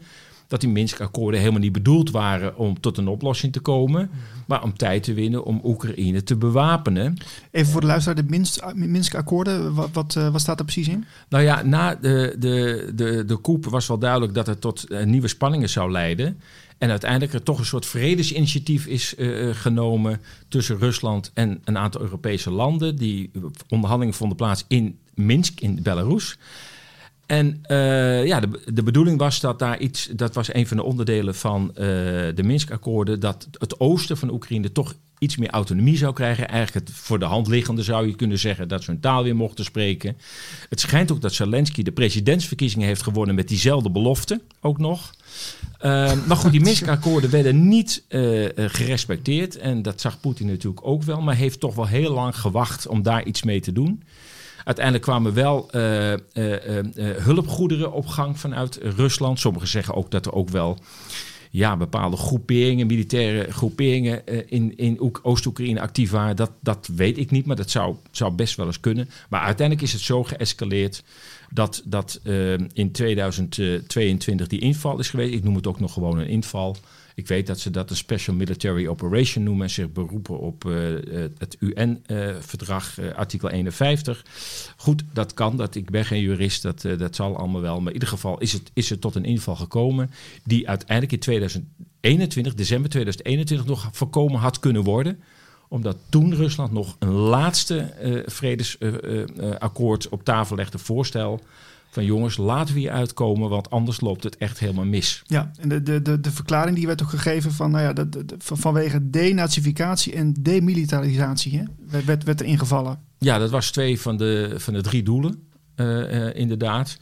Dat 0.48 0.62
die 0.62 0.70
Minsk-akkoorden 0.70 1.40
helemaal 1.40 1.62
niet 1.62 1.72
bedoeld 1.72 2.12
waren 2.12 2.58
om 2.58 2.80
tot 2.80 2.98
een 2.98 3.08
oplossing 3.08 3.54
te 3.54 3.60
komen. 3.60 4.10
Maar 4.48 4.64
om 4.64 4.78
tijd 4.78 5.04
te 5.04 5.14
winnen 5.14 5.44
om 5.44 5.62
Oekraïne 5.64 6.24
te 6.24 6.36
bewapenen. 6.36 7.18
Even 7.52 7.72
voor 7.72 7.82
de 7.82 7.88
luisteraar, 7.88 8.26
de 8.26 8.46
Minsk-akkoorden, 8.76 9.74
wat, 9.74 9.90
wat, 9.94 10.16
uh, 10.18 10.30
wat, 10.30 10.42
staat 10.42 10.60
er 10.60 10.66
precies 10.66 10.88
in? 10.88 11.06
Nou 11.30 11.44
ja, 11.44 11.62
na 11.62 11.96
de, 11.96 12.36
de, 12.40 12.92
de, 12.96 13.26
de 13.26 13.42
coup 13.42 13.66
was 13.66 13.88
wel 13.88 13.98
duidelijk 13.98 14.34
dat 14.34 14.48
het 14.48 14.62
tot 14.62 15.06
nieuwe 15.06 15.28
spanningen 15.28 15.70
zou 15.70 15.92
leiden. 15.92 16.40
En 16.84 16.90
uiteindelijk 16.90 17.34
er 17.34 17.44
toch 17.44 17.60
een 17.60 17.66
soort 17.66 17.86
vredesinitiatief 17.86 18.86
is 18.86 19.14
uh, 19.18 19.56
genomen 19.56 20.22
tussen 20.48 20.78
Rusland 20.78 21.32
en 21.34 21.62
een 21.64 21.78
aantal 21.78 22.02
Europese 22.02 22.52
landen. 22.52 22.96
Die 22.96 23.32
onderhandelingen 23.70 24.18
vonden 24.18 24.38
plaats 24.38 24.66
in 24.68 25.00
Minsk, 25.14 25.60
in 25.60 25.80
Belarus. 25.84 26.38
En 27.26 27.64
uh, 27.68 28.26
ja, 28.26 28.40
de, 28.40 28.62
de 28.74 28.84
bedoeling 28.84 29.18
was 29.20 29.40
dat 29.40 29.60
daar 29.60 29.80
iets, 29.80 30.10
dat 30.16 30.36
was 30.36 30.54
een 30.54 30.68
van 30.68 30.78
de 30.78 30.84
onderdelen 30.84 31.36
van 31.36 31.70
uh, 31.70 31.76
de 32.36 32.44
Minsk-akkoorden, 32.44 33.20
dat 33.20 33.48
het 33.58 33.80
oosten 33.80 34.18
van 34.18 34.32
Oekraïne 34.32 34.72
toch 34.72 34.94
iets 35.24 35.38
meer 35.38 35.50
autonomie 35.50 35.98
zou 35.98 36.14
krijgen. 36.14 36.48
Eigenlijk 36.48 36.88
het 36.88 36.96
voor 36.96 37.20
de 37.20 37.26
hand 37.26 37.48
liggende 37.48 37.84
zou 37.84 38.08
je 38.08 38.16
kunnen 38.16 38.40
zeggen 38.40 38.68
dat 38.68 38.84
ze 38.84 38.92
hun 38.92 39.00
taal 39.00 39.24
weer 39.24 39.36
mochten 39.36 39.66
spreken. 39.66 40.18
Het 40.70 40.80
schijnt 40.80 41.12
ook 41.12 41.22
dat 41.22 41.34
Zelensky 41.34 41.84
de 41.84 41.92
presidentsverkiezingen 41.92 42.88
heeft 42.88 43.02
gewonnen 43.02 43.36
met 43.36 43.48
diezelfde 43.48 43.90
belofte 43.90 44.42
ook 44.62 44.78
nog. 44.78 45.14
Uh, 45.82 46.12
maar 46.28 46.38
goed, 46.38 46.52
die 46.52 46.62
Minsk-akkoorden 46.70 47.30
werden 47.30 47.68
niet 47.68 48.04
uh, 48.10 48.50
gerespecteerd. 48.56 49.58
En 49.58 49.82
dat 49.82 50.02
zag 50.02 50.20
Poetin 50.20 50.48
natuurlijk 50.48 50.88
ook 50.88 51.04
wel. 51.04 51.22
Maar 51.22 51.36
heeft 51.36 51.60
toch 51.60 51.76
wel 51.76 51.88
heel 51.88 52.14
lang 52.14 52.38
gewacht 52.38 52.88
om 52.88 53.02
daar 53.02 53.26
iets 53.26 53.44
mee 53.44 53.60
te 53.60 53.72
doen. 53.72 54.04
Uiteindelijk 54.64 55.06
kwamen 55.06 55.34
wel 55.34 55.70
uh, 55.76 56.12
uh, 56.12 56.18
uh, 56.34 56.86
hulpgoederen 56.96 57.92
op 57.92 58.08
gang 58.08 58.40
vanuit 58.40 58.80
Rusland. 58.82 59.40
Sommigen 59.40 59.68
zeggen 59.68 59.94
ook 59.94 60.12
dat 60.12 60.26
er 60.26 60.34
ook 60.34 60.50
wel 60.50 60.78
ja, 61.50 61.78
bepaalde 61.78 62.18
groeperingen, 62.18 62.88
militaire 62.88 63.52
groeperingen 63.52 64.48
in, 64.50 64.78
in 64.78 65.16
Oost-Oekraïne 65.22 65.82
actief 65.82 66.12
waren. 66.12 66.36
Dat, 66.36 66.52
dat 66.60 66.90
weet 66.96 67.18
ik 67.18 67.32
niet, 67.32 67.46
maar 67.46 67.56
dat 67.56 67.70
zou, 67.70 67.96
zou 68.12 68.32
best 68.32 68.56
wel 68.56 68.66
eens 68.66 68.80
kunnen. 68.80 69.10
Maar 69.30 69.42
uiteindelijk 69.42 69.88
is 69.88 69.94
het 69.94 70.02
zo 70.02 70.24
geëscaleerd 70.24 71.04
dat, 71.50 71.82
dat 71.86 72.20
in 72.74 72.92
2022 72.92 74.48
die 74.48 74.60
inval 74.60 75.00
is 75.00 75.10
geweest. 75.10 75.34
Ik 75.34 75.44
noem 75.44 75.56
het 75.56 75.68
ook 75.68 75.80
nog 75.80 75.94
gewoon 75.94 76.20
een 76.20 76.28
inval. 76.28 76.78
Ik 77.16 77.28
weet 77.28 77.48
dat 77.48 77.60
ze 77.60 77.70
dat 77.70 77.90
een 77.90 77.96
Special 77.96 78.36
Military 78.36 78.88
Operation 78.88 79.44
noemen 79.44 79.64
en 79.64 79.70
zich 79.70 79.92
beroepen 79.92 80.40
op 80.40 80.66
uh, 80.66 80.74
het 81.38 81.58
UN-verdrag, 81.60 83.00
uh, 83.00 83.14
artikel 83.14 83.50
51. 83.50 84.26
Goed, 84.78 85.04
dat 85.14 85.34
kan, 85.34 85.58
dat, 85.58 85.76
ik 85.76 85.90
ben 85.90 86.06
geen 86.06 86.22
jurist, 86.22 86.62
dat, 86.62 86.82
dat 86.98 87.16
zal 87.16 87.38
allemaal 87.38 87.62
wel. 87.62 87.78
Maar 87.80 87.88
in 87.88 87.94
ieder 87.94 88.10
geval 88.10 88.40
is 88.40 88.54
het, 88.54 88.72
is 88.74 88.90
het 88.90 89.02
tot 89.02 89.16
een 89.16 89.26
inval 89.26 89.56
gekomen 89.56 90.12
die 90.44 90.70
uiteindelijk 90.70 91.12
in 91.12 91.20
2021, 91.20 92.54
december 92.54 92.90
2021, 92.90 93.68
nog 93.68 93.90
voorkomen 93.92 94.40
had 94.40 94.60
kunnen 94.60 94.84
worden 94.84 95.20
omdat 95.68 95.98
toen 96.10 96.36
Rusland 96.36 96.72
nog 96.72 96.96
een 97.00 97.12
laatste 97.12 97.94
vredesakkoord 98.26 100.10
op 100.10 100.24
tafel 100.24 100.56
legde, 100.56 100.78
voorstel 100.78 101.42
van 101.94 102.06
jongens, 102.06 102.38
laten 102.38 102.74
we 102.74 102.80
hier 102.80 102.92
uitkomen, 102.92 103.50
want 103.50 103.70
anders 103.70 104.02
loopt 104.02 104.24
het 104.24 104.38
echt 104.38 104.60
helemaal 104.60 104.86
mis. 104.86 105.22
Ja, 105.26 105.52
en 105.60 105.70
de, 105.70 105.84
de, 105.84 106.02
de, 106.02 106.20
de 106.20 106.32
verklaring 106.32 106.76
die 106.76 106.88
werd 106.88 107.02
ook 107.04 107.10
gegeven 107.10 107.52
van, 107.52 107.72
nou 107.72 107.84
ja, 107.84 107.94
de, 107.94 108.10
de, 108.10 108.26
de, 108.26 108.36
vanwege 108.38 109.10
denazificatie 109.10 110.14
en 110.14 110.34
demilitarisatie 110.40 111.58
hè, 111.58 111.64
werd, 112.06 112.24
werd, 112.24 112.40
er 112.40 112.46
ingevallen. 112.46 113.00
Ja, 113.18 113.38
dat 113.38 113.50
was 113.50 113.72
twee 113.72 114.02
van 114.02 114.18
de, 114.18 114.54
van 114.58 114.74
de 114.74 114.82
drie 114.82 115.04
doelen, 115.04 115.48
uh, 115.76 115.88
uh, 115.88 116.36
inderdaad. 116.36 116.98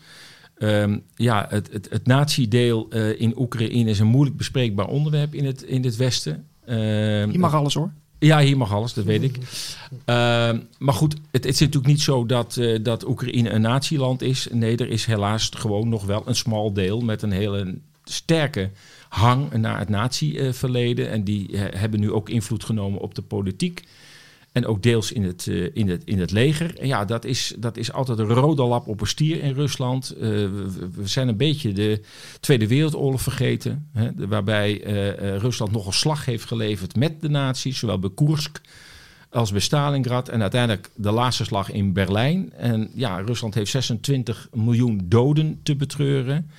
Um, 0.57 1.03
ja, 1.15 1.45
het, 1.49 1.71
het, 1.71 1.87
het 1.89 2.07
nazi-deel 2.07 2.87
uh, 2.89 3.21
in 3.21 3.39
Oekraïne 3.39 3.89
is 3.89 3.99
een 3.99 4.07
moeilijk 4.07 4.37
bespreekbaar 4.37 4.87
onderwerp 4.87 5.33
in 5.33 5.45
het, 5.45 5.61
in 5.61 5.83
het 5.83 5.95
Westen. 5.95 6.45
Uh, 6.65 7.31
Je 7.31 7.39
mag 7.39 7.53
alles 7.53 7.73
hoor. 7.73 7.91
Ja, 8.23 8.39
hier 8.39 8.57
mag 8.57 8.73
alles, 8.73 8.93
dat 8.93 9.05
weet 9.05 9.23
ik. 9.23 9.37
Ehm, 10.05 10.59
maar 10.77 10.93
goed, 10.93 11.13
het, 11.13 11.43
het 11.43 11.45
is 11.45 11.59
natuurlijk 11.59 11.87
niet 11.87 12.01
zo 12.01 12.25
dat, 12.25 12.55
uh, 12.55 12.79
dat 12.83 13.07
Oekraïne 13.07 13.49
een 13.49 13.61
natieland 13.61 14.21
is. 14.21 14.47
Nee, 14.51 14.77
er 14.77 14.89
is 14.89 15.05
helaas 15.05 15.49
gewoon 15.57 15.89
nog 15.89 16.05
wel 16.05 16.23
een 16.25 16.35
smal 16.35 16.73
deel 16.73 16.99
met 16.99 17.21
een 17.21 17.31
hele 17.31 17.75
sterke 18.03 18.69
hang 19.09 19.53
naar 19.53 19.79
het 19.79 19.89
natieverleden. 19.89 21.09
En 21.09 21.23
die 21.23 21.57
eh, 21.57 21.79
hebben 21.79 21.99
nu 21.99 22.11
ook 22.11 22.29
invloed 22.29 22.63
genomen 22.63 23.01
op 23.01 23.15
de 23.15 23.21
politiek. 23.21 23.83
En 24.51 24.65
ook 24.65 24.83
deels 24.83 25.11
in 25.11 25.23
het, 25.23 25.45
uh, 25.45 25.69
in 25.73 25.89
het, 25.89 26.03
in 26.03 26.19
het 26.19 26.31
leger. 26.31 26.79
En 26.79 26.87
ja, 26.87 27.05
dat 27.05 27.25
is, 27.25 27.53
dat 27.57 27.77
is 27.77 27.91
altijd 27.91 28.19
een 28.19 28.27
rode 28.27 28.63
lap 28.63 28.87
op 28.87 29.01
een 29.01 29.07
stier 29.07 29.43
in 29.43 29.53
Rusland. 29.53 30.13
Uh, 30.15 30.21
we, 30.21 31.01
zijn 31.03 31.27
een 31.27 31.37
beetje 31.37 31.73
de 31.73 32.01
Tweede 32.39 32.67
Wereldoorlog 32.67 33.21
vergeten. 33.21 33.89
Hè, 33.93 34.27
waarbij 34.27 34.85
uh, 34.85 35.37
Rusland 35.37 35.71
nog 35.71 35.85
een 35.85 35.93
slag 35.93 36.25
heeft 36.25 36.45
geleverd 36.45 36.95
met 36.95 37.21
de 37.21 37.29
nazi's. 37.29 37.79
Zowel 37.79 37.99
bij 37.99 38.09
Koersk 38.09 38.61
als 39.29 39.51
bij 39.51 39.61
Stalingrad. 39.61 40.29
En 40.29 40.41
uiteindelijk 40.41 40.89
de 40.95 41.11
laatste 41.11 41.43
slag 41.43 41.71
in 41.71 41.93
Berlijn. 41.93 42.53
En 42.53 42.89
ja, 42.93 43.19
Rusland 43.19 43.53
heeft 43.53 43.71
26 43.71 44.47
miljoen 44.53 45.01
doden 45.03 45.59
te 45.63 45.75
betreuren. 45.75 46.51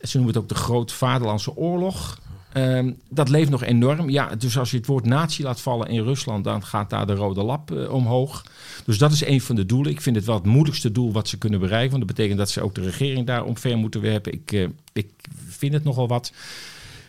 Ze 0.00 0.16
noemen 0.16 0.34
het 0.34 0.42
ook 0.42 0.48
de 0.48 0.54
Groot 0.54 0.92
Vaderlandse 0.92 1.56
Oorlog. 1.56 2.20
Um, 2.56 2.96
dat 3.08 3.28
leeft 3.28 3.50
nog 3.50 3.62
enorm. 3.62 4.10
Ja, 4.10 4.34
dus 4.34 4.58
als 4.58 4.70
je 4.70 4.76
het 4.76 4.86
woord 4.86 5.04
natie 5.04 5.44
laat 5.44 5.60
vallen 5.60 5.88
in 5.88 6.02
Rusland, 6.02 6.44
dan 6.44 6.64
gaat 6.64 6.90
daar 6.90 7.06
de 7.06 7.14
rode 7.14 7.42
lap 7.42 7.70
uh, 7.70 7.92
omhoog. 7.92 8.44
Dus 8.84 8.98
dat 8.98 9.12
is 9.12 9.24
een 9.24 9.40
van 9.40 9.56
de 9.56 9.66
doelen. 9.66 9.92
Ik 9.92 10.00
vind 10.00 10.16
het 10.16 10.24
wel 10.24 10.34
het 10.34 10.44
moeilijkste 10.44 10.92
doel 10.92 11.12
wat 11.12 11.28
ze 11.28 11.38
kunnen 11.38 11.60
bereiken. 11.60 11.90
Want 11.90 12.06
dat 12.06 12.16
betekent 12.16 12.38
dat 12.38 12.50
ze 12.50 12.62
ook 12.62 12.74
de 12.74 12.80
regering 12.80 13.26
daar 13.26 13.44
omver 13.44 13.76
moeten 13.76 14.00
werpen. 14.00 14.32
Ik, 14.32 14.52
uh, 14.52 14.68
ik 14.92 15.08
vind 15.48 15.72
het 15.72 15.84
nogal 15.84 16.08
wat. 16.08 16.32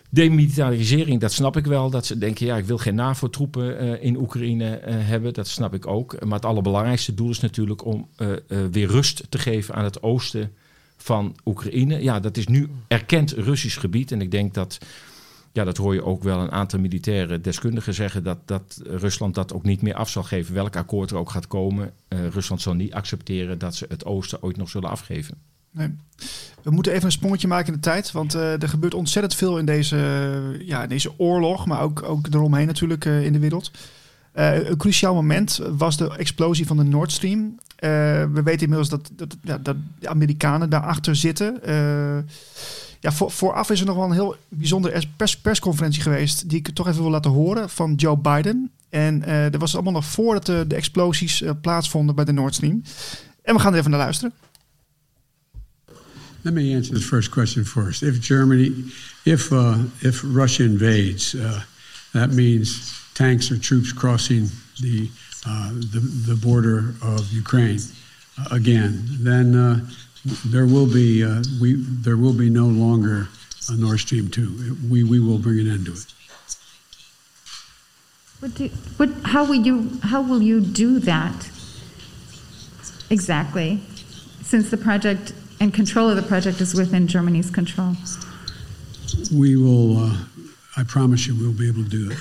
Demilitarisering, 0.10 1.20
dat 1.20 1.32
snap 1.32 1.58
ik 1.58 1.66
wel. 1.66 1.90
Dat 1.90 2.06
ze 2.06 2.18
denken, 2.18 2.46
ja, 2.46 2.58
ik 2.58 2.66
wil 2.66 2.78
geen 2.78 2.96
NAVO-troepen 2.96 3.84
uh, 3.84 4.04
in 4.04 4.18
Oekraïne 4.18 4.80
hebben. 4.86 5.34
Dat 5.34 5.48
snap 5.48 5.74
ik 5.74 5.88
ook. 5.88 6.26
Maar 6.26 6.36
het 6.36 6.46
allerbelangrijkste 6.46 7.14
doel 7.14 7.30
is 7.30 7.40
natuurlijk 7.40 7.86
om 7.86 8.08
weer 8.72 8.88
rust 8.88 9.24
te 9.30 9.38
geven 9.38 9.76
aan 9.76 9.84
het 9.84 10.04
oosten 10.04 10.52
van 10.98 11.36
Oekraïne. 11.46 12.04
Ja, 12.04 12.20
dat 12.20 12.38
is 12.38 12.48
nu 12.48 12.70
erkend 12.88 13.32
Russisch 13.32 13.80
gebied. 13.80 14.12
En 14.12 14.22
ik 14.22 14.32
denk 14.32 14.54
dat 14.54 14.78
ja, 15.54 15.64
dat 15.64 15.78
hoor 15.78 15.94
je 15.94 16.04
ook 16.04 16.24
wel 16.24 16.40
een 16.40 16.52
aantal 16.52 16.80
militaire 16.80 17.42
deskundigen 17.42 17.94
zeggen, 17.94 18.24
dat, 18.24 18.38
dat 18.46 18.82
Rusland 18.84 19.36
dat 19.36 19.54
ook 19.54 19.64
niet 19.64 19.82
meer 19.82 19.94
af 19.94 20.10
zal 20.10 20.24
geven. 20.24 20.54
Welk 20.54 20.76
akkoord 20.76 21.12
er 21.12 21.18
ook 21.18 21.30
gaat 21.30 21.48
komen, 21.48 21.92
uh, 22.10 22.28
Rusland 22.28 22.62
zal 22.62 22.74
niet 22.74 22.94
accepteren 22.94 23.58
dat 23.58 23.76
ze 23.76 23.86
het 23.90 24.06
oosten 24.06 24.44
ooit 24.44 24.58
nog 24.58 24.70
zullen 24.70 24.90
afgeven. 24.90 25.36
Nee. 25.72 25.96
We 26.64 26.72
moeten 26.72 26.92
even 26.92 27.06
een 27.06 27.12
sprongetje 27.12 27.48
maken 27.48 27.68
in 27.68 27.74
de 27.74 27.80
tijd, 27.80 28.12
want 28.12 28.36
uh, 28.36 28.62
er 28.62 28.70
gebeurt 28.70 28.94
ontzettend 28.94 29.36
veel 29.36 29.58
in 29.58 29.66
deze, 29.66 29.98
ja, 30.66 30.84
in 30.84 30.90
deze 30.90 31.20
oorlog, 31.20 31.66
maar 31.66 31.82
ook, 31.82 32.04
ook 32.04 32.28
eromheen 32.28 32.68
natuurlijk 32.68 33.06
uh, 33.06 33.26
in 33.26 33.34
de 33.34 33.40
wereld. 33.40 33.72
een 34.34 34.78
cruciaal 34.78 35.14
moment 35.14 35.62
was 35.78 35.98
de 35.98 36.18
explosie 36.18 36.68
van 36.68 36.78
de 36.78 36.84
Nord 36.84 37.12
Stream. 37.12 37.56
we 37.80 38.42
weten 38.44 38.62
inmiddels 38.62 38.90
dat, 38.90 39.12
dat, 39.14 39.36
dat 39.64 39.76
de 40.00 40.08
Amerikanen 40.08 40.70
daarachter 40.70 41.16
zitten. 41.16 41.60
Ja, 43.02 43.12
voor, 43.12 43.32
vooraf 43.32 43.70
is 43.70 43.80
er 43.80 43.86
nog 43.86 43.96
wel 43.96 44.06
een 44.06 44.12
heel 44.12 44.36
bijzondere 44.50 45.04
pers, 45.16 45.38
persconferentie 45.38 46.02
geweest. 46.02 46.50
die 46.50 46.58
ik 46.58 46.70
toch 46.70 46.88
even 46.88 47.02
wil 47.02 47.12
laten 47.12 47.32
horen 47.32 47.70
van 47.70 47.94
Joe 47.94 48.18
Biden. 48.18 48.72
En 48.90 49.24
uh, 49.28 49.44
dat 49.52 49.62
was 49.62 49.74
allemaal 49.74 49.94
nog 49.94 50.06
voordat 50.06 50.46
de, 50.46 50.66
de 50.68 50.76
explosies 50.76 51.42
uh, 51.42 51.52
plaatsvonden 51.62 52.16
bij 52.16 52.26
de 52.26 52.32
Nord 52.32 52.56
Stream. 52.56 52.84
En 53.44 53.56
we 53.56 53.62
gaan 53.62 53.74
er 53.74 53.80
even 53.80 53.92
naar 53.92 54.00
luisteren. 54.00 54.34
Let 56.42 56.54
me 56.54 56.76
answer 56.76 56.96
the 56.96 57.02
first 57.02 57.30
question 57.30 57.66
first. 57.66 58.02
If 58.02 58.26
Germany, 58.26 58.74
if 59.24 59.52
uh, 59.52 59.78
if 59.98 60.24
Russia 60.24 60.66
invades, 60.66 61.34
uh, 61.34 61.62
that 62.12 62.32
means 62.32 62.94
tanks 63.14 63.52
or 63.52 63.60
troops 63.60 63.94
crossing 63.94 64.50
the 64.80 65.10
uh, 65.48 65.70
the, 65.92 66.24
the 66.26 66.36
border 66.36 66.94
of 67.02 67.32
Ukraine 67.32 67.82
uh, 68.38 68.46
again. 68.52 69.06
Then 69.24 69.54
there 70.46 70.66
will 70.66 70.88
be 70.88 71.24
uh, 71.24 71.44
we 71.60 71.76
there 71.78 72.18
will 72.18 72.34
be 72.34 72.50
no 72.50 72.66
longer 72.66 73.28
a 73.70 73.76
Nord 73.76 74.00
Stream 74.00 74.30
two. 74.30 74.78
We 74.90 75.04
we 75.04 75.20
will 75.20 75.40
bring 75.40 75.60
an 75.60 75.68
end 75.72 75.86
to 75.86 75.94
it. 75.94 76.06
What 78.40 78.56
do, 78.56 78.70
what, 78.98 79.10
how 79.24 79.46
will 79.46 79.56
you 79.56 80.00
how 80.04 80.22
will 80.22 80.42
you 80.42 80.62
do 80.62 81.00
that 81.00 81.50
exactly? 83.10 83.80
Since 84.42 84.70
the 84.70 84.78
project 84.78 85.34
and 85.60 85.74
control 85.74 86.10
of 86.10 86.16
the 86.16 86.24
project 86.24 86.60
is 86.60 86.74
within 86.74 87.08
Germany's 87.08 87.50
control. 87.50 87.96
We 89.34 89.56
will. 89.56 89.98
Uh, 89.98 90.18
I 90.78 90.84
promise 90.84 91.28
you, 91.28 91.36
we'll 91.36 91.54
be 91.54 91.68
able 91.68 91.84
to 91.84 91.90
do 91.90 92.12
it. 92.12 92.18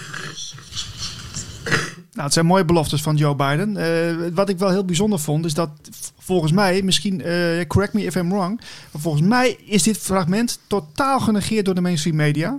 Nou, 2.21 2.33
het 2.33 2.41
zijn 2.41 2.53
mooie 2.53 2.65
beloftes 2.65 3.03
van 3.03 3.17
Joe 3.17 3.35
Biden. 3.35 3.77
Uh, 3.77 4.29
wat 4.35 4.49
ik 4.49 4.59
wel 4.59 4.71
heel 4.71 4.85
bijzonder 4.85 5.19
vond, 5.19 5.45
is 5.45 5.55
dat 5.55 5.71
volgens 6.19 6.53
mij, 6.53 6.83
misschien, 6.83 7.21
uh, 7.27 7.65
correct 7.67 7.93
me 7.93 8.05
if 8.05 8.15
I'm 8.15 8.29
wrong, 8.29 8.61
volgens 8.95 9.23
mij 9.23 9.57
is 9.65 9.83
dit 9.83 9.99
fragment 9.99 10.59
totaal 10.67 11.21
genegeerd 11.21 11.65
door 11.65 11.75
de 11.75 11.81
mainstream 11.81 12.17
media. 12.17 12.59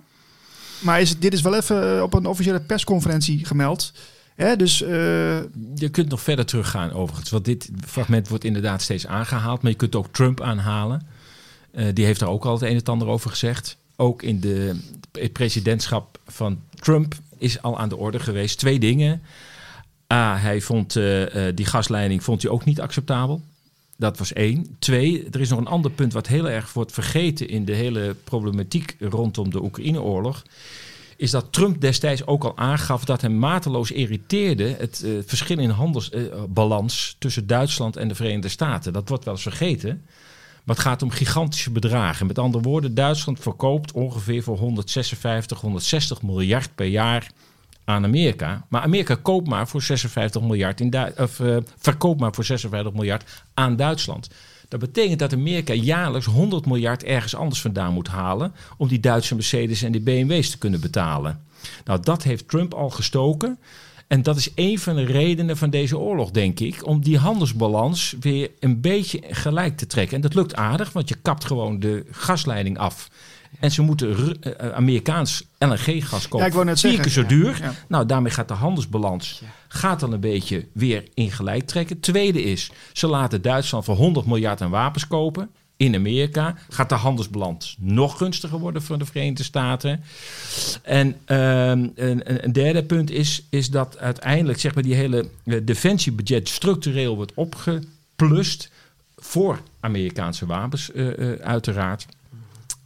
Maar 0.80 1.02
is 1.02 1.20
dit 1.20 1.34
is 1.34 1.42
wel 1.42 1.56
even 1.56 2.04
op 2.04 2.14
een 2.14 2.26
officiële 2.26 2.60
persconferentie 2.60 3.46
gemeld. 3.46 3.94
Hè, 4.36 4.56
dus. 4.56 4.78
Je 4.78 5.90
kunt 5.92 6.10
nog 6.10 6.22
verder 6.22 6.46
teruggaan 6.46 6.92
overigens. 6.92 7.30
Want 7.30 7.46
dit 7.46 7.70
fragment 7.88 8.28
wordt 8.28 8.44
inderdaad 8.44 8.82
steeds 8.82 9.08
aangehaald. 9.08 9.62
Maar 9.62 9.72
je 9.72 9.78
kunt 9.78 9.96
ook 9.96 10.08
Trump 10.12 10.42
aanhalen. 10.42 11.08
Die 11.94 12.06
heeft 12.06 12.20
daar 12.20 12.30
ook 12.30 12.46
al 12.46 12.54
het 12.54 12.62
een 12.62 12.76
en 12.76 12.84
ander 12.84 13.08
over 13.08 13.30
gezegd. 13.30 13.78
Ook 13.96 14.24
in 14.24 14.40
de, 14.40 14.80
het 15.12 15.34
presidentschap 15.34 16.20
van 16.26 16.60
Trump 16.76 17.16
is 17.38 17.62
al 17.62 17.80
aan 17.80 17.90
de 17.90 17.98
orde 17.98 18.20
geweest. 18.20 18.58
Twee 18.58 18.80
dingen. 18.80 19.22
A, 20.12 20.38
hij 20.38 20.62
vond 20.62 20.96
uh, 20.96 21.26
die 21.56 21.66
gasleiding 21.66 22.24
vond 22.24 22.42
hij 22.42 22.52
ook 22.52 22.66
niet 22.66 22.82
acceptabel. 22.82 23.42
Dat 23.98 24.18
was 24.18 24.34
één. 24.34 24.76
Twee, 24.80 25.28
er 25.32 25.40
is 25.40 25.50
nog 25.50 25.60
een 25.60 25.68
ander 25.68 25.92
punt 25.92 26.14
wat 26.14 26.28
heel 26.28 26.50
erg 26.50 26.74
wordt 26.74 26.92
vergeten 26.92 27.50
in 27.50 27.66
de 27.66 27.74
hele 27.74 28.16
problematiek 28.24 28.96
rondom 29.00 29.50
de 29.50 29.64
Oekraïne-oorlog. 29.64 30.44
Is 31.18 31.32
dat 31.32 31.54
Trump 31.54 31.82
destijds 31.82 32.26
ook 32.26 32.44
al 32.44 32.58
aangaf 32.58 33.06
dat 33.06 33.22
hem 33.22 33.40
mateloos 33.40 33.92
irriteerde 33.92 34.76
het 34.78 35.02
uh, 35.06 35.20
verschil 35.26 35.60
in 35.60 35.70
handelsbalans 35.70 37.16
tussen 37.20 37.48
Duitsland 37.48 37.98
en 37.98 38.08
de 38.08 38.16
Verenigde 38.16 38.50
Staten. 38.50 38.94
Dat 38.94 39.10
wordt 39.10 39.26
wel 39.26 39.34
eens 39.34 39.44
vergeten. 39.44 40.02
Maar 40.64 40.76
het 40.76 40.86
gaat 40.86 41.02
om 41.02 41.10
gigantische 41.10 41.72
bedragen. 41.72 42.28
Met 42.28 42.40
andere 42.40 42.64
woorden, 42.64 42.96
Duitsland 42.96 43.40
verkoopt 43.40 43.92
ongeveer 43.92 44.44
voor 44.44 44.58
156, 44.58 45.62
160 45.62 46.22
miljard 46.22 46.70
per 46.76 46.86
jaar 46.86 47.32
aan 47.92 48.04
Amerika. 48.04 48.66
Maar 48.70 48.82
Amerika 48.82 49.16
koopt 49.22 49.48
maar 49.48 49.68
voor 49.68 49.82
56 49.82 50.42
miljard 50.42 50.80
in 50.82 50.94
of 51.18 51.40
uh, 51.40 51.58
verkoopt 51.78 52.20
maar 52.20 52.34
voor 52.34 52.44
56 52.44 52.94
miljard 52.94 53.44
aan 53.54 53.76
Duitsland. 53.76 54.30
Dat 54.68 54.80
betekent 54.80 55.20
dat 55.20 55.34
Amerika 55.34 55.74
jaarlijks 55.74 56.26
100 56.26 56.66
miljard 56.66 57.04
ergens 57.04 57.36
anders 57.36 57.62
vandaan 57.62 57.94
moet 57.94 58.08
halen 58.08 58.54
om 58.78 58.88
die 58.88 59.00
Duitse 59.00 59.36
Mercedes 59.36 59.82
en 59.82 59.92
die 59.92 60.02
BMW's 60.02 60.50
te 60.50 60.58
kunnen 60.58 60.82
betalen. 60.82 61.44
Nou, 61.86 62.00
dat 62.02 62.24
heeft 62.24 62.48
Trump 62.48 62.74
al 62.74 62.90
gestoken. 62.90 63.60
En 64.08 64.22
dat 64.22 64.38
is 64.38 64.52
een 64.56 64.80
van 64.80 64.96
de 64.96 65.04
redenen 65.04 65.58
van 65.58 65.70
deze 65.70 65.98
oorlog, 65.98 66.32
denk 66.32 66.60
ik, 66.60 66.88
om 66.88 67.02
die 67.02 67.18
handelsbalans 67.18 68.16
weer 68.20 68.52
een 68.60 68.82
beetje 68.82 69.22
gelijk 69.30 69.78
te 69.78 69.88
trekken. 69.88 70.16
En 70.16 70.22
dat 70.22 70.34
lukt 70.34 70.56
aardig, 70.56 70.92
want 70.94 71.10
je 71.10 71.16
kapt 71.22 71.46
gewoon 71.46 71.80
de 71.80 72.06
gasleiding 72.12 72.78
af. 72.78 73.10
En 73.60 73.72
ze 73.72 73.82
moeten 73.82 74.10
uh, 74.10 74.72
Amerikaans 74.72 75.44
LNG-gas 75.58 76.28
kopen. 76.28 76.52
Ja, 76.52 76.60
ik 76.60 76.66
net 76.66 76.80
Vier 76.80 77.00
keer 77.00 77.12
zo 77.12 77.26
duur. 77.26 77.58
Ja, 77.60 77.66
ja. 77.66 77.74
Nou, 77.88 78.06
daarmee 78.06 78.32
gaat 78.32 78.48
de 78.48 78.54
handelsbalans 78.54 79.42
gaat 79.68 80.00
dan 80.00 80.12
een 80.12 80.20
beetje 80.20 80.68
weer 80.72 81.04
in 81.14 81.32
gelijk 81.32 81.66
trekken. 81.68 82.00
Tweede 82.00 82.44
is, 82.44 82.72
ze 82.94 83.08
laten 83.08 83.42
Duitsland 83.42 83.86
voor 83.86 83.96
100 83.96 84.26
miljard 84.26 84.62
aan 84.62 84.70
wapens 84.70 85.08
kopen. 85.08 85.50
In 85.78 85.96
Amerika 85.96 86.56
gaat 86.70 86.90
de 86.90 86.96
handelsbalans 86.96 87.76
nog 87.80 88.18
gunstiger 88.18 88.60
worden 88.60 88.82
voor 88.82 88.98
de 88.98 89.06
Verenigde 89.06 89.44
Staten. 89.44 90.04
En 90.82 91.16
een, 91.26 91.92
een, 92.46 92.52
derde 92.52 92.84
punt 92.84 93.12
is, 93.12 93.44
is 93.50 93.70
dat 93.70 93.98
uiteindelijk 93.98 94.60
zeg 94.60 94.74
maar, 94.74 94.84
die 94.84 94.96
hele 94.96 95.30
defensiebudget 95.64 96.50
structureel 96.50 97.16
wordt 97.16 97.34
opgeplust 97.36 98.72
voor 99.16 99.62
Amerikaanse 99.80 100.46
wapens, 100.46 100.90
uh, 100.94 101.32
uiteraard. 101.32 102.06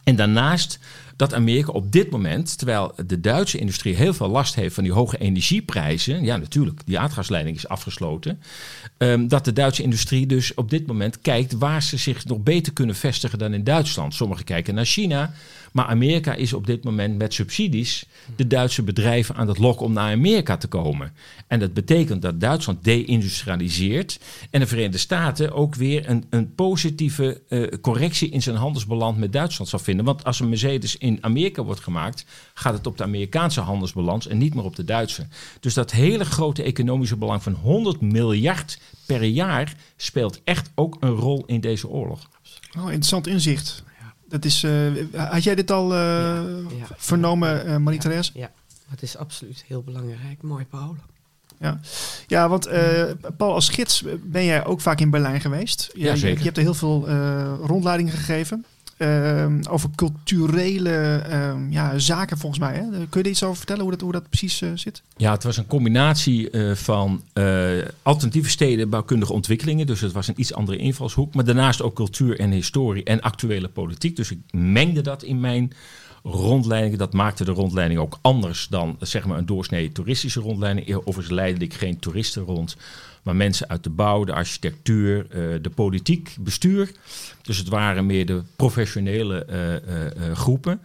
En 0.06 0.16
daarnaast 0.16 0.78
dat 1.16 1.34
Amerika 1.34 1.72
op 1.72 1.92
dit 1.92 2.10
moment, 2.10 2.58
terwijl 2.58 2.92
de 3.06 3.20
Duitse 3.20 3.58
industrie 3.58 3.94
heel 3.94 4.14
veel 4.14 4.28
last 4.28 4.54
heeft 4.54 4.74
van 4.74 4.84
die 4.84 4.92
hoge 4.92 5.18
energieprijzen, 5.18 6.24
ja 6.24 6.36
natuurlijk, 6.36 6.80
die 6.84 6.98
aardgasleiding 6.98 7.56
is 7.56 7.68
afgesloten, 7.68 8.40
um, 8.98 9.28
dat 9.28 9.44
de 9.44 9.52
Duitse 9.52 9.82
industrie 9.82 10.26
dus 10.26 10.54
op 10.54 10.70
dit 10.70 10.86
moment 10.86 11.20
kijkt 11.20 11.52
waar 11.52 11.82
ze 11.82 11.96
zich 11.96 12.24
nog 12.24 12.42
beter 12.42 12.72
kunnen 12.72 12.94
vestigen 12.94 13.38
dan 13.38 13.54
in 13.54 13.64
Duitsland. 13.64 14.14
Sommigen 14.14 14.44
kijken 14.44 14.74
naar 14.74 14.84
China, 14.84 15.32
maar 15.72 15.86
Amerika 15.86 16.34
is 16.34 16.52
op 16.52 16.66
dit 16.66 16.84
moment 16.84 17.18
met 17.18 17.34
subsidies 17.34 18.06
de 18.36 18.46
Duitse 18.46 18.82
bedrijven 18.82 19.34
aan 19.34 19.48
het 19.48 19.58
lokken 19.58 19.86
om 19.86 19.92
naar 19.92 20.12
Amerika 20.12 20.56
te 20.56 20.68
komen. 20.68 21.12
En 21.46 21.58
dat 21.58 21.72
betekent 21.72 22.22
dat 22.22 22.40
Duitsland 22.40 22.84
deindustrialiseert 22.84 24.18
en 24.50 24.60
de 24.60 24.66
Verenigde 24.66 24.98
Staten 24.98 25.52
ook 25.52 25.74
weer 25.74 26.08
een, 26.08 26.24
een 26.30 26.54
positieve 26.54 27.40
uh, 27.48 27.66
correctie 27.80 28.30
in 28.30 28.42
zijn 28.42 28.56
handelsbalans 28.56 29.18
met 29.18 29.32
Duitsland 29.32 29.70
zal 29.70 29.78
vinden. 29.78 30.04
Want 30.04 30.24
als 30.24 30.40
een 30.40 30.48
Mercedes 30.48 30.96
Amerika 31.20 31.62
wordt 31.62 31.80
gemaakt, 31.80 32.24
gaat 32.54 32.74
het 32.74 32.86
op 32.86 32.96
de 32.98 33.02
Amerikaanse 33.02 33.60
handelsbalans 33.60 34.26
en 34.26 34.38
niet 34.38 34.54
meer 34.54 34.64
op 34.64 34.76
de 34.76 34.84
Duitse. 34.84 35.26
Dus 35.60 35.74
dat 35.74 35.90
hele 35.90 36.24
grote 36.24 36.62
economische 36.62 37.16
belang 37.16 37.42
van 37.42 37.52
100 37.52 38.00
miljard 38.00 38.78
per 39.06 39.22
jaar 39.22 39.74
speelt 39.96 40.40
echt 40.44 40.70
ook 40.74 40.96
een 41.00 41.14
rol 41.14 41.44
in 41.46 41.60
deze 41.60 41.88
oorlog. 41.88 42.28
Oh, 42.78 42.84
interessant 42.84 43.26
inzicht. 43.26 43.84
Dat 44.28 44.44
is, 44.44 44.62
uh, 44.62 44.92
had 45.12 45.42
jij 45.42 45.54
dit 45.54 45.70
al 45.70 45.92
uh, 45.92 45.98
ja, 45.98 46.76
ja, 46.78 46.86
vernomen, 46.96 47.66
uh, 47.66 47.76
Marie-Therese? 47.76 48.30
Ja, 48.34 48.50
dat 48.90 49.02
is 49.02 49.16
absoluut 49.16 49.64
heel 49.66 49.82
belangrijk. 49.82 50.42
Mooi, 50.42 50.64
Paul. 50.64 50.96
Ja, 51.60 51.80
ja 52.26 52.48
want 52.48 52.68
Paul, 53.36 53.54
als 53.54 53.68
gids 53.68 54.04
ben 54.22 54.44
jij 54.44 54.64
ook 54.64 54.80
vaak 54.80 55.00
in 55.00 55.10
Berlijn 55.10 55.40
geweest. 55.40 55.90
Ja, 55.94 56.12
je, 56.12 56.18
zeker. 56.18 56.38
je 56.38 56.44
hebt 56.44 56.56
er 56.56 56.62
heel 56.62 56.74
veel 56.74 57.08
rondleidingen 57.62 58.12
gegeven. 58.12 58.64
Ehm, 58.96 59.60
over 59.70 59.90
culturele 59.94 61.16
ehm, 61.16 61.70
ja, 61.70 61.98
zaken 61.98 62.38
volgens 62.38 62.60
mij. 62.60 62.74
Hè? 62.74 63.06
Kun 63.08 63.22
je 63.22 63.28
iets 63.28 63.42
over 63.42 63.56
vertellen 63.56 63.82
hoe 63.82 63.90
dat, 63.90 64.00
hoe 64.00 64.12
dat 64.12 64.28
precies 64.28 64.60
uh, 64.60 64.70
zit? 64.74 65.02
Ja, 65.16 65.32
het 65.32 65.42
was 65.42 65.56
een 65.56 65.66
combinatie 65.66 66.52
uh, 66.52 66.74
van 66.74 67.22
uh, 67.34 67.70
alternatieve 68.02 68.50
stedenbouwkundige 68.50 69.32
ontwikkelingen. 69.32 69.86
Dus 69.86 70.00
het 70.00 70.12
was 70.12 70.28
een 70.28 70.40
iets 70.40 70.54
andere 70.54 70.78
invalshoek. 70.78 71.34
Maar 71.34 71.44
daarnaast 71.44 71.82
ook 71.82 71.94
cultuur 71.94 72.40
en 72.40 72.50
historie 72.50 73.04
en 73.04 73.20
actuele 73.20 73.68
politiek. 73.68 74.16
Dus 74.16 74.30
ik 74.30 74.38
mengde 74.50 75.00
dat 75.00 75.22
in 75.22 75.40
mijn 75.40 75.72
rondleidingen. 76.22 76.98
Dat 76.98 77.12
maakte 77.12 77.44
de 77.44 77.52
rondleiding 77.52 78.00
ook 78.00 78.18
anders 78.20 78.66
dan 78.70 78.96
zeg 79.00 79.26
maar, 79.26 79.38
een 79.38 79.46
doorsnee 79.46 79.92
toeristische 79.92 80.40
rondleiding. 80.40 80.94
Overigens 80.94 81.30
leidde 81.30 81.64
ik 81.64 81.74
geen 81.74 81.98
toeristen 81.98 82.42
rond 82.42 82.76
maar 83.26 83.36
mensen 83.36 83.68
uit 83.68 83.84
de 83.84 83.90
bouw, 83.90 84.24
de 84.24 84.32
architectuur, 84.32 85.26
uh, 85.30 85.62
de 85.62 85.70
politiek, 85.74 86.36
bestuur. 86.40 86.90
Dus 87.42 87.58
het 87.58 87.68
waren 87.68 88.06
meer 88.06 88.26
de 88.26 88.42
professionele 88.56 89.46
uh, 89.50 90.28
uh, 90.28 90.32
groepen. 90.36 90.80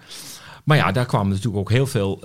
Maar 0.64 0.78
ja, 0.78 0.92
daar 0.92 1.06
kwam 1.06 1.28
natuurlijk 1.30 1.58
ook 1.58 1.70
heel 1.70 1.88
veel 1.88 2.24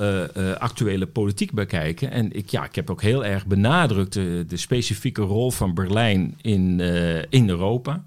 actuele 0.59 1.07
politiek 1.07 1.53
bij 1.53 1.67
kijken. 1.67 2.11
En 2.11 2.33
ik, 2.33 2.49
ja, 2.49 2.65
ik 2.65 2.75
heb 2.75 2.91
ook 2.91 3.03
heel 3.03 3.25
erg 3.25 3.47
benadrukt 3.47 4.13
de, 4.13 4.45
de 4.49 4.57
specifieke 4.57 5.23
rol 5.23 5.51
van 5.51 5.75
Berlijn 5.75 6.35
in, 6.41 6.81
in 7.29 7.49
Europa. 7.49 8.03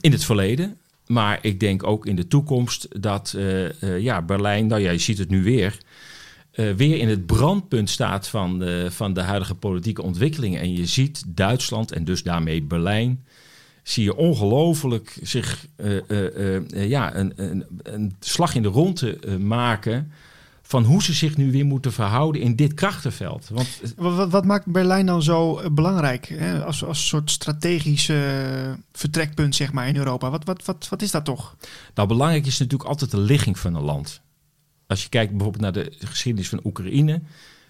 in 0.00 0.12
het 0.12 0.24
verleden. 0.24 0.76
Maar 1.06 1.38
ik 1.42 1.60
denk 1.60 1.86
ook 1.86 2.06
in 2.06 2.16
de 2.16 2.28
toekomst 2.28 3.02
dat 3.02 3.36
ja, 3.98 4.22
Berlijn, 4.22 4.66
nou 4.66 4.80
ja, 4.80 4.90
je 4.90 4.98
ziet 4.98 5.18
het 5.18 5.30
nu 5.30 5.42
weer 5.42 5.78
uh, 6.60 6.74
weer 6.74 6.98
in 6.98 7.08
het 7.08 7.26
brandpunt 7.26 7.90
staat 7.90 8.28
van 8.28 8.58
de, 8.58 8.86
van 8.90 9.12
de 9.12 9.20
huidige 9.20 9.54
politieke 9.54 10.02
ontwikkelingen. 10.02 10.60
En 10.60 10.72
je 10.72 10.86
ziet 10.86 11.22
Duitsland 11.26 11.92
en 11.92 12.04
dus 12.04 12.22
daarmee 12.22 12.62
Berlijn. 12.62 13.24
Zie 13.82 14.04
je 14.04 14.16
ongelooflijk 14.16 15.18
zich 15.22 15.66
uh, 15.76 16.00
uh, 16.08 16.88
ja, 16.88 17.14
een, 17.14 17.32
een, 17.36 17.64
een, 17.82 18.16
slag 18.20 18.54
in 18.54 18.62
de 18.62 18.68
ronde 18.68 19.38
maken. 19.38 20.12
van 20.62 20.84
hoe 20.84 21.02
ze 21.02 21.12
zich 21.12 21.36
nu 21.36 21.52
weer 21.52 21.66
moeten 21.66 21.92
verhouden 21.92 22.40
in 22.40 22.56
dit 22.56 22.74
krachtenveld. 22.74 23.48
Want, 23.48 23.80
wat, 23.96 24.30
wat, 24.30 24.44
maakt 24.44 24.66
Berlijn 24.66 25.06
dan 25.06 25.22
zo 25.22 25.70
belangrijk? 25.72 26.26
Hè? 26.26 26.64
Als, 26.64 26.84
als 26.84 27.08
soort 27.08 27.30
strategisch 27.30 28.12
vertrekpunt 28.92 29.54
zeg 29.54 29.72
maar, 29.72 29.88
in 29.88 29.96
Europa. 29.96 30.30
Wat, 30.30 30.44
wat, 30.44 30.64
wat, 30.64 30.88
wat 30.88 31.02
is 31.02 31.10
dat 31.10 31.24
toch? 31.24 31.56
Nou, 31.94 32.08
belangrijk 32.08 32.46
is 32.46 32.58
natuurlijk 32.58 32.88
altijd 32.88 33.10
de 33.10 33.20
ligging 33.20 33.58
van 33.58 33.74
een 33.74 33.82
land. 33.82 34.20
Als 34.90 35.02
je 35.02 35.08
kijkt 35.08 35.30
bijvoorbeeld 35.30 35.62
naar 35.62 35.84
de 35.84 35.92
geschiedenis 35.98 36.48
van 36.48 36.60
Oekraïne, 36.64 37.20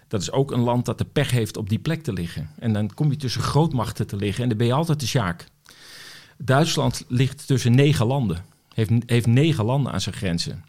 dat 0.07 0.21
is 0.21 0.31
ook 0.31 0.51
een 0.51 0.59
land 0.59 0.85
dat 0.85 0.97
de 0.97 1.05
pech 1.05 1.31
heeft 1.31 1.57
op 1.57 1.69
die 1.69 1.79
plek 1.79 2.03
te 2.03 2.13
liggen. 2.13 2.49
En 2.59 2.73
dan 2.73 2.93
kom 2.93 3.11
je 3.11 3.17
tussen 3.17 3.41
grootmachten 3.41 4.07
te 4.07 4.15
liggen 4.15 4.43
en 4.43 4.49
dan 4.49 4.57
ben 4.57 4.67
je 4.67 4.73
altijd 4.73 4.99
de 4.99 5.07
sjaak. 5.07 5.45
Duitsland 6.37 7.05
ligt 7.07 7.47
tussen 7.47 7.75
negen 7.75 8.05
landen, 8.05 8.45
heeft, 8.73 8.89
heeft 9.05 9.27
negen 9.27 9.65
landen 9.65 9.91
aan 9.91 10.01
zijn 10.01 10.15
grenzen. 10.15 10.63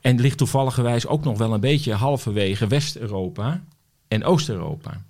En 0.00 0.20
ligt 0.20 0.38
toevalligerwijs 0.38 1.06
ook 1.06 1.24
nog 1.24 1.38
wel 1.38 1.52
een 1.52 1.60
beetje 1.60 1.92
halverwege 1.94 2.66
West-Europa 2.66 3.64
en 4.08 4.24
Oost-Europa. 4.24 5.02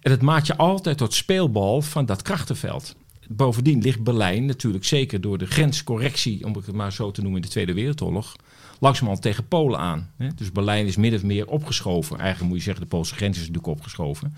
En 0.00 0.10
dat 0.10 0.22
maakt 0.22 0.46
je 0.46 0.56
altijd 0.56 0.98
tot 0.98 1.14
speelbal 1.14 1.82
van 1.82 2.06
dat 2.06 2.22
krachtenveld. 2.22 2.94
Bovendien 3.28 3.82
ligt 3.82 4.02
Berlijn 4.02 4.44
natuurlijk 4.44 4.84
zeker 4.84 5.20
door 5.20 5.38
de 5.38 5.46
grenscorrectie, 5.46 6.44
om 6.44 6.54
het 6.54 6.72
maar 6.72 6.92
zo 6.92 7.10
te 7.10 7.20
noemen, 7.20 7.40
in 7.40 7.46
de 7.46 7.52
Tweede 7.52 7.74
Wereldoorlog, 7.74 8.36
langzamerhand 8.80 9.22
tegen 9.22 9.48
Polen 9.48 9.78
aan. 9.78 10.10
Hè? 10.16 10.28
Dus 10.34 10.52
Berlijn 10.52 10.86
is 10.86 10.96
min 10.96 11.14
of 11.14 11.22
meer 11.22 11.46
opgeschoven. 11.46 12.18
Eigenlijk 12.18 12.48
moet 12.48 12.58
je 12.58 12.64
zeggen, 12.64 12.82
de 12.82 12.88
Poolse 12.88 13.14
grens 13.14 13.36
is 13.36 13.46
natuurlijk 13.46 13.66
opgeschoven. 13.66 14.34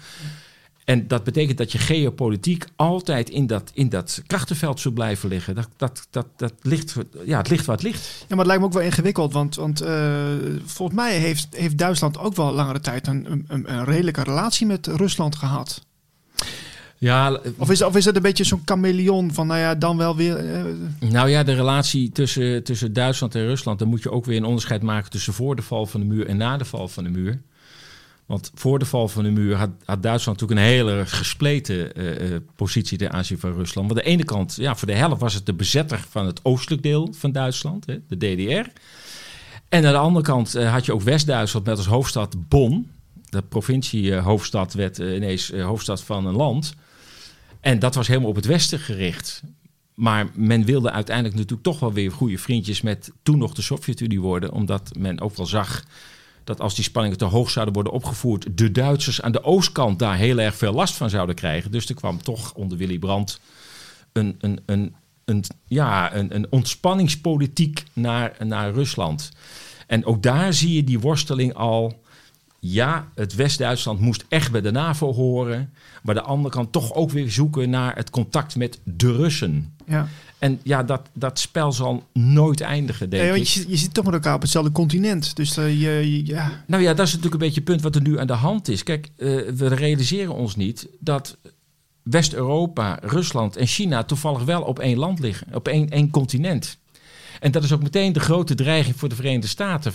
En 0.85 1.09
dat 1.09 1.25
betekent 1.25 1.59
dat 1.59 1.73
je 1.73 1.79
geopolitiek 1.79 2.65
altijd 2.77 3.31
in 3.31 3.47
dat, 3.47 3.71
in 3.75 3.89
dat 3.89 4.23
krachtenveld 4.27 4.81
zult 4.81 4.95
blijven 4.95 5.29
liggen. 5.29 5.55
Dat, 5.55 5.69
dat, 5.77 6.07
dat, 6.11 6.27
dat 6.37 6.53
ligt, 6.63 6.97
ja, 7.25 7.39
het 7.39 7.49
ligt 7.49 7.65
waar 7.65 7.77
het 7.77 7.85
ligt. 7.85 8.07
Ja, 8.21 8.27
maar 8.29 8.39
het 8.39 8.47
lijkt 8.47 8.61
me 8.63 8.69
ook 8.69 8.73
wel 8.73 8.83
ingewikkeld. 8.83 9.33
Want, 9.33 9.55
want 9.55 9.83
uh, 9.83 10.27
volgens 10.65 10.99
mij 10.99 11.19
heeft, 11.19 11.57
heeft 11.57 11.79
Duitsland 11.79 12.19
ook 12.19 12.35
wel 12.35 12.53
langere 12.53 12.81
tijd 12.81 13.07
een, 13.07 13.45
een, 13.49 13.73
een 13.73 13.85
redelijke 13.85 14.23
relatie 14.23 14.67
met 14.67 14.87
Rusland 14.87 15.37
gehad. 15.37 15.87
Ja, 17.03 17.41
of, 17.57 17.71
is, 17.71 17.83
of 17.83 17.97
is 17.97 18.05
het 18.05 18.17
een 18.17 18.23
beetje 18.23 18.45
zo'n 18.45 18.63
chameleon 18.65 19.33
van, 19.33 19.47
nou 19.47 19.61
ja, 19.61 19.75
dan 19.75 19.97
wel 19.97 20.17
weer... 20.17 20.45
Uh... 20.45 21.11
Nou 21.11 21.29
ja, 21.29 21.43
de 21.43 21.55
relatie 21.55 22.11
tussen, 22.13 22.65
tussen 22.65 22.93
Duitsland 22.93 23.35
en 23.35 23.47
Rusland... 23.47 23.79
dan 23.79 23.89
moet 23.89 24.03
je 24.03 24.11
ook 24.11 24.25
weer 24.25 24.37
een 24.37 24.45
onderscheid 24.45 24.83
maken 24.83 25.11
tussen 25.11 25.33
voor 25.33 25.57
de 25.57 25.63
val 25.63 25.87
van 25.87 26.01
de 26.01 26.07
muur 26.07 26.27
en 26.27 26.37
na 26.37 26.57
de 26.57 26.65
val 26.65 26.89
van 26.89 27.05
de 27.05 27.11
muur. 27.11 27.43
Want 28.27 28.51
voor 28.55 28.79
de 28.79 28.85
val 28.85 29.09
van 29.09 29.25
de 29.25 29.31
muur 29.31 29.57
had, 29.57 29.71
had 29.85 30.03
Duitsland 30.03 30.41
natuurlijk 30.41 30.69
een 30.69 30.75
hele 30.75 31.07
gespleten 31.07 32.01
uh, 32.01 32.37
positie 32.57 32.99
ten 32.99 33.13
aanzien 33.13 33.39
van 33.39 33.55
Rusland. 33.55 33.89
Want 33.89 34.01
aan 34.01 34.07
de 34.07 34.11
ene 34.11 34.25
kant, 34.25 34.57
ja, 34.57 34.77
voor 34.77 34.89
de 34.89 34.95
helft 34.95 35.21
was 35.21 35.35
het 35.35 35.47
de 35.47 35.55
bezetter 35.55 36.05
van 36.09 36.27
het 36.27 36.41
oostelijk 36.43 36.83
deel 36.83 37.15
van 37.17 37.33
Duitsland, 37.33 37.87
hè, 37.87 37.99
de 38.09 38.17
DDR. 38.17 38.71
En 39.69 39.87
aan 39.87 39.93
de 39.93 39.97
andere 39.97 40.25
kant 40.25 40.57
uh, 40.57 40.73
had 40.73 40.87
je 40.87 40.93
ook 40.93 41.03
West-Duitsland 41.03 41.67
met 41.67 41.77
als 41.77 41.87
hoofdstad 41.87 42.49
Bonn. 42.49 42.91
De 43.29 43.43
provinciehoofdstad 43.43 44.75
werd 44.75 44.99
ineens 44.99 45.51
hoofdstad 45.51 46.03
van 46.03 46.27
een 46.27 46.37
land... 46.37 46.75
En 47.63 47.79
dat 47.79 47.95
was 47.95 48.07
helemaal 48.07 48.29
op 48.29 48.37
het 48.37 48.47
westen 48.47 48.79
gericht. 48.79 49.43
Maar 49.95 50.31
men 50.35 50.65
wilde 50.65 50.91
uiteindelijk 50.91 51.37
natuurlijk 51.37 51.63
toch 51.63 51.79
wel 51.79 51.93
weer 51.93 52.13
goede 52.13 52.39
vriendjes 52.39 52.83
met 52.83 53.13
toen 53.23 53.39
nog 53.39 53.55
de 53.55 53.63
Sovjet-Unie 53.63 54.21
worden. 54.21 54.53
Omdat 54.53 54.91
men 54.99 55.21
ook 55.21 55.37
wel 55.37 55.47
zag 55.47 55.85
dat 56.45 56.61
als 56.61 56.75
die 56.75 56.85
spanningen 56.85 57.19
te 57.19 57.25
hoog 57.25 57.51
zouden 57.51 57.75
worden 57.75 57.93
opgevoerd, 57.93 58.59
de 58.59 58.73
Duitsers 58.73 59.23
aan 59.23 59.33
de 59.33 59.45
oostkant 59.45 59.99
daar 59.99 60.17
heel 60.17 60.39
erg 60.39 60.55
veel 60.55 60.73
last 60.73 60.95
van 60.95 61.11
zouden 61.11 61.35
krijgen. 61.35 61.71
Dus 61.71 61.89
er 61.89 61.95
kwam 61.95 62.23
toch 62.23 62.55
onder 62.55 62.79
Willy 62.79 62.99
Brandt 62.99 63.41
een, 64.13 64.37
een, 64.41 64.61
een, 64.67 64.95
een, 65.25 65.45
ja, 65.67 66.15
een, 66.15 66.35
een 66.35 66.47
ontspanningspolitiek 66.51 67.85
naar, 67.93 68.37
naar 68.45 68.73
Rusland. 68.73 69.31
En 69.87 70.05
ook 70.05 70.23
daar 70.23 70.53
zie 70.53 70.75
je 70.75 70.85
die 70.85 71.01
worsteling 71.01 71.55
al. 71.55 72.02
Ja, 72.65 73.09
het 73.15 73.35
West-Duitsland 73.35 74.01
moest 74.01 74.25
echt 74.29 74.53
bij 74.53 74.61
de 74.61 74.71
NAVO 74.71 75.13
horen. 75.13 75.73
Maar 76.03 76.15
de 76.15 76.23
andere 76.23 76.55
kant 76.55 76.73
toch 76.73 76.95
ook 76.95 77.11
weer 77.11 77.31
zoeken 77.31 77.71
naar 77.71 77.97
het 77.97 78.11
contact 78.11 78.57
met 78.57 78.81
de 78.85 79.13
Russen. 79.13 79.75
Ja. 79.87 80.09
En 80.39 80.61
ja, 80.63 80.83
dat, 80.83 81.09
dat 81.13 81.39
spel 81.39 81.73
zal 81.73 82.07
nooit 82.13 82.61
eindigen, 82.61 83.11
denk 83.11 83.31
nee, 83.31 83.41
ik. 83.41 83.47
Je, 83.47 83.65
je 83.69 83.77
zit 83.77 83.95
toch 83.95 84.05
met 84.05 84.15
elkaar 84.15 84.35
op 84.35 84.41
hetzelfde 84.43 84.73
continent. 84.73 85.37
Dus 85.37 85.59
uh, 85.59 85.81
je, 85.81 86.27
ja. 86.27 86.65
Nou 86.67 86.83
ja, 86.83 86.95
dat 86.95 87.07
is 87.07 87.13
natuurlijk 87.13 87.43
een 87.43 87.49
beetje 87.49 87.61
het 87.61 87.71
punt 87.71 87.83
wat 87.83 87.95
er 87.95 88.03
nu 88.03 88.19
aan 88.19 88.27
de 88.27 88.33
hand 88.33 88.69
is. 88.69 88.83
Kijk, 88.83 89.11
uh, 89.17 89.51
we 89.51 89.69
realiseren 89.69 90.35
ons 90.35 90.57
niet 90.57 90.89
dat 90.99 91.37
West-Europa, 92.03 92.99
Rusland 93.03 93.57
en 93.57 93.67
China 93.67 94.05
toevallig 94.05 94.45
wel 94.45 94.63
op 94.63 94.79
één 94.79 94.99
land 94.99 95.19
liggen. 95.19 95.55
Op 95.55 95.69
één, 95.69 95.89
één 95.91 96.11
continent. 96.11 96.79
En 97.43 97.51
dat 97.51 97.65
is 97.65 97.73
ook 97.73 97.83
meteen 97.83 98.13
de 98.13 98.21
grote 98.21 98.55
dreiging 98.55 98.97
voor 98.97 99.09
de 99.09 99.15
Verenigde 99.15 99.47
Staten. 99.47 99.93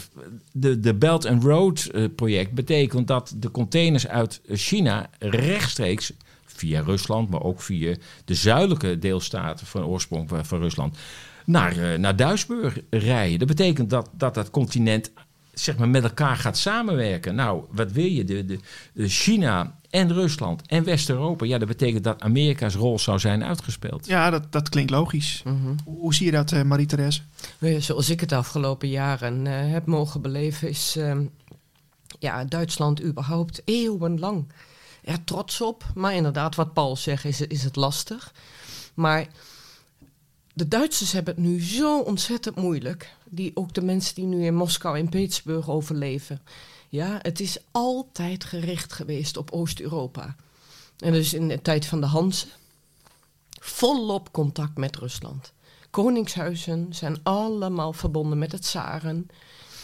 De, 0.51 0.79
de 0.79 0.93
Belt 0.93 1.25
and 1.25 1.43
Road 1.43 1.89
uh, 1.91 2.05
project 2.15 2.51
betekent 2.51 3.07
dat 3.07 3.33
de 3.37 3.51
containers 3.51 4.07
uit 4.07 4.41
China 4.51 5.09
rechtstreeks 5.19 6.11
via 6.45 6.81
Rusland, 6.81 7.29
maar 7.29 7.43
ook 7.43 7.61
via 7.61 7.95
de 8.25 8.33
zuidelijke 8.33 8.99
deelstaten 8.99 9.67
van 9.67 9.83
oorsprong 9.83 10.29
van 10.41 10.59
Rusland, 10.59 10.97
naar, 11.45 11.77
uh, 11.77 11.97
naar 11.97 12.15
Duisburg 12.15 12.79
rijden. 12.89 13.39
Dat 13.39 13.47
betekent 13.47 13.89
dat 13.89 14.09
dat, 14.11 14.33
dat 14.33 14.49
continent 14.49 15.11
zeg 15.53 15.77
maar, 15.77 15.89
met 15.89 16.03
elkaar 16.03 16.35
gaat 16.35 16.57
samenwerken. 16.57 17.35
Nou, 17.35 17.63
wat 17.71 17.91
wil 17.91 18.05
je? 18.05 18.23
De, 18.23 18.59
de 18.93 19.09
China 19.09 19.79
en 19.97 20.13
Rusland 20.13 20.61
en 20.67 20.83
West-Europa. 20.83 21.45
Ja, 21.45 21.57
dat 21.57 21.67
betekent 21.67 22.03
dat 22.03 22.21
Amerika's 22.21 22.75
rol 22.75 22.99
zou 22.99 23.19
zijn 23.19 23.43
uitgespeeld. 23.43 24.05
Ja, 24.05 24.29
dat, 24.29 24.51
dat 24.51 24.69
klinkt 24.69 24.91
logisch. 24.91 25.41
Mm 25.45 25.61
-hmm. 25.61 25.75
Hoe 25.85 26.13
zie 26.13 26.25
je 26.25 26.31
dat, 26.31 26.51
uh, 26.51 26.61
Marie-Therese? 26.61 27.21
Zoals 27.79 28.09
ik 28.09 28.19
het 28.19 28.29
de 28.29 28.35
afgelopen 28.35 28.89
jaren 28.89 29.45
uh, 29.45 29.53
heb 29.53 29.85
mogen 29.85 30.21
beleven, 30.21 30.69
is 30.69 30.95
uh, 30.97 31.17
ja, 32.19 32.45
Duitsland 32.45 33.03
überhaupt 33.03 33.61
eeuwenlang 33.65 34.47
er 35.03 35.23
trots 35.23 35.61
op. 35.61 35.85
Maar 35.95 36.13
inderdaad, 36.13 36.55
wat 36.55 36.73
Paul 36.73 36.95
zegt, 36.95 37.25
is, 37.25 37.41
is 37.41 37.63
het 37.63 37.75
lastig. 37.75 38.33
Maar 38.93 39.27
de 40.53 40.67
Duitsers 40.67 41.11
hebben 41.11 41.35
het 41.35 41.43
nu 41.43 41.61
zo 41.61 41.99
ontzettend 41.99 42.55
moeilijk. 42.55 43.13
Die, 43.29 43.51
ook 43.53 43.73
de 43.73 43.81
mensen 43.81 44.15
die 44.15 44.25
nu 44.25 44.45
in 44.45 44.55
Moskou 44.55 44.97
en 44.97 45.09
Petersburg 45.09 45.69
overleven. 45.69 46.41
Ja, 46.89 47.19
het 47.21 47.39
is 47.39 47.57
altijd 47.71 48.43
gericht 48.43 48.93
geweest 48.93 49.37
op 49.37 49.51
Oost-Europa. 49.51 50.35
En 50.97 51.11
dus 51.11 51.33
in 51.33 51.47
de 51.47 51.61
tijd 51.61 51.85
van 51.85 51.99
de 52.01 52.07
Hansen 52.07 52.49
volop 53.59 54.31
contact 54.31 54.77
met 54.77 54.95
Rusland. 54.95 55.53
koningshuizen 55.89 56.87
zijn 56.89 57.23
allemaal 57.23 57.93
verbonden 57.93 58.37
met 58.37 58.51
het 58.51 58.65
zaren. 58.65 59.29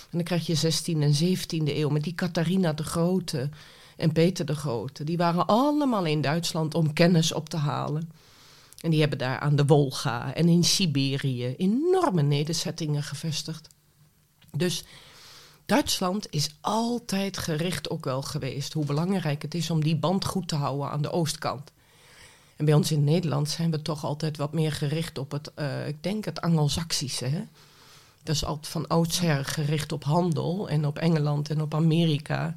En 0.10 0.20
dan 0.20 0.24
krijg 0.24 0.46
je 0.46 0.58
16e 0.58 1.00
en 1.00 1.14
17e 1.14 1.76
eeuw 1.76 1.90
met 1.90 2.04
die 2.04 2.16
Catharina 2.16 2.74
de 2.74 2.84
Grote 2.84 3.50
en 3.98 4.12
Peter 4.12 4.46
de 4.46 4.56
Grote. 4.56 5.04
Die 5.04 5.18
waren 5.18 5.46
allemaal 5.46 6.06
in 6.06 6.22
Duitsland 6.22 6.76
om 6.76 6.94
kennis 6.94 7.34
op 7.34 7.50
te 7.50 7.58
halen. 7.58 8.12
En 8.80 8.90
die 8.90 9.00
hebben 9.00 9.18
daar 9.18 9.40
aan 9.40 9.56
de 9.56 9.66
Wolga 9.66 10.34
en 10.34 10.50
in 10.50 10.64
Siberië 10.64 11.56
enorme 11.58 12.22
nederzettingen 12.22 13.04
gevestigd. 13.04 13.68
Dus 14.52 14.84
Duitsland 15.66 16.28
is 16.30 16.56
altijd 16.62 17.38
gericht 17.38 17.90
ook 17.90 18.06
wel 18.06 18.22
geweest 18.22 18.74
hoe 18.74 18.86
belangrijk 18.86 19.42
het 19.42 19.54
is 19.54 19.70
om 19.70 19.84
die 19.84 19.96
band 19.96 20.26
goed 20.26 20.48
te 20.48 20.56
houden 20.56 20.90
aan 20.90 21.02
de 21.02 21.12
oostkant. 21.12 21.72
En 22.56 22.66
bij 22.66 22.74
ons 22.74 22.92
in 22.92 23.04
Nederland 23.04 23.50
zijn 23.50 23.72
we 23.72 23.82
toch 23.82 24.06
altijd 24.06 24.38
wat 24.38 24.54
meer 24.54 24.72
gericht 24.72 25.18
op 25.18 25.32
het, 25.32 25.52
uh, 25.60 25.88
ik 25.88 26.04
denk 26.04 26.26
het 26.26 26.42
Angelsaksische. 26.42 27.26
Hè? 27.26 27.44
Dat 28.24 28.36
is 28.36 28.46
altijd 28.46 28.68
van 28.68 28.88
oudsher 28.88 29.46
gericht 29.46 29.92
op 29.92 30.04
handel 30.04 30.70
en 30.70 30.86
op 30.86 30.98
Engeland 30.98 31.50
en 31.50 31.62
op 31.62 31.74
Amerika. 31.74 32.54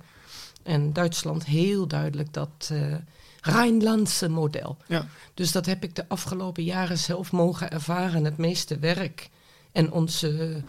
En 0.63 0.93
Duitsland 0.93 1.45
heel 1.45 1.87
duidelijk 1.87 2.33
dat 2.33 2.69
uh, 2.73 2.95
Rijnlandse 3.41 4.29
model. 4.29 4.77
Ja. 4.87 5.07
Dus 5.35 5.53
dat 5.53 5.67
heb 5.67 5.85
ik 5.85 5.95
de 5.95 6.05
afgelopen 6.09 6.65
jaren 6.65 6.99
zelf 6.99 7.33
mogen 7.33 7.71
ervaren. 7.71 8.25
Het 8.25 8.37
meeste 8.37 8.79
werk 8.79 9.31
en 9.73 9.93
onze, 9.93 10.63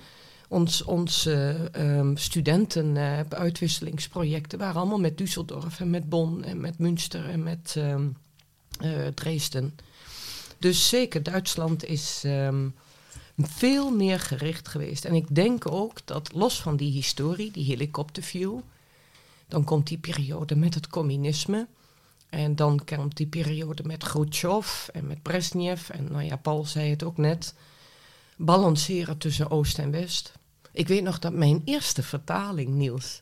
ons, 0.47 0.83
onze 0.83 1.69
um, 1.75 2.17
studenten 2.17 2.95
uh, 2.95 3.19
uitwisselingsprojecten 3.29 4.59
waren 4.59 4.75
allemaal 4.75 4.99
met 4.99 5.21
Düsseldorf 5.21 5.79
en 5.79 5.89
met 5.89 6.09
Bonn 6.09 6.43
en 6.43 6.61
met 6.61 6.79
Münster 6.79 7.29
en 7.29 7.43
met 7.43 7.75
um, 7.77 8.17
uh, 8.81 9.07
Dresden. 9.07 9.75
Dus 10.59 10.89
zeker, 10.89 11.23
Duitsland 11.23 11.85
is 11.85 12.23
um, 12.25 12.75
veel 13.37 13.91
meer 13.91 14.19
gericht 14.19 14.67
geweest. 14.67 15.05
En 15.05 15.13
ik 15.13 15.35
denk 15.35 15.71
ook 15.71 15.99
dat 16.05 16.33
los 16.33 16.61
van 16.61 16.75
die 16.75 16.91
historie, 16.91 17.51
die 17.51 17.65
helikopterview, 17.65 18.59
dan 19.47 19.63
komt 19.63 19.87
die 19.87 19.97
periode 19.97 20.55
met 20.55 20.73
het 20.73 20.87
communisme. 20.87 21.67
En 22.29 22.55
dan 22.55 22.81
komt 22.85 23.17
die 23.17 23.27
periode 23.27 23.83
met 23.83 24.03
Khrushchev 24.03 24.87
en 24.87 25.07
met 25.07 25.21
Brezhnev. 25.21 25.89
En 25.89 26.07
nou 26.11 26.23
ja, 26.23 26.35
Paul 26.35 26.65
zei 26.65 26.89
het 26.89 27.03
ook 27.03 27.17
net. 27.17 27.53
Balanceren 28.37 29.17
tussen 29.17 29.51
Oost 29.51 29.79
en 29.79 29.91
West. 29.91 30.31
Ik 30.71 30.87
weet 30.87 31.03
nog 31.03 31.19
dat 31.19 31.33
mijn 31.33 31.61
eerste 31.65 32.03
vertaling, 32.03 32.69
Niels, 32.69 33.21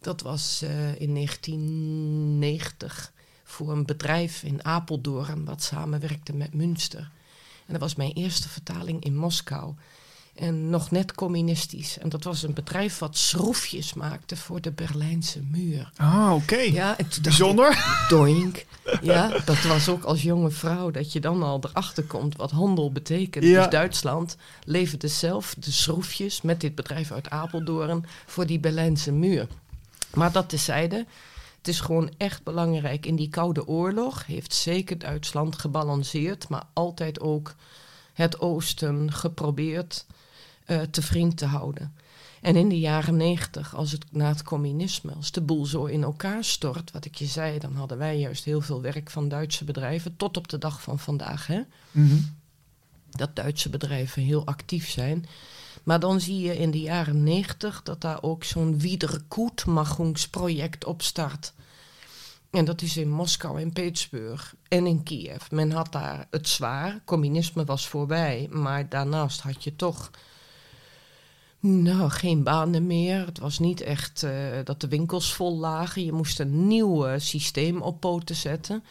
dat 0.00 0.20
was 0.20 0.60
uh, 0.64 1.00
in 1.00 1.14
1990 1.14 3.12
voor 3.44 3.72
een 3.72 3.86
bedrijf 3.86 4.42
in 4.42 4.64
Apeldoorn 4.64 5.44
wat 5.44 5.62
samenwerkte 5.62 6.32
met 6.32 6.54
Münster. 6.54 7.10
En 7.66 7.72
dat 7.72 7.80
was 7.80 7.94
mijn 7.94 8.12
eerste 8.12 8.48
vertaling 8.48 9.04
in 9.04 9.16
Moskou. 9.16 9.74
En 10.40 10.70
nog 10.70 10.90
net 10.90 11.14
communistisch. 11.14 11.98
En 11.98 12.08
dat 12.08 12.24
was 12.24 12.42
een 12.42 12.54
bedrijf 12.54 12.98
wat 12.98 13.16
schroefjes 13.16 13.94
maakte 13.94 14.36
voor 14.36 14.60
de 14.60 14.70
Berlijnse 14.72 15.40
muur. 15.50 15.90
Ah, 15.96 16.32
oké. 16.34 16.56
Ja, 16.56 16.96
Bijzonder. 17.22 18.04
doink. 18.08 18.64
Ja, 19.02 19.28
dat 19.44 19.62
was 19.62 19.88
ook 19.88 20.04
als 20.04 20.22
jonge 20.22 20.50
vrouw 20.50 20.90
dat 20.90 21.12
je 21.12 21.20
dan 21.20 21.42
al 21.42 21.60
erachter 21.62 22.04
komt 22.04 22.36
wat 22.36 22.50
handel 22.50 22.92
betekent. 22.92 23.44
Ja. 23.44 23.60
Dus 23.62 23.70
Duitsland 23.70 24.36
leverde 24.64 25.08
zelf 25.08 25.54
de 25.58 25.70
schroefjes 25.70 26.42
met 26.42 26.60
dit 26.60 26.74
bedrijf 26.74 27.12
uit 27.12 27.30
Apeldoorn 27.30 28.04
voor 28.26 28.46
die 28.46 28.60
Berlijnse 28.60 29.12
muur. 29.12 29.46
Maar 30.14 30.32
dat 30.32 30.48
tezijde, 30.48 31.06
het 31.58 31.68
is 31.68 31.80
gewoon 31.80 32.10
echt 32.16 32.42
belangrijk. 32.42 33.06
In 33.06 33.16
die 33.16 33.28
Koude 33.28 33.66
Oorlog 33.66 34.26
heeft 34.26 34.54
zeker 34.54 34.98
Duitsland 34.98 35.58
gebalanceerd, 35.58 36.48
maar 36.48 36.64
altijd 36.72 37.20
ook 37.20 37.54
het 38.12 38.40
Oosten 38.40 39.12
geprobeerd 39.12 40.04
uh, 40.70 40.80
te 40.80 41.02
vriend 41.02 41.36
te 41.36 41.46
houden. 41.46 41.94
En 42.40 42.56
in 42.56 42.68
de 42.68 42.78
jaren 42.78 43.16
negentig, 43.16 43.74
als 43.74 43.92
het 43.92 44.04
na 44.10 44.28
het 44.28 44.42
communisme, 44.42 45.12
als 45.12 45.32
de 45.32 45.40
boel 45.40 45.66
zo 45.66 45.84
in 45.84 46.02
elkaar 46.02 46.44
stort, 46.44 46.90
wat 46.90 47.04
ik 47.04 47.14
je 47.14 47.26
zei, 47.26 47.58
dan 47.58 47.74
hadden 47.74 47.98
wij 47.98 48.18
juist 48.18 48.44
heel 48.44 48.60
veel 48.60 48.80
werk 48.80 49.10
van 49.10 49.28
Duitse 49.28 49.64
bedrijven, 49.64 50.16
tot 50.16 50.36
op 50.36 50.48
de 50.48 50.58
dag 50.58 50.82
van 50.82 50.98
vandaag. 50.98 51.46
Hè? 51.46 51.60
Mm 51.90 52.38
Dat 53.10 53.36
Duitse 53.36 53.68
bedrijven 53.68 54.22
heel 54.22 54.46
actief 54.46 54.90
zijn. 54.90 55.26
Maar 55.82 56.00
dan 56.00 56.20
zie 56.20 56.40
je 56.40 56.56
in 56.56 56.70
de 56.70 56.80
jaren 56.80 57.22
negentig 57.22 57.82
dat 57.82 58.00
daar 58.00 58.22
ook 58.22 58.44
zo'n 58.44 58.78
Wiedergutmachungsproject 58.78 60.84
op 60.84 61.02
start. 61.02 61.52
En 62.50 62.64
dat 62.64 62.82
is 62.82 62.96
in 62.96 63.10
Moskou 63.10 63.60
en 63.60 63.72
Petersburg 63.72 64.54
en 64.68 64.86
in 64.86 65.02
Kiev. 65.02 65.50
Men 65.50 65.70
had 65.70 65.92
daar 65.92 66.26
het 66.30 66.48
zwaar. 66.48 67.00
Communisme 67.04 67.64
was 67.64 67.88
voorbij. 67.88 68.48
Maar 68.50 68.88
daarnaast 68.88 69.40
had 69.40 69.64
je 69.64 69.76
toch 69.76 70.10
nou, 71.60 72.10
geen 72.10 72.42
banen 72.42 72.86
meer. 72.86 73.26
Het 73.26 73.38
was 73.38 73.58
niet 73.58 73.80
echt 73.80 74.22
uh, 74.22 74.30
dat 74.64 74.80
de 74.80 74.88
winkels 74.88 75.34
vol 75.34 75.58
lagen. 75.58 76.04
Je 76.04 76.12
moest 76.12 76.40
een 76.40 76.66
nieuw 76.66 77.08
uh, 77.08 77.14
systeem 77.16 77.82
op 77.82 78.00
poten 78.00 78.36
zetten. 78.36 78.84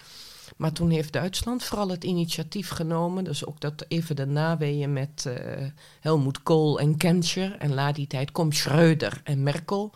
Maar 0.57 0.71
toen 0.71 0.89
heeft 0.89 1.13
Duitsland 1.13 1.63
vooral 1.63 1.89
het 1.89 2.03
initiatief 2.03 2.69
genomen. 2.69 3.23
Dus 3.23 3.45
ook 3.45 3.59
dat 3.59 3.85
even 3.87 4.15
de 4.15 4.25
naweeën 4.25 4.93
met 4.93 5.25
uh, 5.27 5.33
Helmoet 5.99 6.43
Kool 6.43 6.79
en 6.79 6.97
Kenscher. 6.97 7.55
En 7.57 7.73
na 7.73 7.91
die 7.91 8.07
tijd 8.07 8.31
komt 8.31 8.55
Schreuder 8.55 9.21
en 9.23 9.43
Merkel. 9.43 9.91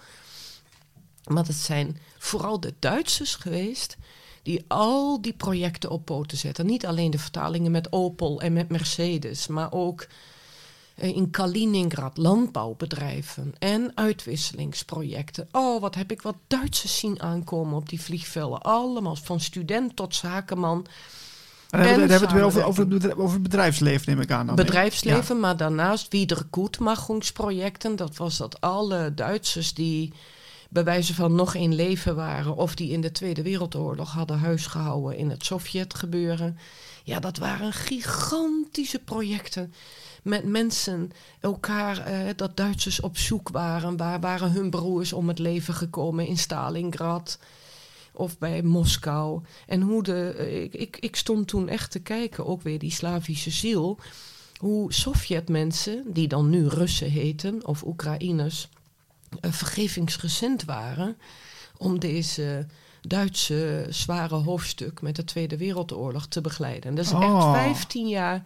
Maar 1.24 1.45
het 1.45 1.55
zijn 1.55 1.97
vooral 2.17 2.59
de 2.59 2.74
Duitsers 2.80 3.36
geweest 3.36 3.97
die 4.43 4.65
al 4.67 5.21
die 5.21 5.34
projecten 5.34 5.89
op 5.89 6.05
poten 6.05 6.38
zetten. 6.38 6.65
Niet 6.65 6.86
alleen 6.86 7.11
de 7.11 7.19
vertalingen 7.19 7.71
met 7.71 7.91
Opel 7.91 8.41
en 8.41 8.53
met 8.53 8.69
Mercedes, 8.69 9.47
maar 9.47 9.71
ook 9.71 10.01
eh, 10.01 10.07
in 10.96 11.30
Kaliningrad 11.30 12.18
landbouwbedrijven 12.18 13.54
en 13.60 13.91
uitwisselingsprojecten. 13.96 15.48
Oh, 15.52 15.82
wat 15.82 15.96
heb 15.96 16.12
ik 16.12 16.22
wat 16.22 16.36
Duitsers 16.48 17.00
zien 17.00 17.22
aankomen 17.22 17.76
op 17.76 17.89
die 17.89 18.02
vliegvelden. 18.02 18.62
Allemaal 18.62 19.16
van 19.16 19.39
student 19.39 19.96
tot 19.96 20.16
zakenman. 20.16 20.86
En 21.70 21.80
dan 21.80 21.88
hebben 21.88 22.08
we 22.08 22.14
het 22.14 22.32
weer 22.32 22.44
over, 22.44 22.66
over, 22.66 22.88
het 22.88 23.16
over 23.16 23.34
het 23.34 23.44
bedrijfsleven, 23.44 24.10
neem 24.10 24.22
ik 24.22 24.32
aan. 24.32 24.46
Dan, 24.46 24.56
bedrijfsleven, 24.56 25.39
maar 25.39 25.58
daarnaast 25.58 26.12
Wiedergutmachungsprojecten. 26.12 27.96
Dat 27.96 28.16
was 28.16 28.38
dat 28.38 28.62
alle 28.62 29.14
Duitsers 29.14 29.74
die 29.74 30.14
bij 30.70 30.84
wijze 30.84 31.14
van 31.14 31.36
nog 31.36 31.54
in 31.54 31.76
leven 31.76 32.16
waren... 32.16 32.56
of 32.56 32.76
die 32.76 32.91
in 32.91 33.02
de 33.02 33.12
Tweede 33.12 33.41
Wereldoorlog 33.41 34.12
hadden 34.12 34.39
huisgehouden 34.39 35.18
in 35.18 35.30
het 35.30 35.46
Sovjetgebeuren. 35.46 36.58
Ja, 37.04 37.20
dat 37.20 37.38
waren 37.38 37.74
gigantische 37.74 39.00
projecten 39.00 39.74
met 40.24 40.45
mensen 40.45 41.11
elkaar, 41.39 42.11
uh, 42.11 42.30
dat 42.36 42.57
Duitsers 42.57 42.99
op 42.99 43.17
zoek 43.17 43.49
waren. 43.49 43.97
Waar 43.97 44.19
waren 44.19 44.51
hun 44.51 44.69
broers 44.69 45.13
om 45.13 45.28
het 45.28 45.39
leven 45.39 45.74
gekomen 45.74 46.28
in 46.28 46.38
Stalingrad 46.38 47.39
of 48.13 48.38
bij 48.38 48.61
Moskou. 48.61 49.41
En 49.67 49.82
hoe 49.82 50.03
de, 50.03 50.36
eh, 50.38 50.63
ik, 50.63 50.74
ik, 50.74 50.97
ik 50.99 51.15
stond 51.15 51.47
toen 51.47 51.69
echt 51.69 51.91
te 51.91 51.99
kijken, 51.99 52.45
ook 52.45 52.61
weer 52.61 52.80
die 52.80 52.91
Slavische 52.91 53.51
ziel. 53.51 53.99
Hoe 54.57 54.93
Sovjetmensen, 54.93 56.03
die 56.07 56.28
dan 56.28 56.49
nu 56.49 56.67
Russen 56.67 57.09
heten 57.09 57.65
of 57.65 57.84
Oekraïners, 57.84 58.69
uh, 59.41 59.51
vergevingsgezind 59.51 60.65
waren 60.65 61.17
om 61.78 61.99
deze 61.99 62.65
Duitse 63.01 63.86
zware 63.89 64.36
hoofdstuk 64.36 65.01
met 65.01 65.15
de 65.15 65.24
Tweede 65.24 65.57
Wereldoorlog 65.57 66.28
te 66.28 66.41
begeleiden. 66.41 66.95
Dat 66.95 67.05
is 67.05 67.11
echt 67.11 67.43
15 67.43 68.07
jaar 68.07 68.43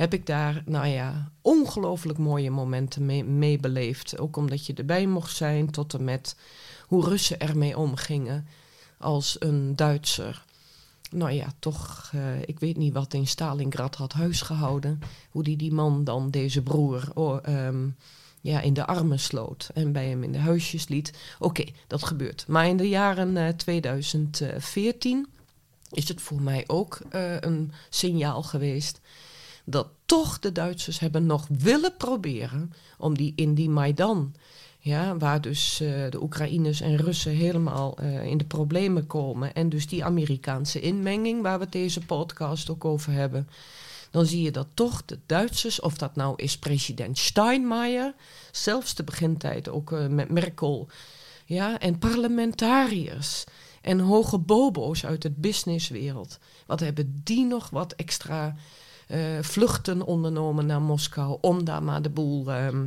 heb 0.00 0.14
ik 0.14 0.26
daar, 0.26 0.62
nou 0.66 0.86
ja, 0.86 1.30
ongelooflijk 1.42 2.18
mooie 2.18 2.50
momenten 2.50 3.36
mee, 3.38 3.58
beleefd. 3.58 4.18
Ook 4.18 4.36
omdat 4.36 4.66
je 4.66 4.74
erbij 4.74 5.06
mocht 5.06 5.36
zijn, 5.36 5.70
tot 5.70 5.94
en 5.94 6.04
met 6.04 6.36
hoe 6.86 7.04
Russen 7.04 7.40
ermee 7.40 7.78
omgingen 7.78 8.46
als 8.98 9.36
een 9.38 9.76
Duitser. 9.76 10.44
Nou 11.10 11.30
ja, 11.30 11.52
toch, 11.58 12.10
uh, 12.14 12.40
ik 12.44 12.60
weet 12.60 12.76
niet 12.76 12.92
wat 12.92 13.14
in 13.14 13.26
Stalingrad 13.26 13.94
had 13.94 14.12
huisgehouden. 14.12 15.00
Hoe 15.30 15.42
die 15.42 15.56
die 15.56 15.72
man 15.72 16.04
dan, 16.04 16.30
deze 16.30 16.62
broer, 16.62 17.08
um, 17.48 17.96
ja, 18.40 18.60
in 18.60 18.74
de 18.74 18.86
armen 18.86 19.20
sloot 19.20 19.70
en 19.74 19.92
bij 19.92 20.08
hem 20.08 20.22
in 20.22 20.32
de 20.32 20.38
huisjes 20.38 20.88
liet. 20.88 21.12
Oké, 21.38 21.64
dat 21.86 22.04
gebeurt. 22.04 22.44
Maar 22.48 22.66
in 22.66 22.76
de 22.76 22.88
jaren 22.88 23.36
uh, 23.36 23.48
eh, 23.48 23.56
2014 23.56 25.26
is 25.90 26.08
het 26.08 26.20
voor 26.20 26.42
mij 26.42 26.64
ook 26.66 26.98
uh, 27.14 27.40
een 27.40 27.72
signaal 27.88 28.42
geweest 28.42 29.00
dat 29.70 29.88
toch 30.04 30.38
de 30.38 30.52
Duitsers 30.52 30.98
hebben 30.98 31.26
nog 31.26 31.46
willen 31.58 31.96
proberen 31.96 32.72
om 32.98 33.16
die 33.16 33.32
in 33.36 33.54
die 33.54 33.68
Maidan, 33.68 34.34
ja, 34.78 35.16
waar 35.16 35.40
dus 35.40 35.80
uh, 35.80 36.10
de 36.10 36.22
Oekraïners 36.22 36.80
en 36.80 36.96
Russen 36.96 37.32
helemaal 37.32 37.96
uh, 38.00 38.24
in 38.24 38.38
de 38.38 38.44
problemen 38.44 39.06
komen 39.06 39.54
en 39.54 39.68
dus 39.68 39.86
die 39.86 40.04
Amerikaanse 40.04 40.80
inmenging 40.80 41.42
waar 41.42 41.58
we 41.58 41.68
deze 41.68 42.00
podcast 42.00 42.70
ook 42.70 42.84
over 42.84 43.12
hebben, 43.12 43.48
dan 44.10 44.26
zie 44.26 44.42
je 44.42 44.50
dat 44.50 44.66
toch 44.74 45.04
de 45.04 45.18
Duitsers, 45.26 45.80
of 45.80 45.96
dat 45.96 46.16
nou 46.16 46.34
is 46.36 46.58
president 46.58 47.18
Steinmeier, 47.18 48.14
zelfs 48.50 48.94
de 48.94 49.04
begintijd 49.04 49.68
ook 49.68 49.90
uh, 49.90 50.06
met 50.06 50.30
Merkel, 50.30 50.88
ja, 51.44 51.78
en 51.78 51.98
parlementariërs 51.98 53.44
en 53.80 54.00
hoge 54.00 54.38
bobo's 54.38 55.04
uit 55.04 55.22
het 55.22 55.36
businesswereld, 55.36 56.38
wat 56.66 56.80
hebben 56.80 57.20
die 57.24 57.44
nog 57.44 57.70
wat 57.70 57.92
extra 57.92 58.46
eh, 58.46 58.54
vluchten 59.40 60.02
ondernomen 60.02 60.66
naar 60.66 60.82
Moskou 60.82 61.38
om 61.40 61.64
daar 61.64 61.82
maar 61.82 62.02
de 62.02 62.10
boel 62.10 62.50
ehm, 62.52 62.86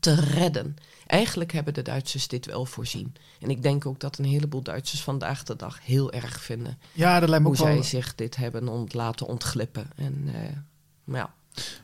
te 0.00 0.14
redden. 0.14 0.76
Eigenlijk 1.06 1.52
hebben 1.52 1.74
de 1.74 1.82
Duitsers 1.82 2.28
dit 2.28 2.46
wel 2.46 2.66
voorzien. 2.66 3.14
En 3.40 3.50
ik 3.50 3.62
denk 3.62 3.86
ook 3.86 4.00
dat 4.00 4.18
een 4.18 4.24
heleboel 4.24 4.62
Duitsers 4.62 5.02
vandaag 5.02 5.42
de 5.42 5.56
dag 5.56 5.78
heel 5.84 6.12
erg 6.12 6.40
vinden 6.40 6.78
Ja, 6.92 7.20
dat 7.20 7.28
lijkt 7.28 7.44
me 7.44 7.50
hoe 7.50 7.58
ook 7.58 7.64
wel... 7.64 7.82
zij 7.82 7.82
zich 7.82 8.14
dit 8.14 8.36
hebben 8.36 8.68
ont 8.68 8.94
laten 8.94 9.26
ontglippen. 9.26 9.90
En 9.96 10.30
eh, 10.34 10.56
maar 11.04 11.20
ja, 11.20 11.34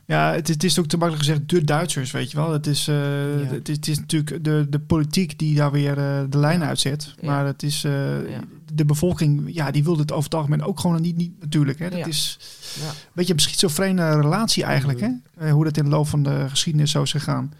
Ja, 0.05 0.31
het 0.33 0.47
is, 0.49 0.53
het 0.53 0.63
is 0.63 0.79
ook 0.79 0.85
te 0.87 0.97
makkelijk 0.97 1.25
gezegd 1.25 1.49
de 1.49 1.63
Duitsers, 1.63 2.11
weet 2.11 2.31
je 2.31 2.37
wel. 2.37 2.51
Het 2.51 2.67
is, 2.67 2.87
eh, 2.87 2.95
Ja. 3.43 3.45
het 3.53 3.69
is, 3.69 3.75
het 3.75 3.87
is 3.87 3.99
natuurlijk 3.99 4.43
de, 4.43 4.65
de 4.69 4.79
politiek 4.79 5.39
die 5.39 5.55
daar 5.55 5.71
weer 5.71 5.97
eh, 5.97 6.19
de 6.29 6.37
lijn 6.37 6.63
uitzet. 6.63 7.13
Maar 7.21 7.45
het 7.45 7.63
is 7.63 7.83
eh, 7.83 7.91
de 8.73 8.85
bevolking, 8.85 9.43
ja, 9.53 9.71
die 9.71 9.83
wil 9.83 9.97
het 9.97 10.11
over 10.11 10.23
het 10.23 10.35
algemeen 10.35 10.63
ook 10.63 10.79
gewoon 10.79 11.01
niet, 11.01 11.15
niet 11.17 11.31
natuurlijk. 11.39 11.79
Hè. 11.79 11.89
Dat 11.89 12.07
is 12.07 12.39
ja. 12.81 12.87
een 12.89 12.93
beetje 13.13 13.33
een 13.33 13.39
schizofrene 13.39 14.21
relatie 14.21 14.63
eigenlijk, 14.63 14.99
Mhm. 15.01 15.11
hè? 15.37 15.51
Hoe 15.51 15.63
dat 15.63 15.77
in 15.77 15.83
de 15.83 15.89
loop 15.89 16.07
van 16.07 16.23
de 16.23 16.45
geschiedenis 16.49 16.91
zo 16.91 17.01
is 17.01 17.11
gegaan. 17.11 17.53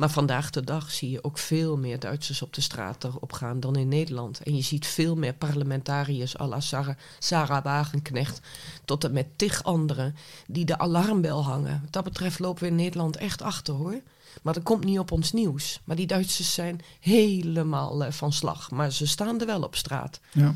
Maar 0.00 0.10
vandaag 0.10 0.50
de 0.50 0.64
dag 0.64 0.90
zie 0.90 1.10
je 1.10 1.24
ook 1.24 1.38
veel 1.38 1.76
meer 1.76 1.98
Duitsers 1.98 2.42
op 2.42 2.54
de 2.54 2.60
straat 2.60 3.04
erop 3.04 3.32
gaan 3.32 3.60
dan 3.60 3.76
in 3.76 3.88
Nederland. 3.88 4.42
En 4.42 4.56
je 4.56 4.62
ziet 4.62 4.86
veel 4.86 5.16
meer 5.16 5.34
parlementariërs 5.34 6.38
à 6.38 6.46
la 6.46 6.60
Sarah, 6.60 6.96
Sarah 7.18 7.64
Wagenknecht... 7.64 8.40
tot 8.84 9.04
en 9.04 9.12
met 9.12 9.26
tig 9.36 9.64
anderen 9.64 10.16
die 10.46 10.64
de 10.64 10.78
alarmbel 10.78 11.44
hangen. 11.44 11.80
Wat 11.82 11.92
dat 11.92 12.04
betreft 12.04 12.38
lopen 12.38 12.62
we 12.62 12.68
in 12.68 12.74
Nederland 12.74 13.16
echt 13.16 13.42
achter, 13.42 13.74
hoor. 13.74 14.00
Maar 14.42 14.54
dat 14.54 14.62
komt 14.62 14.84
niet 14.84 14.98
op 14.98 15.10
ons 15.10 15.32
nieuws. 15.32 15.80
Maar 15.84 15.96
die 15.96 16.06
Duitsers 16.06 16.54
zijn 16.54 16.80
helemaal 17.00 18.04
eh, 18.04 18.12
van 18.12 18.32
slag. 18.32 18.70
Maar 18.70 18.92
ze 18.92 19.06
staan 19.06 19.40
er 19.40 19.46
wel 19.46 19.62
op 19.62 19.76
straat. 19.76 20.20
Ja. 20.32 20.54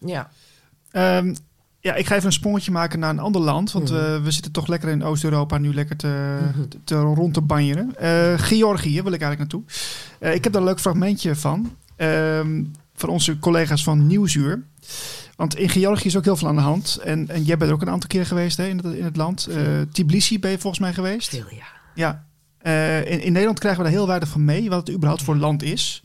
Ja, 0.00 0.30
Ehm, 0.94 1.34
ja, 1.84 1.94
ik 1.94 2.06
ga 2.06 2.14
even 2.14 2.26
een 2.26 2.32
sprongetje 2.32 2.70
maken 2.70 2.98
naar 2.98 3.10
een 3.10 3.18
ander 3.18 3.40
land. 3.40 3.72
Want 3.72 3.90
Mhm. 3.90 4.00
eh, 4.00 4.22
we 4.22 4.30
zitten 4.30 4.52
toch 4.52 4.66
lekker 4.66 4.88
in 4.88 5.04
Oost-Europa 5.04 5.58
nu 5.58 5.74
lekker 5.74 5.96
te, 5.96 6.38
Mhm. 6.40 6.68
te, 6.68 6.78
te 6.84 6.94
rond 7.00 7.34
te 7.34 7.40
banjeren. 7.40 7.96
Eh, 7.96 8.38
Georgië 8.38 9.02
wil 9.02 9.12
ik 9.12 9.20
eigenlijk 9.22 9.38
naartoe. 9.38 9.62
Eh, 10.18 10.34
ik 10.34 10.44
heb 10.44 10.52
daar 10.52 10.62
een 10.62 10.68
leuk 10.68 10.80
fragmentje 10.80 11.36
van. 11.36 11.76
ehm, 11.96 12.62
van 12.94 13.08
onze 13.08 13.38
collega's 13.38 13.82
van 13.82 14.06
Nieuwsuur. 14.06 14.62
Want 15.36 15.56
in 15.56 15.68
Georgië 15.68 16.06
is 16.06 16.16
ook 16.16 16.24
heel 16.24 16.36
veel 16.36 16.48
aan 16.48 16.54
de 16.54 16.60
hand. 16.60 16.96
En, 17.04 17.28
en 17.28 17.42
jij 17.42 17.56
bent 17.56 17.70
ook 17.70 17.82
een 17.82 17.90
aantal 17.90 18.08
keer 18.08 18.26
geweest 18.26 18.56
hè, 18.56 18.66
in, 18.66 18.76
het, 18.76 18.94
in 18.94 19.04
het 19.04 19.16
land. 19.16 19.48
Tbilisi 19.92 20.38
ben 20.38 20.50
je 20.50 20.58
volgens 20.58 20.82
mij 20.82 20.92
geweest. 20.94 21.28
veel 21.28 21.44
ja. 21.94 22.24
Ja. 22.64 23.02
In, 23.04 23.22
in 23.22 23.32
Nederland 23.32 23.58
krijgen 23.58 23.82
we 23.82 23.86
daar 23.88 23.98
heel 23.98 24.06
weinig 24.06 24.28
van 24.28 24.44
mee. 24.44 24.68
Wat 24.68 24.86
het 24.86 24.96
überhaupt 24.96 25.22
voor 25.22 25.36
land 25.36 25.62
is. 25.62 26.02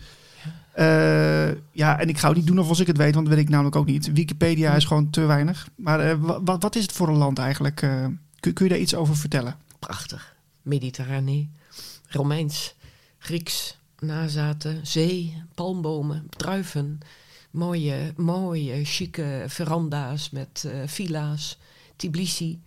Eh, 0.80 1.50
ja, 1.72 2.00
en 2.00 2.10
ik 2.10 2.18
ga 2.18 2.28
het 2.28 2.38
niet 2.38 2.48
doen 2.48 2.60
of 2.60 2.70
als 2.70 2.80
ik 2.80 2.88
het 2.88 2.98
weet, 2.98 3.14
want 3.14 3.26
dat 3.26 3.36
weet 3.36 3.44
ik 3.44 3.50
namelijk 3.50 3.76
ook 3.76 3.86
niet. 3.86 4.12
Wikipedia 4.14 4.74
is 4.76 4.86
gewoon 4.86 5.10
te 5.10 5.22
weinig. 5.22 5.70
Maar 5.76 6.00
eh, 6.00 6.16
wa- 6.20 6.42
wa- 6.44 6.58
wat 6.58 6.76
is 6.76 6.82
het 6.82 6.92
voor 6.92 7.08
een 7.08 7.18
land 7.18 7.40
eigenlijk? 7.40 7.82
Eh, 7.82 8.06
kun, 8.40 8.54
kun 8.54 8.66
je 8.66 8.72
daar 8.72 8.80
iets 8.82 8.96
over 8.96 9.18
vertellen? 9.18 9.56
Prachtig. 9.80 10.36
Mediterranee, 10.62 11.50
Romeins, 12.08 12.76
Grieks, 13.18 13.78
nazaten, 14.00 14.88
zee, 14.88 15.44
palmbomen, 15.56 16.26
druiven. 16.30 17.00
Mooie, 17.52 18.14
mooie, 18.18 18.86
chique 18.86 19.44
veranda's 19.48 20.30
met 20.30 20.70
villa's, 20.86 21.58
Tbilisi. 21.96 22.62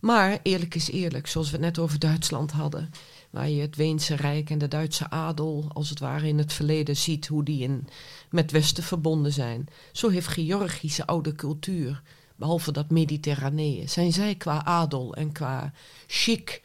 Maar 0.00 0.38
eerlijk 0.42 0.74
is 0.74 0.90
eerlijk, 0.90 1.26
zoals 1.26 1.46
we 1.50 1.56
het 1.56 1.64
net 1.64 1.78
over 1.78 1.98
Duitsland 1.98 2.50
hadden, 2.50 2.90
waar 3.30 3.48
je 3.48 3.60
het 3.60 3.76
Weense 3.76 4.14
Rijk 4.14 4.50
en 4.50 4.58
de 4.58 4.68
Duitse 4.68 5.10
adel 5.10 5.70
als 5.72 5.90
het 5.90 5.98
ware 5.98 6.28
in 6.28 6.38
het 6.38 6.52
verleden 6.52 6.96
ziet 6.96 7.26
hoe 7.26 7.44
die 7.44 7.62
in, 7.62 7.88
met 8.30 8.50
Westen 8.50 8.82
verbonden 8.82 9.32
zijn. 9.32 9.66
Zo 9.92 10.08
heeft 10.08 10.28
Georgische 10.28 11.06
oude 11.06 11.34
cultuur, 11.34 12.02
behalve 12.36 12.72
dat 12.72 12.90
Mediterranee, 12.90 13.86
zijn 13.86 14.12
zij 14.12 14.34
qua 14.34 14.64
adel 14.64 15.14
en 15.14 15.32
qua 15.32 15.72
chic 16.06 16.62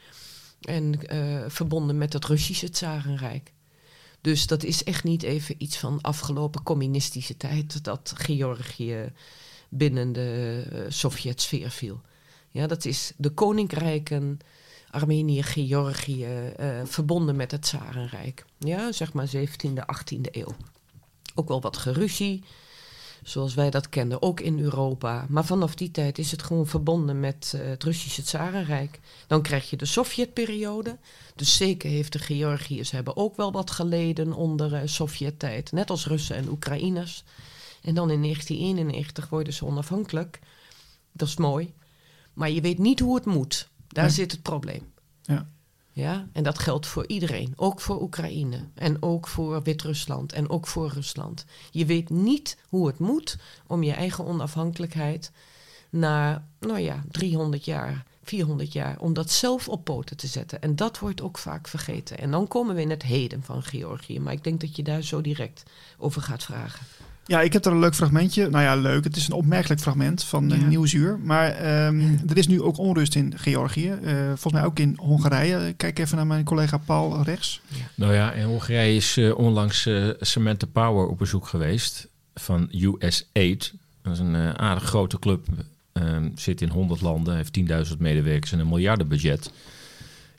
en 0.62 1.08
eh, 1.08 1.44
verbonden 1.48 1.98
met 1.98 2.14
het 2.14 2.26
Russische 2.26 2.70
Tsarenrijk. 2.70 3.54
Dus 4.22 4.48
dat 4.48 4.64
is 4.64 4.84
echt 4.84 5.04
niet 5.04 5.24
even 5.24 5.56
iets 5.58 5.78
van 5.78 6.02
afgelopen 6.02 6.64
communistische 6.64 7.38
tijd 7.38 7.84
dat 7.84 8.14
Georgië 8.16 9.12
binnen 9.70 10.14
de 10.14 10.64
eh, 10.72 10.80
Sovjetsfeer 10.90 11.70
viel. 11.70 12.02
Ja, 12.50 12.68
dat 12.68 12.86
is 12.86 13.14
de 13.18 13.30
koninkrijken, 13.30 14.40
Armenië, 14.94 15.44
Georgië, 15.44 16.26
eh, 16.26 16.82
verbonden 16.86 17.36
met 17.36 17.52
het 17.52 17.62
Tsarenrijk. 17.62 18.46
Ja, 18.58 18.92
zeg 18.92 19.14
maar 19.14 19.28
17e, 19.28 19.86
18e 19.86 20.30
eeuw. 20.32 20.56
Ook 21.36 21.48
wel 21.48 21.62
wat 21.62 21.78
geruzie, 21.78 22.44
zoals 23.24 23.54
wij 23.54 23.70
dat 23.70 23.90
kenden, 23.90 24.22
ook 24.22 24.40
in 24.40 24.60
Europa. 24.60 25.26
Maar 25.30 25.46
vanaf 25.46 25.76
die 25.76 25.92
tijd 25.92 26.18
is 26.18 26.32
het 26.32 26.44
gewoon 26.44 26.68
verbonden 26.68 27.20
met 27.20 27.54
eh, 27.56 27.66
het 27.66 27.84
Russische 27.84 28.24
Tsarenrijk. 28.24 29.00
Dan 29.28 29.42
krijg 29.42 29.70
je 29.70 29.78
de 29.78 29.86
Sovjetperiode. 29.86 30.98
Dus 31.36 31.58
zeker 31.58 31.90
heeft 31.90 32.14
de 32.14 32.20
Georgiërs 32.20 32.92
hebben 32.92 33.18
ook 33.18 33.36
wel 33.36 33.52
wat 33.52 33.72
geleden 33.72 34.34
onder 34.34 34.74
eh 34.74 34.82
Sovjettijd. 34.86 35.72
Net 35.72 35.90
als 35.90 36.08
Russen 36.08 36.36
en 36.36 36.50
Oekraïners. 36.50 37.24
En 37.82 37.94
dan 37.96 38.10
in 38.10 38.22
1991 38.22 39.30
worden 39.30 39.54
ze 39.54 39.66
onafhankelijk. 39.66 40.40
Dat 41.12 41.28
is 41.28 41.38
mooi. 41.38 41.74
Maar 42.34 42.50
je 42.50 42.62
weet 42.62 42.78
niet 42.78 43.00
hoe 43.00 43.16
het 43.16 43.26
moet. 43.26 43.72
Daar 43.94 44.10
zit 44.10 44.32
het 44.32 44.42
probleem. 44.42 44.92
Ja. 45.22 45.48
Ja, 45.92 46.28
en 46.32 46.44
dat 46.44 46.60
geldt 46.60 46.88
voor 46.88 47.08
iedereen. 47.08 47.54
Ook 47.56 47.82
voor 47.82 48.02
Oekraïne. 48.02 48.68
En 48.76 49.02
ook 49.02 49.28
voor 49.28 49.62
Wit-Rusland. 49.62 50.34
En 50.34 50.50
ook 50.50 50.68
voor 50.68 50.90
Rusland. 50.90 51.46
Je 51.72 51.86
weet 51.86 52.10
niet 52.10 52.58
hoe 52.70 52.88
het 52.88 53.00
moet 53.00 53.38
om 53.68 53.84
je 53.84 53.92
eigen 53.92 54.26
onafhankelijkheid 54.26 55.32
na, 55.90 56.48
nou 56.60 56.80
ja, 56.80 57.04
300 57.12 57.66
jaar, 57.66 58.06
400 58.24 58.74
jaar, 58.74 59.00
om 59.00 59.14
dat 59.14 59.32
zelf 59.32 59.70
op 59.70 59.84
poten 59.84 60.18
te 60.18 60.28
zetten. 60.28 60.62
En 60.62 60.76
dat 60.76 61.00
wordt 61.00 61.22
ook 61.22 61.38
vaak 61.38 61.68
vergeten. 61.68 62.18
En 62.18 62.32
dan 62.32 62.48
komen 62.48 62.76
we 62.76 62.82
in 62.82 62.90
het 62.90 63.04
heden 63.04 63.44
van 63.44 63.64
Georgië. 63.64 64.20
Maar 64.20 64.34
ik 64.34 64.44
denk 64.44 64.62
dat 64.62 64.76
je 64.76 64.84
daar 64.84 65.02
zo 65.02 65.22
direct 65.22 65.64
over 65.98 66.22
gaat 66.22 66.44
vragen. 66.44 66.86
Ja, 67.26 67.42
ik 67.42 67.54
heb 67.54 67.64
daar 67.64 67.74
een 67.74 67.80
leuk 67.80 67.96
fragmentje. 67.96 68.50
Nou 68.50 68.64
ja, 68.64 68.76
leuk. 68.76 69.04
Het 69.04 69.16
is 69.16 69.28
een 69.28 69.34
opmerkelijk 69.34 69.82
fragment 69.82 70.24
van 70.24 70.52
eh, 70.52 70.60
Ja. 70.60 70.68
Nieuwsuur. 70.68 71.20
Maar 71.24 71.52
ehm, 71.52 72.02
er 72.30 72.38
is 72.38 72.48
nu 72.48 72.62
ook 72.62 72.78
onrust 72.78 73.16
in 73.16 73.34
Georgië. 73.38 73.90
Eh, 73.90 74.14
volgens 74.26 74.54
mij 74.54 74.64
ook 74.66 74.80
in 74.80 74.98
Hongarije. 75.02 75.74
Kijk 75.78 76.00
even 76.00 76.18
naar 76.18 76.28
mijn 76.28 76.44
collega 76.44 76.78
Paul 76.78 77.24
rechts. 77.24 77.62
Nou 77.96 78.14
ja, 78.14 78.32
in 78.32 78.46
Hongarije 78.46 78.96
is 78.96 79.18
eh, 79.18 79.38
onlangs 79.38 79.90
Samantha 80.20 80.68
Power 80.72 81.08
op 81.08 81.18
bezoek 81.18 81.48
geweest 81.48 82.08
van 82.36 82.70
US 82.72 83.26
Aid. 83.34 83.74
Dat 84.02 84.14
is 84.14 84.20
een 84.20 84.36
eh, 84.36 84.54
aardig 84.54 84.84
grote 84.84 85.20
club. 85.20 85.48
Ehm, 85.92 86.30
zit 86.36 86.62
in 86.62 86.70
100 86.70 87.02
landen, 87.02 87.36
heeft 87.36 87.54
10.000 87.54 87.98
medewerkers 87.98 88.52
en 88.52 88.60
een 88.60 88.68
miljardenbudget. 88.68 89.52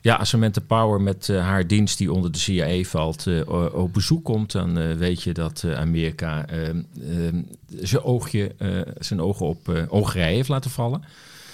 Ja, 0.05 0.15
als 0.15 0.29
Samantha 0.29 0.61
Power 0.67 1.01
met 1.01 1.29
eh, 1.29 1.39
haar 1.39 1.67
dienst 1.67 1.97
die 1.97 2.11
onder 2.11 2.31
de 2.31 2.37
CIA 2.37 2.83
valt 2.83 3.27
eh, 3.27 3.73
op 3.73 3.93
bezoek 3.93 4.23
komt, 4.23 4.51
dan 4.51 4.77
eh, 4.77 4.93
weet 4.93 5.23
je 5.23 5.33
dat 5.33 5.65
Amerika 5.75 6.45
ehm, 6.47 6.81
ehm, 7.01 7.41
zijn, 7.67 8.03
oogje, 8.03 8.55
zijn 8.99 9.21
ogen 9.21 9.45
op 9.45 9.85
Hongarije 9.89 10.35
heeft 10.35 10.49
laten 10.49 10.71
vallen. 10.71 11.03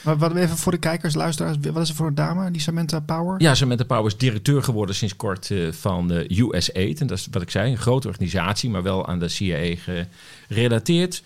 Maar 0.04 0.18
wat 0.18 0.36
even 0.36 0.58
voor 0.58 0.72
de 0.72 0.78
kijkers, 0.78 1.14
luisteraars. 1.14 1.58
Wat 1.72 1.82
is 1.84 1.90
er 1.90 1.96
voor 1.96 2.08
een 2.08 2.16
dame, 2.16 2.52
die 2.52 2.62
Samantha 2.62 3.00
Power? 3.00 3.42
Ja, 3.42 3.56
Samantha 3.56 3.86
Power 3.86 4.06
is 4.06 4.18
directeur 4.18 4.64
geworden 4.64 4.96
sinds 4.96 5.16
kort 5.16 5.52
eh, 5.52 5.72
van 5.72 6.12
eh 6.12 6.38
US 6.38 6.74
Aid. 6.74 7.02
En 7.02 7.08
dat 7.08 7.18
is 7.18 7.28
wat 7.32 7.42
ik 7.42 7.50
zei, 7.50 7.72
een 7.72 7.78
grote 7.78 8.08
organisatie, 8.08 8.70
maar 8.70 8.84
wel 8.84 9.08
aan 9.08 9.20
de 9.20 9.28
CIA 9.28 9.76
gerelateerd. 10.48 11.24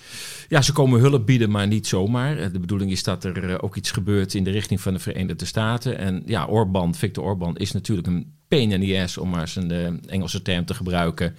Ja, 0.48 0.62
ze 0.62 0.74
komen 0.74 1.00
hulp 1.00 1.26
bieden, 1.26 1.52
maar 1.52 1.68
niet 1.68 1.88
zomaar. 1.88 2.38
Eh, 2.38 2.48
De 2.52 2.60
bedoeling 2.60 2.92
is 2.92 3.04
dat 3.04 3.24
er 3.24 3.50
eh, 3.50 3.56
ook 3.62 3.76
iets 3.76 3.92
gebeurt 3.92 4.34
in 4.34 4.44
de 4.44 4.52
richting 4.52 4.82
van 4.82 4.94
de 4.94 5.00
Verenigde 5.00 5.46
Staten. 5.46 5.98
En 5.98 6.24
ja, 6.26 6.46
Orbán, 6.46 6.96
Victor 6.96 7.24
Orbán 7.24 7.56
is 7.58 7.72
natuurlijk 7.72 8.08
een 8.08 8.34
pain 8.48 8.72
in 8.72 8.82
the 8.82 9.02
ass, 9.02 9.18
om 9.18 9.30
maar 9.30 9.48
zijn 9.48 9.72
eh, 9.72 9.88
Engelse 10.06 10.42
term 10.42 10.66
te 10.66 10.74
gebruiken. 10.74 11.36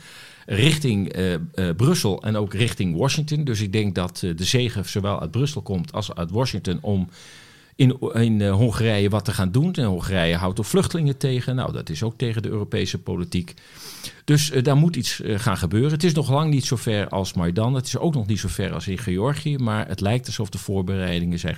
Richting 0.47 1.13
eh, 1.13 1.35
eh, 1.35 1.41
Brussel 1.77 2.23
en 2.23 2.37
ook 2.37 2.55
richting 2.55 2.97
Washington. 2.97 3.45
Dus 3.45 3.61
ik 3.61 3.73
denk 3.73 3.95
dat 3.95 4.23
eh, 4.23 4.37
de 4.37 4.45
zegen 4.45 4.85
zowel 4.85 5.21
uit 5.21 5.31
Brussel 5.31 5.63
komt 5.63 5.93
als 5.93 6.15
uit 6.15 6.31
Washington 6.31 6.79
om 6.81 7.09
in, 7.77 7.99
in 8.13 8.41
eh, 8.41 8.53
Hongarije 8.53 9.09
wat 9.09 9.25
te 9.25 9.33
gaan 9.33 9.51
doen. 9.51 9.75
En 9.75 9.85
Hongarije 9.85 10.37
houdt 10.37 10.59
ook 10.59 10.65
vluchtelingen 10.65 11.17
tegen. 11.17 11.55
Nou, 11.55 11.73
dat 11.73 11.89
is 11.89 12.03
ook 12.03 12.19
tegen 12.19 12.43
de 12.43 12.49
Europese 12.49 12.99
politiek. 12.99 13.55
Dus 14.25 14.51
eh, 14.51 14.63
daar 14.63 14.77
moet 14.77 14.97
iets 14.97 15.21
eh, 15.21 15.39
gaan 15.39 15.57
gebeuren. 15.57 15.91
Het 15.91 16.05
is 16.05 16.15
nog 16.15 16.31
lang 16.31 16.51
niet 16.51 16.65
zo 16.65 16.77
ver 16.77 17.09
als 17.09 17.33
Maidan. 17.33 17.75
Het 17.75 17.87
is 17.87 17.99
ook 17.99 18.15
nog 18.15 18.27
niet 18.27 18.39
zo 18.39 18.49
ver 18.49 18.73
als 18.73 18.89
in 18.89 18.99
Georgië. 18.99 19.57
Maar 19.57 19.89
het 19.89 20.01
lijkt 20.01 20.27
alsof 20.27 20.49
de 20.49 20.59
voorbereidingen 20.59 21.39
zijn 21.39 21.57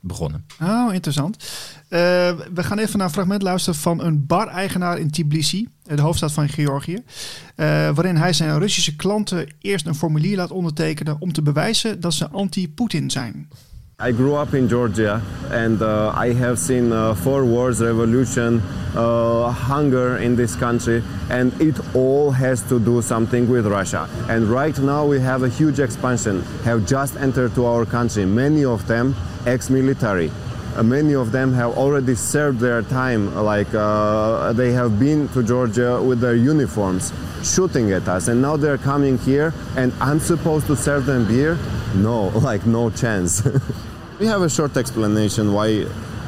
begonnen. 0.00 0.46
Oh, 0.62 0.94
interessant. 0.94 1.36
We 1.88 2.62
gaan 2.62 2.78
even 2.78 2.98
naar 2.98 3.06
een 3.06 3.12
fragment 3.12 3.42
luisteren 3.42 3.80
van 3.80 4.00
een 4.00 4.26
bar-eigenaar 4.26 4.98
in 4.98 5.10
Tbilisi, 5.10 5.68
de 5.82 6.00
hoofdstad 6.02 6.32
van 6.32 6.48
Georgië. 6.48 7.02
waarin 7.94 8.16
hij 8.16 8.32
zijn 8.32 8.58
Russische 8.58 8.96
klanten 8.96 9.52
eerst 9.60 9.86
een 9.86 9.94
formulier 9.94 10.36
laat 10.36 10.50
ondertekenen 10.50 11.16
om 11.20 11.32
te 11.32 11.42
bewijzen 11.42 12.00
dat 12.00 12.14
ze 12.14 12.28
anti-Poetin 12.28 13.10
zijn. 13.10 13.48
I 14.02 14.10
grew 14.10 14.34
up 14.34 14.52
in 14.52 14.68
Georgia 14.68 15.22
and 15.52 15.80
uh, 15.80 16.12
I 16.16 16.32
have 16.32 16.58
seen 16.58 16.90
uh, 16.90 17.14
four 17.14 17.44
wars, 17.44 17.80
revolution, 17.80 18.60
uh, 18.96 19.48
hunger 19.52 20.16
in 20.16 20.34
this 20.34 20.56
country, 20.56 21.04
and 21.30 21.52
it 21.60 21.78
all 21.94 22.32
has 22.32 22.62
to 22.62 22.80
do 22.80 23.00
something 23.00 23.48
with 23.48 23.64
Russia. 23.64 24.08
And 24.28 24.48
right 24.48 24.76
now 24.80 25.06
we 25.06 25.20
have 25.20 25.44
a 25.44 25.48
huge 25.48 25.78
expansion, 25.78 26.42
have 26.64 26.84
just 26.84 27.14
entered 27.14 27.54
to 27.54 27.64
our 27.64 27.86
country, 27.86 28.24
many 28.24 28.64
of 28.64 28.88
them 28.88 29.14
ex-military. 29.46 30.32
Uh, 30.74 30.82
many 30.82 31.14
of 31.14 31.30
them 31.30 31.52
have 31.52 31.78
already 31.78 32.16
served 32.16 32.58
their 32.58 32.82
time, 32.82 33.32
like 33.36 33.72
uh, 33.72 34.52
they 34.54 34.72
have 34.72 34.98
been 34.98 35.28
to 35.28 35.44
Georgia 35.44 36.02
with 36.02 36.18
their 36.18 36.34
uniforms, 36.34 37.12
shooting 37.44 37.92
at 37.92 38.08
us, 38.08 38.26
and 38.26 38.42
now 38.42 38.56
they're 38.56 38.78
coming 38.78 39.16
here, 39.18 39.54
and 39.76 39.92
I'm 40.00 40.18
supposed 40.18 40.66
to 40.66 40.74
serve 40.74 41.06
them 41.06 41.24
beer? 41.28 41.56
No, 41.94 42.28
like 42.48 42.66
no 42.66 42.90
chance. 42.90 43.46
we 44.22 44.28
have 44.28 44.42
a 44.42 44.48
short 44.48 44.76
explanation 44.76 45.52
why 45.52 45.84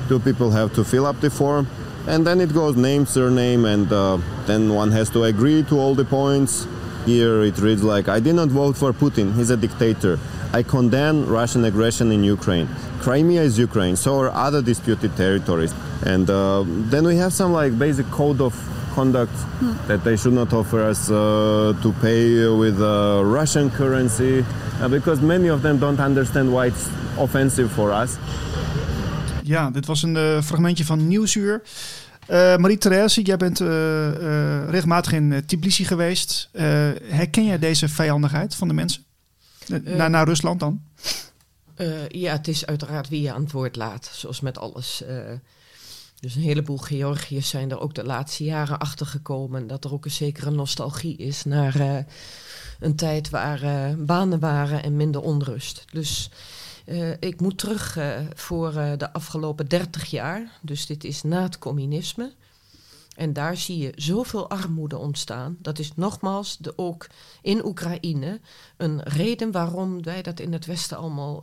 two 0.08 0.18
people 0.18 0.50
have 0.50 0.74
to 0.74 0.82
fill 0.82 1.06
up 1.06 1.20
the 1.20 1.30
form, 1.30 1.64
and 2.08 2.26
then 2.26 2.40
it 2.40 2.52
goes 2.52 2.74
name, 2.74 3.06
surname, 3.06 3.64
and 3.64 3.92
uh, 3.92 4.18
then 4.46 4.74
one 4.74 4.90
has 4.90 5.08
to 5.08 5.22
agree 5.22 5.62
to 5.62 5.78
all 5.78 5.94
the 5.94 6.04
points. 6.04 6.66
Here 7.06 7.44
it 7.44 7.56
reads 7.58 7.84
like, 7.84 8.08
I 8.08 8.18
did 8.18 8.34
not 8.34 8.48
vote 8.48 8.76
for 8.76 8.92
Putin, 8.92 9.32
he's 9.36 9.50
a 9.50 9.56
dictator. 9.56 10.18
I 10.52 10.64
condemn 10.64 11.26
Russian 11.26 11.64
aggression 11.66 12.10
in 12.10 12.24
Ukraine. 12.24 12.68
Crimea 13.00 13.42
is 13.42 13.60
Ukraine, 13.60 13.94
so 13.94 14.18
are 14.18 14.30
other 14.30 14.60
disputed 14.60 15.16
territories. 15.16 15.72
And 16.04 16.28
uh, 16.28 16.64
then 16.66 17.04
we 17.04 17.14
have 17.18 17.32
some 17.32 17.52
like 17.52 17.78
basic 17.78 18.10
code 18.10 18.40
of 18.40 18.54
conduct 18.94 19.36
that 19.86 20.02
they 20.02 20.16
should 20.16 20.32
not 20.32 20.52
offer 20.52 20.82
us 20.82 21.10
uh, 21.12 21.74
to 21.80 21.92
pay 22.02 22.48
with 22.48 22.82
uh, 22.82 23.22
Russian 23.24 23.70
currency 23.70 24.44
uh, 24.80 24.88
because 24.88 25.20
many 25.20 25.46
of 25.46 25.62
them 25.62 25.78
don't 25.78 26.00
understand 26.00 26.52
why 26.52 26.66
it's 26.66 26.90
offensive 27.16 27.68
for 27.68 28.02
us. 28.02 28.10
Ja, 29.42 29.70
dit 29.70 29.86
was 29.86 30.02
een 30.02 30.16
eh, 30.16 30.42
fragmentje 30.42 30.84
van 30.84 31.08
Nieuwsuur. 31.08 31.62
Eh 32.26 32.56
Marie-Therese, 32.56 33.22
jij 33.22 33.36
bent 33.36 33.60
eh, 33.60 34.08
eh, 34.08 34.68
regelmatig 34.70 35.12
in 35.12 35.42
Tbilisi 35.46 35.84
geweest. 35.84 36.48
Eh, 36.52 36.64
herken 37.02 37.44
jij 37.44 37.58
deze 37.58 37.88
vijandigheid 37.88 38.54
van 38.54 38.68
de 38.68 38.74
mensen? 38.74 39.04
Naar, 39.84 40.10
naar 40.10 40.26
Rusland 40.26 40.60
dan? 40.60 40.82
Eh, 41.74 42.08
ja, 42.08 42.32
het 42.32 42.48
is 42.48 42.66
uiteraard 42.66 43.08
wie 43.08 43.22
je 43.22 43.32
aan 43.32 43.42
het 43.42 43.52
woord 43.52 43.76
laat, 43.76 44.10
zoals 44.12 44.40
met 44.40 44.58
alles. 44.58 45.02
Eh, 45.02 45.16
dus 46.20 46.34
een 46.34 46.42
heleboel 46.42 46.76
Georgiërs 46.76 47.48
zijn 47.48 47.70
er 47.70 47.80
ook 47.80 47.94
de 47.94 48.04
laatste 48.04 48.44
jaren 48.44 48.78
achter 48.78 49.06
gekomen 49.06 49.66
dat 49.66 49.84
er 49.84 49.92
ook 49.92 50.04
een 50.04 50.10
zekere 50.10 50.50
nostalgie 50.50 51.16
is 51.16 51.44
naar 51.44 51.80
eh, 51.80 51.96
een 52.80 52.96
tijd 52.96 53.30
waar 53.30 53.62
eh, 53.62 53.94
banen 53.98 54.40
waren 54.40 54.82
en 54.82 54.96
minder 54.96 55.20
onrust. 55.20 55.84
Dus 55.92 56.30
eh, 56.84 57.10
ik 57.10 57.40
moet 57.40 57.58
terug 57.58 57.96
eh, 57.96 58.20
voor 58.34 58.76
eh, 58.76 58.92
de 58.96 59.12
afgelopen 59.12 59.68
30 59.68 60.10
jaar, 60.10 60.58
dus 60.60 60.86
dit 60.86 61.04
is 61.04 61.22
na 61.22 61.42
het 61.42 61.58
communisme. 61.58 62.32
En 63.16 63.32
daar 63.32 63.56
zie 63.56 63.78
je 63.78 63.92
zoveel 63.96 64.50
armoede 64.50 64.98
ontstaan. 64.98 65.56
Dat 65.58 65.78
is 65.78 65.94
nogmaals 65.94 66.56
de, 66.56 66.78
ook 66.78 67.06
in 67.42 67.64
Oekraïne 67.64 68.40
een 68.76 69.02
reden 69.02 69.50
waarom 69.50 70.02
wij 70.02 70.22
dat 70.22 70.40
in 70.40 70.52
het 70.52 70.66
Westen 70.66 70.96
allemaal 70.96 71.38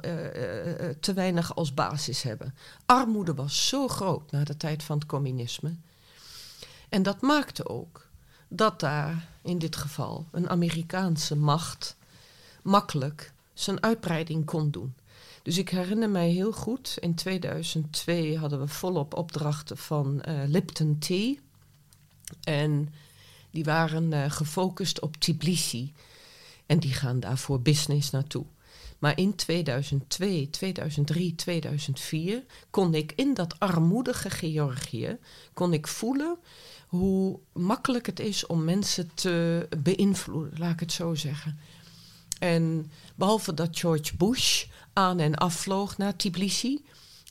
te 1.00 1.14
weinig 1.14 1.56
als 1.56 1.74
basis 1.74 2.22
hebben. 2.22 2.56
Armoede 2.86 3.34
was 3.34 3.68
zo 3.68 3.88
groot 3.88 4.32
na 4.32 4.44
de 4.44 4.58
tijd 4.58 4.84
van 4.84 4.98
het 4.98 5.08
communisme. 5.08 5.76
En 6.89 7.04
dat 7.04 7.22
maakte 7.22 7.70
ook 7.70 8.08
dat 8.48 8.80
daar 8.80 9.28
in 9.42 9.60
dit 9.60 9.76
geval 9.76 10.26
een 10.32 10.50
Amerikaanse 10.50 11.36
macht 11.36 11.96
makkelijk 12.62 13.34
zijn 13.54 13.84
uitbreiding 13.84 14.46
kon 14.46 14.72
doen. 14.72 14.94
Dus 15.44 15.58
ik 15.58 15.70
herinner 15.70 16.10
mij 16.10 16.30
heel 16.30 16.52
goed, 16.52 16.98
in 17.00 17.16
2002 17.16 18.38
hadden 18.38 18.60
we 18.60 18.68
volop 18.68 19.14
opdrachten 19.14 19.78
van 19.78 20.22
eh, 20.22 20.39
Lipton 20.48 20.98
Tea. 21.00 21.36
En 22.44 22.94
die 23.52 23.64
waren 23.64 24.14
eh, 24.14 24.32
gefocust 24.32 25.00
op 25.00 25.16
Tbilisi. 25.18 25.94
En 26.66 26.80
die 26.80 26.94
gaan 26.94 27.20
daar 27.20 27.38
voor 27.38 27.62
business 27.62 28.10
naartoe. 28.10 28.46
Maar 29.00 29.18
in 29.18 29.36
2002, 29.36 30.50
2003, 30.50 31.36
2004 31.36 32.44
kon 32.70 32.94
ik 32.94 33.14
in 33.16 33.34
dat 33.34 33.60
armoedige 33.60 34.30
Georgië 34.30 35.18
kon 35.54 35.74
ik 35.74 35.88
voelen 35.88 36.38
hoe 36.88 37.39
makkelijk 37.54 38.06
het 38.06 38.20
is 38.20 38.46
om 38.46 38.64
mensen 38.64 39.12
te 39.14 39.68
beïnvloeden, 39.78 40.60
laat 40.60 40.72
ik 40.72 40.80
het 40.80 40.92
zo 40.92 41.16
zeggen. 41.16 41.60
En 42.39 42.92
behalve 43.16 43.54
dat 43.54 43.80
George 43.80 44.16
Bush 44.16 44.66
aan 44.94 45.20
en 45.20 45.36
afvloog 45.36 45.98
naar 45.98 46.16
Tbilisi, 46.16 46.82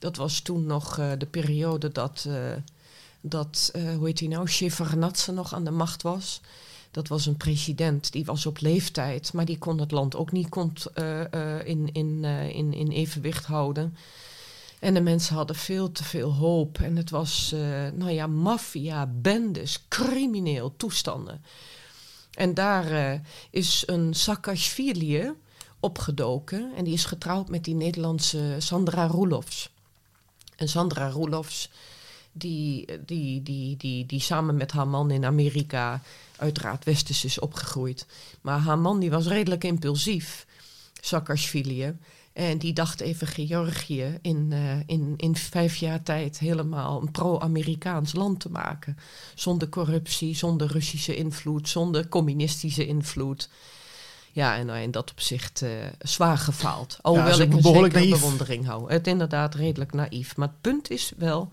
dat 0.01 0.17
was 0.17 0.41
toen 0.41 0.67
nog 0.67 0.99
eh, 0.99 1.11
de 1.19 1.27
periode 1.27 1.93
dat, 1.93 2.25
eh, 2.29 2.35
dat 3.21 3.71
eh, 3.73 3.95
hoe 3.97 4.07
heet 4.07 4.19
hij 4.19 4.29
nou, 4.29 4.49
Shevardnadze 4.49 5.33
nog 5.33 5.55
aan 5.55 5.65
de 5.65 5.71
macht 5.71 6.03
was. 6.03 6.41
Dat 6.91 7.09
was 7.09 7.27
een 7.27 7.37
president, 7.37 8.13
die 8.13 8.25
was 8.25 8.47
op 8.47 8.61
leeftijd, 8.61 9.33
maar 9.33 9.45
die 9.45 9.59
kon 9.59 9.79
het 9.81 9.91
land 9.91 10.17
ook 10.17 10.33
niet 10.33 10.49
in, 11.65 11.93
in, 11.93 12.25
in, 12.25 12.73
in 12.73 12.91
evenwicht 12.91 13.45
houden. 13.45 13.97
En 14.79 14.95
de 14.95 15.01
mensen 15.01 15.35
hadden 15.35 15.57
veel 15.57 15.93
te 15.93 16.05
veel 16.05 16.35
hoop. 16.35 16.79
En 16.79 16.97
het 16.97 17.11
was, 17.11 17.55
nou 17.95 18.11
ja, 18.11 18.27
maffia, 18.27 19.07
bendes, 19.07 19.85
crimineel 19.89 20.75
toestanden. 20.77 21.45
En 22.35 22.55
daar 22.55 23.21
is 23.51 23.83
een 23.87 24.15
Saakashvili 24.15 25.33
opgedoken. 25.81 26.73
En 26.77 26.85
die 26.85 26.95
is 26.95 27.05
getrouwd 27.05 27.49
met 27.49 27.65
die 27.65 27.75
Nederlandse 27.75 28.57
Sandra 28.59 29.07
Roelofs. 29.07 29.71
En 30.57 30.69
Sandra 30.69 31.09
Roelofs, 31.09 31.71
die, 32.33 32.85
die, 33.07 33.43
die, 33.43 33.77
die, 33.77 34.07
die 34.07 34.21
samen 34.21 34.57
met 34.57 34.73
haar 34.73 34.89
man 34.89 35.11
in 35.11 35.25
Amerika 35.25 36.03
uiteraard 36.37 36.85
westers 36.85 37.25
is 37.25 37.39
opgegroeid. 37.39 38.07
Maar 38.41 38.59
haar 38.59 38.79
man 38.79 39.01
die 39.01 39.11
was 39.11 39.27
redelijk 39.27 39.65
impulsief, 39.65 40.47
Saakashvili. 41.01 41.95
En 42.33 42.59
die 42.59 42.73
dacht 42.73 43.01
even 43.01 43.27
Georgië 43.27 44.19
in, 44.23 44.49
eh, 44.53 44.79
in, 44.87 45.15
in 45.17 45.37
vijf 45.37 45.77
jaar 45.77 46.03
tijd 46.03 46.39
helemaal 46.39 47.03
een 47.03 47.11
pro-Amerikaans 47.11 48.13
land 48.13 48.41
te 48.41 48.51
maken. 48.51 48.99
Zonder 49.35 49.69
corruptie, 49.69 50.35
zonder 50.35 50.73
Russische 50.73 51.17
invloed, 51.17 51.69
zonder 51.69 52.09
communistische 52.09 52.87
invloed. 52.87 53.49
Ja, 54.33 54.57
en 54.57 54.67
nou, 54.67 54.79
in 54.79 54.91
dat 54.91 55.11
opzicht 55.11 55.63
eh, 55.63 55.71
zwaar 55.99 56.39
gefaald. 56.39 56.99
Alhoewel 57.03 57.41
ik 57.41 57.53
een 57.53 57.61
behoorlijk 57.61 57.93
zekere 57.93 58.11
naïef. 58.11 58.23
bewondering 58.23 58.67
hou. 58.67 58.93
Het 58.93 59.07
inderdaad 59.07 59.55
redelijk 59.55 59.93
naïef. 59.93 60.37
Maar 60.37 60.49
het 60.49 60.61
punt 60.61 60.91
is 60.91 61.13
wel 61.17 61.49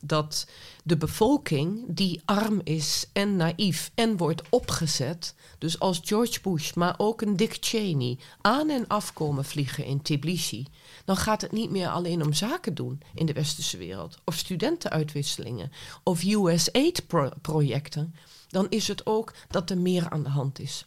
dat 0.00 0.46
de 0.82 0.96
bevolking 0.96 1.84
die 1.86 2.22
arm 2.24 2.60
is 2.64 3.06
en 3.12 3.36
naïef 3.36 3.90
en 3.94 4.16
wordt 4.16 4.42
opgezet... 4.48 5.34
dus 5.58 5.78
als 5.78 6.00
George 6.04 6.40
Bush, 6.40 6.72
maar 6.72 6.94
ook 6.96 7.20
een 7.20 7.36
Dick 7.36 7.56
Cheney... 7.60 8.18
aan 8.40 8.70
en 8.70 8.86
afkomen 8.86 9.44
vliegen 9.44 9.84
in 9.84 10.02
Tbilisi... 10.02 10.66
dan 11.04 11.16
gaat 11.16 11.40
het 11.40 11.52
niet 11.52 11.70
meer 11.70 11.88
alleen 11.88 12.22
om 12.24 12.32
zaken 12.32 12.74
doen 12.74 13.00
in 13.14 13.26
de 13.26 13.32
westerse 13.32 13.76
wereld... 13.76 14.18
of 14.24 14.34
studentenuitwisselingen 14.34 15.72
of 16.02 16.24
US-aid-projecten... 16.24 18.14
dan 18.48 18.66
is 18.68 18.88
het 18.88 19.06
ook 19.06 19.34
dat 19.48 19.70
er 19.70 19.78
meer 19.78 20.08
aan 20.10 20.22
de 20.22 20.28
hand 20.28 20.58
is. 20.58 20.86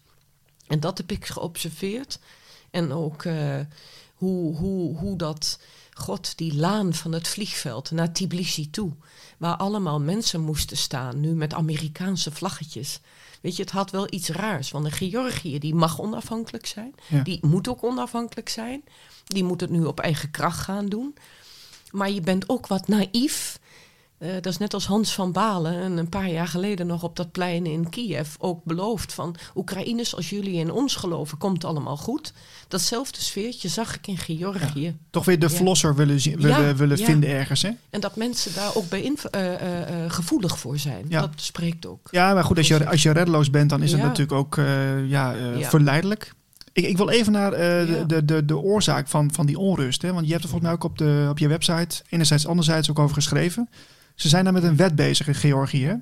En 0.71 0.79
dat 0.79 0.97
heb 0.97 1.11
ik 1.11 1.25
geobserveerd. 1.25 2.19
En 2.69 2.91
ook 2.91 3.23
eh, 3.23 3.59
hoe, 4.15 4.55
hoe, 4.55 4.97
hoe 4.97 5.15
dat, 5.17 5.59
god, 5.93 6.37
die 6.37 6.55
laan 6.55 6.93
van 6.93 7.11
het 7.11 7.27
vliegveld 7.27 7.91
naar 7.91 8.13
Tbilisi 8.13 8.69
toe. 8.69 8.91
Waar 9.37 9.55
allemaal 9.55 9.99
mensen 9.99 10.41
moesten 10.41 10.77
staan, 10.77 11.19
nu 11.19 11.29
met 11.29 11.53
Amerikaanse 11.53 12.31
vlaggetjes. 12.31 12.99
Weet 13.41 13.55
je, 13.55 13.61
het 13.61 13.71
had 13.71 13.91
wel 13.91 14.07
iets 14.09 14.29
raars. 14.29 14.71
Want 14.71 14.85
de 14.85 14.91
Georgië, 14.91 15.59
die 15.59 15.75
mag 15.75 15.99
onafhankelijk 15.99 16.65
zijn. 16.65 16.95
Ja. 17.07 17.21
Die 17.21 17.39
moet 17.41 17.67
ook 17.67 17.83
onafhankelijk 17.83 18.49
zijn. 18.49 18.83
Die 19.25 19.43
moet 19.43 19.61
het 19.61 19.69
nu 19.69 19.83
op 19.83 19.99
eigen 19.99 20.31
kracht 20.31 20.59
gaan 20.59 20.85
doen. 20.85 21.15
Maar 21.91 22.11
je 22.11 22.21
bent 22.21 22.49
ook 22.49 22.67
wat 22.67 22.87
naïef. 22.87 23.59
Eh, 24.21 24.33
dat 24.33 24.45
is 24.45 24.57
net 24.57 24.73
als 24.73 24.85
Hans 24.85 25.13
van 25.13 25.31
Balen 25.31 25.73
en 25.81 25.97
een 25.97 26.09
paar 26.09 26.29
jaar 26.29 26.47
geleden 26.47 26.87
nog 26.87 27.03
op 27.03 27.15
dat 27.15 27.31
plein 27.31 27.65
in 27.65 27.89
Kiev 27.89 28.35
ook 28.39 28.63
beloofd 28.63 29.13
van 29.13 29.35
Oekraïners, 29.55 30.15
als 30.15 30.29
jullie 30.29 30.53
in 30.53 30.71
ons 30.71 30.95
geloven, 30.95 31.37
komt 31.37 31.63
allemaal 31.65 31.97
goed. 31.97 32.33
Datzelfde 32.67 33.21
sfeertje 33.21 33.67
zag 33.67 33.95
ik 33.95 34.07
in 34.07 34.17
Georgië. 34.17 34.95
Toch 35.09 35.25
weer 35.25 35.39
de 35.39 35.47
Ja. 35.49 35.55
verlosser 35.55 35.95
willen, 35.95 36.17
willen, 36.17 36.61
Ja, 36.61 36.75
willen 36.75 36.97
ja. 36.97 37.05
vinden 37.05 37.29
ergens, 37.29 37.61
hè? 37.61 37.69
En 37.89 37.99
dat 37.99 38.15
mensen 38.15 38.53
daar 38.53 38.75
ook 38.75 38.89
bij 38.89 39.13
eh, 39.31 40.03
eh, 40.05 40.11
gevoelig 40.11 40.59
voor 40.59 40.77
zijn. 40.77 41.05
Dat 41.09 41.29
spreekt 41.35 41.85
ook. 41.85 42.07
Ja, 42.11 42.33
maar 42.33 42.43
goed, 42.43 42.57
als 42.57 42.67
je, 42.67 42.89
als 42.89 43.03
je 43.03 43.11
reddeloos 43.11 43.49
bent, 43.49 43.69
dan 43.69 43.83
is 43.83 43.91
het 43.91 44.01
natuurlijk 44.01 44.31
ook 44.31 44.55
ja, 45.07 45.35
verleidelijk. 45.61 46.33
Ik, 46.73 46.85
ik 46.85 46.97
wil 46.97 47.09
even 47.09 47.31
naar 47.31 47.63
Ja. 47.63 48.03
de, 48.03 48.25
de, 48.25 48.45
de 48.45 48.57
oorzaak 48.57 49.07
van, 49.07 49.33
van 49.33 49.45
die 49.45 49.57
onrust. 49.57 50.01
Hè? 50.01 50.13
Want 50.13 50.25
je 50.25 50.31
hebt 50.31 50.43
er 50.43 50.49
volgens 50.49 50.69
mij 50.69 50.79
ook 50.79 50.83
op, 50.91 50.97
de, 50.97 51.27
op 51.29 51.37
je 51.39 51.47
website 51.47 52.03
enerzijds, 52.09 52.47
anderzijds 52.47 52.89
ook 52.89 52.99
over 52.99 53.15
geschreven. 53.15 53.69
Ze 54.15 54.29
zijn 54.29 54.43
daar 54.43 54.53
met 54.53 54.63
een 54.63 54.75
wet 54.75 54.95
bezig 54.95 55.27
in 55.27 55.35
Georgië. 55.35 55.85
hè? 55.85 55.93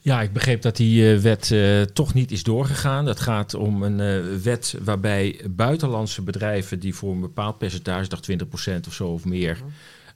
Ja, 0.00 0.22
ik 0.22 0.32
begreep 0.32 0.62
dat 0.62 0.76
die 0.76 1.12
eh, 1.12 1.18
wet 1.18 1.50
eh, 1.50 1.82
toch 1.82 2.14
niet 2.14 2.30
is 2.30 2.42
doorgegaan. 2.42 3.04
Dat 3.04 3.20
gaat 3.20 3.54
om 3.54 3.82
een 3.82 4.00
eh, 4.00 4.36
wet 4.42 4.76
waarbij 4.84 5.40
buitenlandse 5.50 6.22
bedrijven 6.22 6.78
die 6.80 6.94
voor 6.94 7.12
een 7.12 7.20
bepaald 7.20 7.58
percentage, 7.58 8.04
ik 8.04 8.10
dacht 8.10 8.30
20% 8.30 8.86
of 8.86 8.94
zo 8.94 9.08
of 9.08 9.24
meer, 9.24 9.58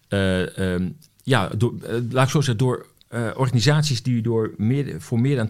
eh, 0.08 0.58
ehm, 0.74 0.88
ja, 1.22 1.48
door, 1.56 1.74
laat 2.10 2.24
ik 2.24 2.30
zo 2.30 2.40
zeggen, 2.40 2.56
door 2.56 2.86
eh, 3.08 3.30
organisaties 3.34 4.02
die 4.02 4.22
door 4.22 4.54
meer, 4.56 5.00
voor 5.00 5.20
meer 5.20 5.36
dan 5.36 5.48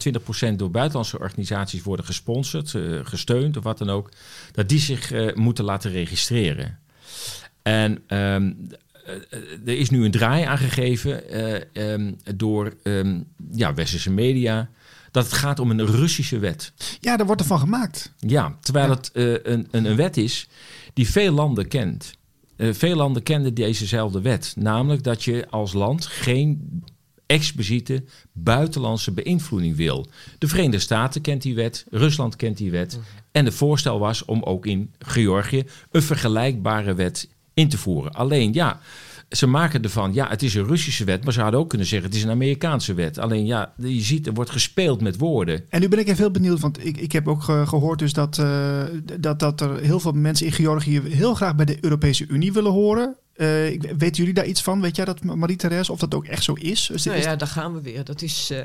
20% 0.53 0.57
door 0.57 0.71
buitenlandse 0.71 1.19
organisaties 1.19 1.83
worden 1.83 2.05
gesponsord, 2.05 2.75
eh, 2.75 2.83
gesteund 3.03 3.57
of 3.57 3.65
wat 3.65 3.79
dan 3.79 3.91
ook, 3.91 4.11
dat 4.53 4.69
die 4.69 4.79
zich 4.79 5.13
eh, 5.13 5.35
moeten 5.35 5.65
laten 5.65 5.91
registreren. 5.91 6.79
En 7.63 8.03
ehm, 8.07 8.53
er 9.65 9.79
is 9.79 9.91
nu 9.91 10.05
een 10.05 10.11
draai 10.11 10.45
aangegeven 10.45 11.23
uh, 11.75 11.93
um, 11.93 12.17
door 12.37 12.75
um, 12.83 13.27
ja, 13.53 13.75
westerse 13.75 14.11
media 14.11 14.71
dat 15.11 15.25
het 15.25 15.35
gaat 15.35 15.59
om 15.59 15.71
een 15.71 15.87
Russische 15.87 16.39
wet. 16.39 16.73
Ja, 17.01 17.17
daar 17.17 17.27
wordt 17.27 17.41
er 17.41 17.47
van 17.47 17.59
gemaakt. 17.59 18.13
Ja, 18.19 18.57
terwijl 18.61 18.91
het 18.91 19.11
uh, 19.13 19.33
een, 19.43 19.69
een, 19.71 19.85
een, 19.85 19.97
wet 19.97 20.17
is 20.17 20.49
die 20.93 21.09
veel 21.09 21.33
landen 21.33 21.69
kent. 21.69 22.13
Uh, 22.57 22.75
veel 22.75 22.97
landen 22.97 23.23
kenden 23.23 23.55
dezezelfde 23.55 24.21
wet. 24.21 24.55
Namelijk 24.59 25.03
dat 25.03 25.25
je 25.25 25.47
als 25.51 25.73
land 25.73 26.07
geen 26.07 26.83
expliciete 27.27 28.05
buitenlandse 28.33 29.13
beïnvloeding 29.13 29.77
wil. 29.77 30.07
De 30.39 30.49
Verenigde 30.49 30.79
Staten 30.79 31.21
kent 31.21 31.43
die 31.43 31.55
wet, 31.55 31.87
Rusland 31.91 32.37
kent 32.37 32.57
die 32.57 32.71
wet. 32.71 32.99
En 33.33 33.45
het 33.45 33.55
voorstel 33.55 33.99
was 33.99 34.25
om 34.25 34.43
ook 34.43 34.67
in 34.67 34.95
Georgië 34.99 35.65
een 35.91 36.03
vergelijkbare 36.03 36.95
wet 36.95 37.29
in 37.57 37.69
te 37.69 37.79
voeren. 37.79 38.13
Alleen 38.13 38.53
ja, 38.53 38.81
ze 39.29 39.47
maken 39.47 39.83
ervan, 39.83 40.15
ja, 40.15 40.29
het 40.29 40.43
is 40.43 40.55
een 40.55 40.67
Russische 40.67 41.05
wet, 41.05 41.25
maar 41.25 41.33
ze 41.33 41.41
hadden 41.41 41.61
ook 41.61 41.69
kunnen 41.69 41.87
zeggen, 41.87 42.09
het 42.09 42.19
is 42.19 42.25
een 42.25 42.31
Amerikaanse 42.31 42.95
wet. 42.95 43.19
Alleen 43.19 43.47
ja, 43.47 43.73
je 43.77 44.01
ziet, 44.01 44.27
er 44.27 44.35
wordt 44.35 44.51
gespeeld 44.51 45.01
met 45.01 45.19
woorden. 45.19 45.65
En 45.69 45.81
nu 45.81 45.89
ben 45.89 45.99
ik 45.99 46.07
even 46.07 46.19
heel 46.19 46.31
benieuwd, 46.31 46.61
want 46.61 46.87
ik, 46.87 46.97
ik 46.97 47.13
heb 47.13 47.29
ook 47.29 47.43
gehoord 47.43 47.99
dus 47.99 48.13
dat, 48.13 48.39
uh, 48.39 48.83
dat, 49.21 49.39
dat 49.39 49.61
er 49.61 49.81
heel 49.81 50.01
veel 50.01 50.13
mensen 50.13 50.47
in 50.47 50.53
Georgië 50.53 51.01
heel 51.01 51.35
graag 51.35 51.55
bij 51.55 51.65
de 51.65 51.79
Europese 51.81 52.27
Unie 52.27 52.53
willen 52.53 52.73
horen. 52.73 53.17
Uh, 53.37 53.47
weten 53.81 54.15
jullie 54.15 54.35
daar 54.35 54.47
iets 54.47 54.63
van? 54.63 54.81
Weet 54.81 54.97
jij 54.97 55.05
dat, 55.05 55.25
Marie-Therese, 55.25 55.93
of 55.93 55.99
dat 55.99 56.15
ook 56.15 56.27
echt 56.27 56.43
zo 56.43 56.53
is? 56.53 56.91
is 56.91 57.05
nou 57.05 57.19
ja, 57.19 57.37
daar 57.37 57.49
gaan 57.49 57.75
we 57.75 57.81
weer. 57.81 58.05
Dat 58.05 58.23
is... 58.23 58.51
Uh, 58.53 58.61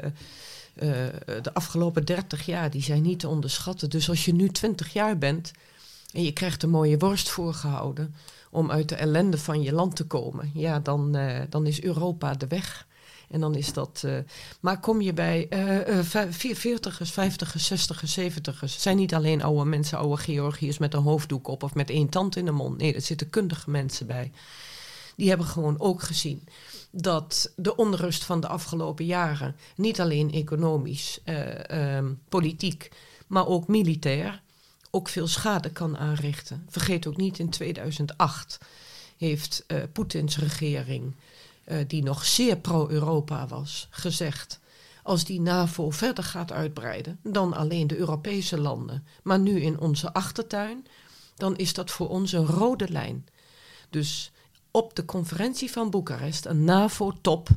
de 1.42 1.54
afgelopen 1.54 2.06
30 2.06 2.46
jaar, 2.46 2.72
die 2.72 2.84
zijn 2.84 3.02
niet 3.02 3.20
te 3.20 3.28
onderschatten. 3.28 3.90
Dus 3.90 4.10
als 4.10 4.26
je 4.26 4.34
nu 4.34 4.50
20 4.50 4.94
jaar 4.94 5.18
bent 5.18 5.52
en 6.14 6.24
je 6.24 6.32
krijgt 6.32 6.64
een 6.64 6.70
mooie 6.70 6.98
worst 6.98 7.30
voorgehouden 7.30 8.14
om 8.52 8.72
uit 8.72 8.90
de 8.90 8.96
ellende 8.96 9.38
van 9.38 9.62
je 9.62 9.74
land 9.74 9.96
te 9.96 10.04
komen, 10.04 10.52
ja, 10.54 10.80
dan, 10.80 11.18
uh, 11.18 11.40
dan 11.50 11.66
is 11.66 11.84
Europa 11.84 12.34
de 12.34 12.48
weg. 12.48 12.88
En 13.30 13.40
dan 13.40 13.56
is 13.56 13.74
dat. 13.74 14.02
Uh, 14.06 14.18
maar 14.60 14.80
kom 14.80 15.02
je 15.02 15.14
bij 15.14 15.48
40ers, 16.42 17.12
50ers, 17.12 17.70
60ers, 17.70 18.20
70ers. 18.20 18.60
Het 18.60 18.72
zijn 18.72 18.98
niet 18.98 19.14
alleen 19.14 19.44
oude 19.44 19.66
mensen, 19.66 19.98
oude 19.98 20.22
Georgiërs 20.22 20.78
met 20.78 20.94
een 20.94 21.02
hoofddoek 21.02 21.48
op 21.48 21.64
of 21.64 21.76
met 21.76 21.90
één 21.90 22.10
tand 22.10 22.36
in 22.36 22.46
de 22.46 22.52
mond. 22.52 22.78
Nee, 22.78 22.94
er 22.94 23.02
zitten 23.02 23.30
kundige 23.30 23.70
mensen 23.70 24.08
bij. 24.08 24.32
Die 25.16 25.30
hebben 25.30 25.48
gewoon 25.48 25.80
ook 25.80 26.02
gezien 26.02 26.48
dat 26.92 27.54
de 27.56 27.76
onrust 27.76 28.24
van 28.24 28.40
de 28.40 28.48
afgelopen 28.48 29.06
jaren, 29.06 29.56
niet 29.76 30.00
alleen 30.02 30.32
economisch, 30.32 31.20
um, 31.72 32.20
politiek, 32.30 32.92
maar 33.28 33.48
ook 33.48 33.68
militair, 33.68 34.42
ook 34.92 35.10
veel 35.10 35.28
schade 35.28 35.72
kan 35.72 35.98
aanrichten. 35.98 36.66
Vergeet 36.70 37.08
ook 37.08 37.18
niet, 37.18 37.40
in 37.40 37.50
2008 37.50 38.58
heeft 39.18 39.64
uh, 39.68 39.84
Poetins 39.92 40.38
regering, 40.38 41.16
uh, 41.66 41.78
die 41.88 42.04
nog 42.04 42.26
zeer 42.26 42.58
pro-Europa 42.58 43.48
was, 43.48 43.88
gezegd... 43.90 44.60
als 45.04 45.24
die 45.24 45.42
NAVO 45.42 45.90
verder 45.90 46.24
gaat 46.24 46.52
uitbreiden 46.52 47.20
dan 47.24 47.54
alleen 47.54 47.88
de 47.88 47.98
Europese 47.98 48.60
landen... 48.60 49.06
maar 49.24 49.40
nu 49.40 49.62
in 49.62 49.80
onze 49.80 50.14
achtertuin, 50.14 50.88
dan 51.36 51.56
is 51.58 51.74
dat 51.74 51.92
voor 51.92 52.10
ons 52.10 52.32
een 52.32 52.46
rode 52.46 52.92
lijn. 52.92 53.28
Dus 53.90 54.32
op 54.72 54.96
de 54.96 55.06
conferentie 55.06 55.72
van 55.72 55.90
Boekarest, 55.90 56.46
een 56.46 56.64
NAVO-top 56.64 57.50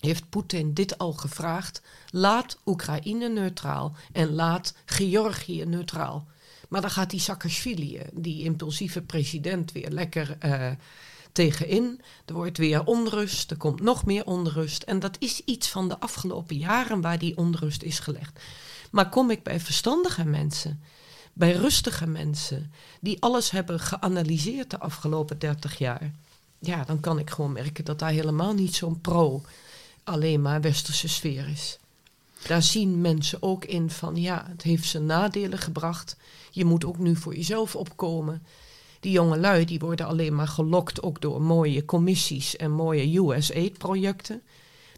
heeft 0.00 0.28
Poetin 0.28 0.74
dit 0.74 0.98
al 0.98 1.12
gevraagd. 1.12 1.82
Laat 2.10 2.58
Oekraïne 2.64 3.28
neutraal 3.28 3.92
en 4.12 4.34
laat 4.34 4.74
Georgië 4.84 5.64
neutraal. 5.64 6.26
Maar 6.68 6.80
dan 6.80 6.90
gaat 6.90 7.10
die 7.10 7.20
Saakashvili, 7.20 7.96
eh, 7.96 8.08
die 8.12 8.42
impulsieve 8.42 9.02
president, 9.02 9.72
weer 9.72 9.90
lekker 9.90 10.36
uh, 10.44 10.70
tegenin. 11.32 12.00
Er 12.24 12.34
wordt 12.34 12.58
weer 12.58 12.84
onrust, 12.84 13.50
er 13.50 13.56
komt 13.56 13.80
nog 13.80 14.04
meer 14.04 14.24
onrust. 14.24 14.82
En 14.82 14.98
dat 14.98 15.16
is 15.18 15.42
iets 15.44 15.68
van 15.68 15.88
de 15.88 16.00
afgelopen 16.00 16.56
jaren 16.56 17.00
waar 17.00 17.18
die 17.18 17.36
onrust 17.36 17.82
is 17.82 17.98
gelegd. 17.98 18.40
Maar 18.90 19.08
kom 19.08 19.30
ik 19.30 19.42
bij 19.42 19.60
verstandige 19.60 20.24
mensen, 20.24 20.82
bij 21.32 21.52
rustige 21.52 22.06
mensen, 22.06 22.72
die 23.00 23.22
alles 23.22 23.50
hebben 23.50 23.80
geanalyseerd 23.80 24.70
de 24.70 24.78
afgelopen 24.78 25.38
30 25.38 25.78
jaar. 25.78 26.12
Ja, 26.58 26.84
dan 26.84 27.00
kan 27.00 27.18
ik 27.18 27.30
gewoon 27.30 27.52
merken 27.52 27.84
dat 27.84 27.98
daar 27.98 28.10
helemaal 28.10 28.54
niet 28.54 28.74
zo'n 28.74 29.00
pro, 29.00 29.42
alleen 30.04 30.42
maar 30.42 30.60
westerse 30.60 31.08
sfeer 31.08 31.48
is. 31.48 31.78
Daar 32.46 32.62
zien 32.62 33.00
mensen 33.00 33.42
ook 33.42 33.64
in 33.64 33.90
van 33.90 34.16
ja, 34.16 34.46
het 34.48 34.62
heeft 34.62 34.84
zijn 34.84 35.06
nadelen 35.06 35.58
gebracht. 35.58 36.16
Je 36.50 36.64
moet 36.64 36.84
ook 36.84 36.98
nu 36.98 37.16
voor 37.16 37.34
jezelf 37.34 37.76
opkomen. 37.76 38.42
Die 39.00 39.12
jonge 39.12 39.38
lui 39.38 39.64
die 39.64 39.78
worden 39.78 40.06
alleen 40.06 40.34
maar 40.34 40.48
gelokt 40.48 41.02
ook 41.02 41.20
door 41.20 41.42
mooie 41.42 41.84
commissies 41.84 42.56
en 42.56 42.70
mooie 42.70 43.18
USAID-projecten. 43.18 44.42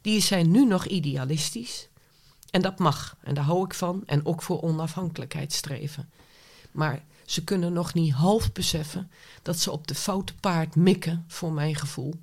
Die 0.03 0.21
zijn 0.21 0.51
nu 0.51 0.67
nog 0.67 0.87
idealistisch. 0.87 1.89
En 2.51 2.63
dat 2.63 2.79
mag. 2.79 3.17
En 3.21 3.35
daar 3.35 3.45
hou 3.45 3.65
ik 3.65 3.75
van. 3.75 4.03
En 4.07 4.27
ook 4.27 4.43
voor 4.43 4.63
onafhankelijkheid 4.63 5.53
streven. 5.53 6.11
Maar 6.71 7.05
ze 7.25 7.45
kunnen 7.45 7.73
nog 7.73 7.95
niet 7.95 8.13
half 8.13 8.53
beseffen 8.53 9.11
dat 9.43 9.59
ze 9.59 9.71
op 9.71 9.87
de 9.87 9.95
foute 9.95 10.35
paard 10.35 10.77
mikken, 10.77 11.25
voor 11.29 11.53
mijn 11.53 11.75
gevoel 11.75 12.15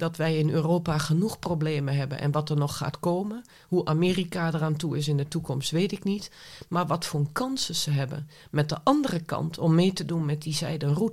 dat 0.00 0.16
wij 0.16 0.38
in 0.38 0.50
Europa 0.50 0.98
genoeg 0.98 1.38
problemen 1.38 1.96
hebben 1.96 2.20
en 2.20 2.30
wat 2.30 2.50
er 2.50 2.56
nog 2.56 2.76
gaat 2.76 3.00
komen. 3.00 3.44
Hoe 3.68 3.84
Amerika 3.84 4.52
eraan 4.54 4.76
toe 4.76 4.96
is 4.96 5.08
in 5.08 5.16
de 5.16 5.28
toekomst, 5.28 5.70
weet 5.70 5.92
ik 5.92 6.04
niet. 6.04 6.30
Maar 6.68 6.86
wat 6.86 7.04
voor 7.04 7.26
kansen 7.32 7.74
ze 7.74 7.90
hebben 7.90 8.28
met 8.50 8.68
de 8.68 8.78
andere 8.82 9.20
kant 9.20 9.58
om 9.58 9.74
mee 9.74 9.92
te 9.92 10.04
doen 10.04 10.24
met 10.24 10.42
die 10.42 10.54
zijde 10.54 11.10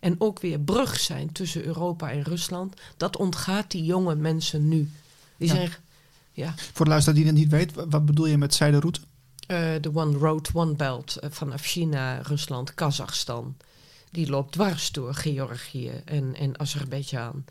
En 0.00 0.14
ook 0.18 0.40
weer 0.40 0.60
brug 0.60 1.00
zijn 1.00 1.32
tussen 1.32 1.64
Europa 1.64 2.10
en 2.10 2.22
Rusland. 2.22 2.80
Dat 2.96 3.16
ontgaat 3.16 3.70
die 3.70 3.84
jonge 3.84 4.14
mensen 4.14 4.68
nu. 4.68 4.90
Die 5.36 5.48
ja. 5.48 5.54
zijn. 5.54 5.70
Ja. 6.32 6.54
Voor 6.72 6.84
de 6.84 6.90
luisteraar 6.90 7.18
die 7.18 7.26
het 7.26 7.36
niet 7.36 7.50
weet, 7.50 7.72
wat 7.74 8.06
bedoel 8.06 8.26
je 8.26 8.38
met 8.38 8.54
zijderoute? 8.54 9.00
De 9.46 9.80
uh, 9.82 9.96
One 9.96 10.18
Road, 10.18 10.50
One 10.52 10.74
Belt 10.74 11.16
uh, 11.20 11.30
vanaf 11.30 11.62
China, 11.62 12.18
Rusland, 12.22 12.74
Kazachstan. 12.74 13.56
Die 14.10 14.30
loopt 14.30 14.52
dwars 14.52 14.92
door 14.92 15.14
Georgië 15.14 15.90
en, 16.04 16.34
en 16.34 16.60
Azerbeidzjan 16.60 17.44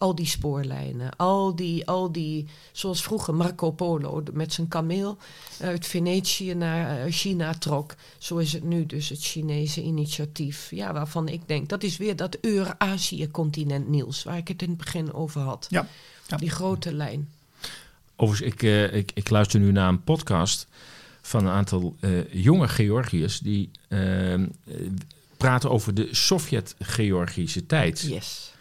al 0.00 0.14
die 0.14 0.26
spoorlijnen, 0.26 1.16
al 1.16 1.54
die, 1.54 1.86
al 1.86 2.12
die, 2.12 2.46
zoals 2.72 3.02
vroeger 3.02 3.34
Marco 3.34 3.70
Polo 3.70 4.22
met 4.32 4.52
zijn 4.52 4.68
kameel 4.68 5.18
uit 5.60 5.86
Venetië 5.86 6.54
naar 6.54 7.06
uh, 7.06 7.12
China 7.12 7.54
trok. 7.54 7.94
Zo 8.18 8.36
is 8.36 8.52
het 8.52 8.64
nu 8.64 8.86
dus 8.86 9.08
het 9.08 9.22
Chinese 9.22 9.82
initiatief. 9.82 10.70
Ja, 10.70 10.92
waarvan 10.92 11.28
ik 11.28 11.40
denk, 11.46 11.68
dat 11.68 11.82
is 11.82 11.96
weer 11.96 12.16
dat 12.16 12.38
Eurazië-continent, 12.40 13.88
Niels, 13.88 14.22
waar 14.22 14.36
ik 14.36 14.48
het 14.48 14.62
in 14.62 14.68
het 14.68 14.78
begin 14.78 15.12
over 15.12 15.40
had. 15.40 15.66
Ja. 15.70 15.86
ja. 16.26 16.36
Die 16.36 16.50
grote 16.50 16.94
lijn. 16.94 17.28
Overigens, 18.16 18.52
ik, 18.52 18.62
uh, 18.62 18.94
ik, 18.94 19.10
ik 19.14 19.30
luister 19.30 19.60
nu 19.60 19.72
naar 19.72 19.88
een 19.88 20.04
podcast 20.04 20.66
van 21.20 21.46
een 21.46 21.52
aantal 21.52 21.96
uh, 22.00 22.32
jonge 22.32 22.68
Georgiërs 22.68 23.38
die 23.38 23.70
praten 25.36 25.70
over 25.70 25.94
de 25.94 26.08
Sovjet-Georgische 26.10 27.66
tijd. 27.66 28.00
Yes. 28.00 28.52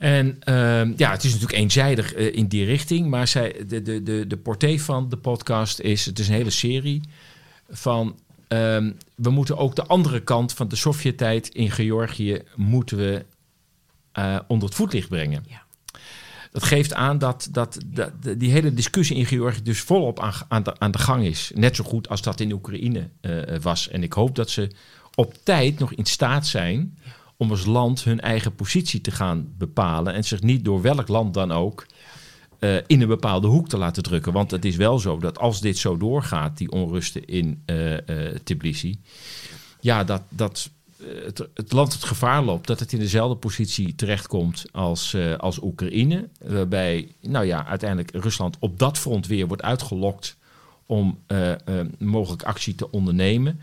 En 0.00 0.38
uh, 0.48 0.96
ja, 0.96 1.10
het 1.10 1.24
is 1.24 1.32
natuurlijk 1.32 1.58
eenzijdig 1.58 2.16
uh, 2.16 2.34
in 2.34 2.46
die 2.46 2.64
richting. 2.64 3.08
Maar 3.08 3.28
zij, 3.28 3.64
de, 3.66 3.82
de, 3.82 4.02
de, 4.02 4.26
de 4.26 4.36
porté 4.36 4.78
van 4.78 5.08
de 5.08 5.16
podcast 5.16 5.80
is... 5.80 6.06
Het 6.06 6.18
is 6.18 6.28
een 6.28 6.34
hele 6.34 6.50
serie 6.50 7.00
van... 7.68 8.18
Um, 8.48 8.96
we 9.14 9.30
moeten 9.30 9.56
ook 9.56 9.76
de 9.76 9.86
andere 9.86 10.20
kant 10.20 10.52
van 10.52 10.68
de 10.68 10.76
Sovjet-tijd 10.76 11.48
in 11.48 11.70
Georgië... 11.70 12.42
moeten 12.56 12.96
we 12.96 13.24
uh, 14.18 14.38
onder 14.48 14.68
het 14.68 14.76
voetlicht 14.76 15.08
brengen. 15.08 15.44
Ja. 15.48 15.62
Dat 16.52 16.62
geeft 16.62 16.94
aan 16.94 17.18
dat, 17.18 17.48
dat, 17.50 17.78
dat, 17.86 18.12
die 18.38 18.50
hele 18.50 18.74
discussie 18.74 19.16
in 19.16 19.26
Georgië 19.26 19.62
dus 19.62 19.80
volop 19.80 20.20
aan, 20.20 20.32
aan, 20.48 20.62
de, 20.62 20.78
aan 20.78 20.90
de 20.90 20.98
gang 20.98 21.24
is. 21.24 21.50
Net 21.54 21.76
zo 21.76 21.84
goed 21.84 22.08
als 22.08 22.22
dat 22.22 22.40
in 22.40 22.52
Oekraïne 22.52 23.08
uh, 23.22 23.42
was. 23.60 23.88
En 23.88 24.02
ik 24.02 24.12
hoop 24.12 24.36
dat 24.36 24.50
ze 24.50 24.70
op 25.14 25.34
tijd 25.42 25.78
nog 25.78 25.92
in 25.92 26.06
staat 26.06 26.46
zijn... 26.46 26.98
Ja 27.04 27.18
om 27.40 27.50
als 27.50 27.64
land 27.64 28.04
hun 28.04 28.20
eigen 28.20 28.54
positie 28.54 29.00
te 29.00 29.10
gaan 29.10 29.52
bepalen 29.58 30.14
en 30.14 30.24
zich 30.24 30.42
niet 30.42 30.64
door 30.64 30.82
welk 30.82 31.08
land 31.08 31.34
dan 31.34 31.52
ook 31.52 31.86
uh, 32.58 32.76
in 32.86 33.00
een 33.00 33.08
bepaalde 33.08 33.46
hoek 33.46 33.68
te 33.68 33.78
laten 33.78 34.02
drukken. 34.02 34.32
Want 34.32 34.50
het 34.50 34.64
is 34.64 34.76
wel 34.76 34.98
zo 34.98 35.18
dat 35.18 35.38
als 35.38 35.60
dit 35.60 35.78
zo 35.78 35.96
doorgaat, 35.96 36.58
die 36.58 36.70
onrusten 36.70 37.24
in 37.24 37.62
uh, 37.66 37.92
uh, 37.92 37.98
Tbilisi, 38.44 39.00
ja, 39.80 40.04
dat, 40.04 40.22
dat 40.28 40.70
het, 41.24 41.48
het, 41.54 41.72
land 41.72 41.92
het 41.92 42.04
gevaar 42.04 42.42
loopt 42.42 42.66
dat 42.66 42.80
het 42.80 42.92
in 42.92 42.98
dezelfde 42.98 43.36
positie 43.36 43.94
terechtkomt 43.94 44.64
als, 44.72 45.16
als 45.38 45.62
Oekraïne. 45.62 46.28
Waarbij, 46.44 47.08
nou 47.20 47.44
ja, 47.44 47.66
uiteindelijk 47.66 48.10
Rusland 48.24 48.56
op 48.58 48.78
dat 48.78 48.98
front 48.98 49.26
weer 49.26 49.46
wordt 49.46 49.62
uitgelokt 49.62 50.36
om 50.86 51.18
mogelijk 51.98 52.42
actie 52.42 52.74
te 52.74 52.90
ondernemen. 52.90 53.60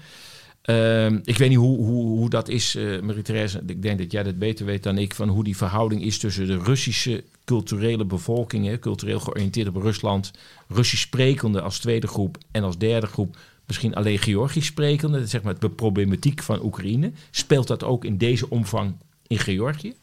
Uh, 0.69 1.05
ik 1.05 1.37
weet 1.37 1.49
niet 1.49 1.57
hoe, 1.57 1.77
hoe, 1.77 2.17
hoe 2.17 2.29
dat 2.29 2.49
is, 2.49 2.75
uh, 2.75 3.01
Marie-Therese. 3.01 3.61
Ik 3.65 3.81
denk 3.81 3.97
dat 3.97 4.11
jij 4.11 4.23
dat 4.23 4.37
beter 4.37 4.65
weet 4.65 4.83
dan 4.83 4.97
ik. 4.97 5.13
Van 5.13 5.29
hoe 5.29 5.43
die 5.43 5.57
verhouding 5.57 6.03
is 6.03 6.17
tussen 6.17 6.47
de 6.47 6.57
Russische 6.57 7.23
culturele 7.45 8.05
bevolking. 8.05 8.65
Hè, 8.65 8.79
cultureel 8.79 9.19
georiënteerd 9.19 9.67
op 9.67 9.75
Rusland. 9.75 10.31
Russisch 10.67 11.03
sprekende 11.03 11.61
als 11.61 11.79
tweede 11.79 12.07
groep. 12.07 12.37
En 12.51 12.63
als 12.63 12.77
derde 12.77 13.07
groep 13.07 13.37
misschien 13.65 13.95
alleen 13.95 14.19
Georgisch 14.19 14.65
sprekende. 14.65 15.27
Zeg 15.27 15.43
maar 15.43 15.59
de 15.59 15.69
problematiek 15.69 16.43
van 16.43 16.63
Oekraïne. 16.63 17.11
Speelt 17.31 17.67
dat 17.67 17.83
ook 17.83 18.05
in 18.05 18.17
deze 18.17 18.49
omvang 18.49 18.95
in 19.27 19.39
Georgië? 19.39 19.95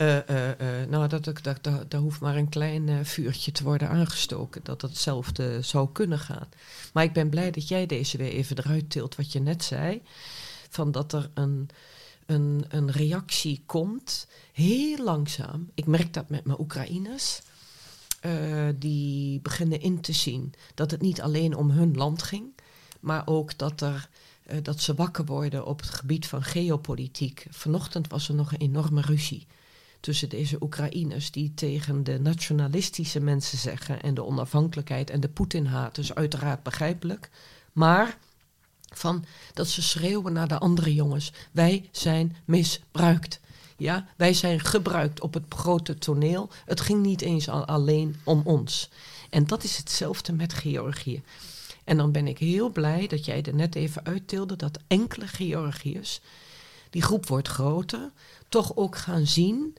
Uh, 0.00 0.18
nou, 0.88 1.08
dat, 1.08 1.24
dat, 1.24 1.42
dat, 1.42 1.90
daar 1.90 2.00
hoeft 2.00 2.20
maar 2.20 2.36
een 2.36 2.48
klein 2.48 3.06
vuurtje 3.06 3.52
te 3.52 3.64
worden 3.64 3.88
aangestoken. 3.88 4.60
Dat 4.64 4.82
hetzelfde 4.82 5.62
zou 5.62 5.88
kunnen 5.92 6.18
gaan. 6.18 6.48
Maar 6.92 7.04
ik 7.04 7.12
ben 7.12 7.28
blij 7.28 7.50
dat 7.50 7.68
jij 7.68 7.86
deze 7.86 8.16
weer 8.16 8.32
even 8.32 8.58
eruit 8.58 8.90
tilt 8.90 9.16
wat 9.16 9.32
je 9.32 9.40
net 9.40 9.64
zei. 9.64 10.02
Van 10.68 10.92
dat 10.92 11.12
er 11.12 11.30
een, 11.34 11.68
een, 12.26 12.64
een 12.68 12.90
reactie 12.90 13.62
komt, 13.66 14.26
heel 14.52 15.04
langzaam. 15.04 15.70
Ik 15.74 15.86
merk 15.86 16.14
dat 16.14 16.28
met 16.28 16.44
mijn 16.44 16.60
Oekraïners. 16.60 17.40
die 18.74 19.40
beginnen 19.40 19.80
in 19.80 20.00
te 20.00 20.12
zien 20.12 20.54
dat 20.74 20.90
het 20.90 21.00
niet 21.00 21.20
alleen 21.20 21.56
om 21.56 21.70
hun 21.70 21.96
land 21.96 22.22
ging. 22.22 22.44
Maar 23.00 23.22
ook 23.26 23.58
dat 23.58 23.80
er 23.80 24.08
dat 24.62 24.80
ze 24.80 24.94
wakker 24.94 25.24
worden 25.24 25.66
op 25.66 25.80
het 25.80 25.90
gebied 25.90 26.26
van 26.26 26.42
geopolitiek. 26.42 27.46
Vanochtend 27.50 28.08
was 28.08 28.28
er 28.28 28.34
nog 28.34 28.52
een 28.52 28.58
enorme 28.58 29.00
ruzie 29.00 29.46
tussen 30.00 30.28
deze 30.28 30.62
Oekraïners 30.62 31.30
die 31.30 31.52
tegen 31.54 32.04
de 32.04 32.20
nationalistische 32.20 33.20
mensen 33.20 33.58
zeggen 33.58 34.02
en 34.02 34.14
de 34.14 34.24
onafhankelijkheid 34.24 35.10
en 35.10 35.20
de 35.20 35.28
Poetin-haat, 35.28 35.94
dus 35.94 36.14
uiteraard 36.14 36.62
begrijpelijk. 36.62 37.30
Maar 37.72 38.18
van 38.92 39.24
dat 39.54 39.68
ze 39.68 39.82
schreeuwen 39.82 40.32
naar 40.32 40.48
de 40.48 40.58
andere 40.58 40.94
jongens: 40.94 41.32
wij 41.50 41.88
zijn 41.92 42.36
misbruikt. 42.44 43.40
Ja, 43.76 44.06
wij 44.16 44.34
zijn 44.34 44.60
gebruikt 44.60 45.20
op 45.20 45.34
het 45.34 45.44
grote 45.48 45.98
toneel. 45.98 46.50
Het 46.64 46.80
ging 46.80 47.02
niet 47.02 47.20
eens 47.20 47.48
al 47.48 47.64
alleen 47.64 48.16
om 48.24 48.42
ons. 48.44 48.90
En 49.30 49.46
dat 49.46 49.64
is 49.64 49.76
hetzelfde 49.76 50.32
met 50.32 50.52
Georgië. 50.52 51.22
En 51.84 51.96
dan 51.96 52.12
ben 52.12 52.26
ik 52.26 52.38
heel 52.38 52.70
blij 52.70 53.06
dat 53.06 53.24
jij 53.24 53.42
er 53.42 53.54
net 53.54 53.74
even 53.74 54.04
uittilde 54.04 54.56
dat 54.56 54.78
enkele 54.86 55.26
Georgiërs, 55.26 56.20
die 56.90 57.02
groep 57.02 57.26
wordt 57.26 57.48
groter, 57.48 58.10
toch 58.48 58.76
ook 58.76 58.96
gaan 58.96 59.26
zien 59.26 59.76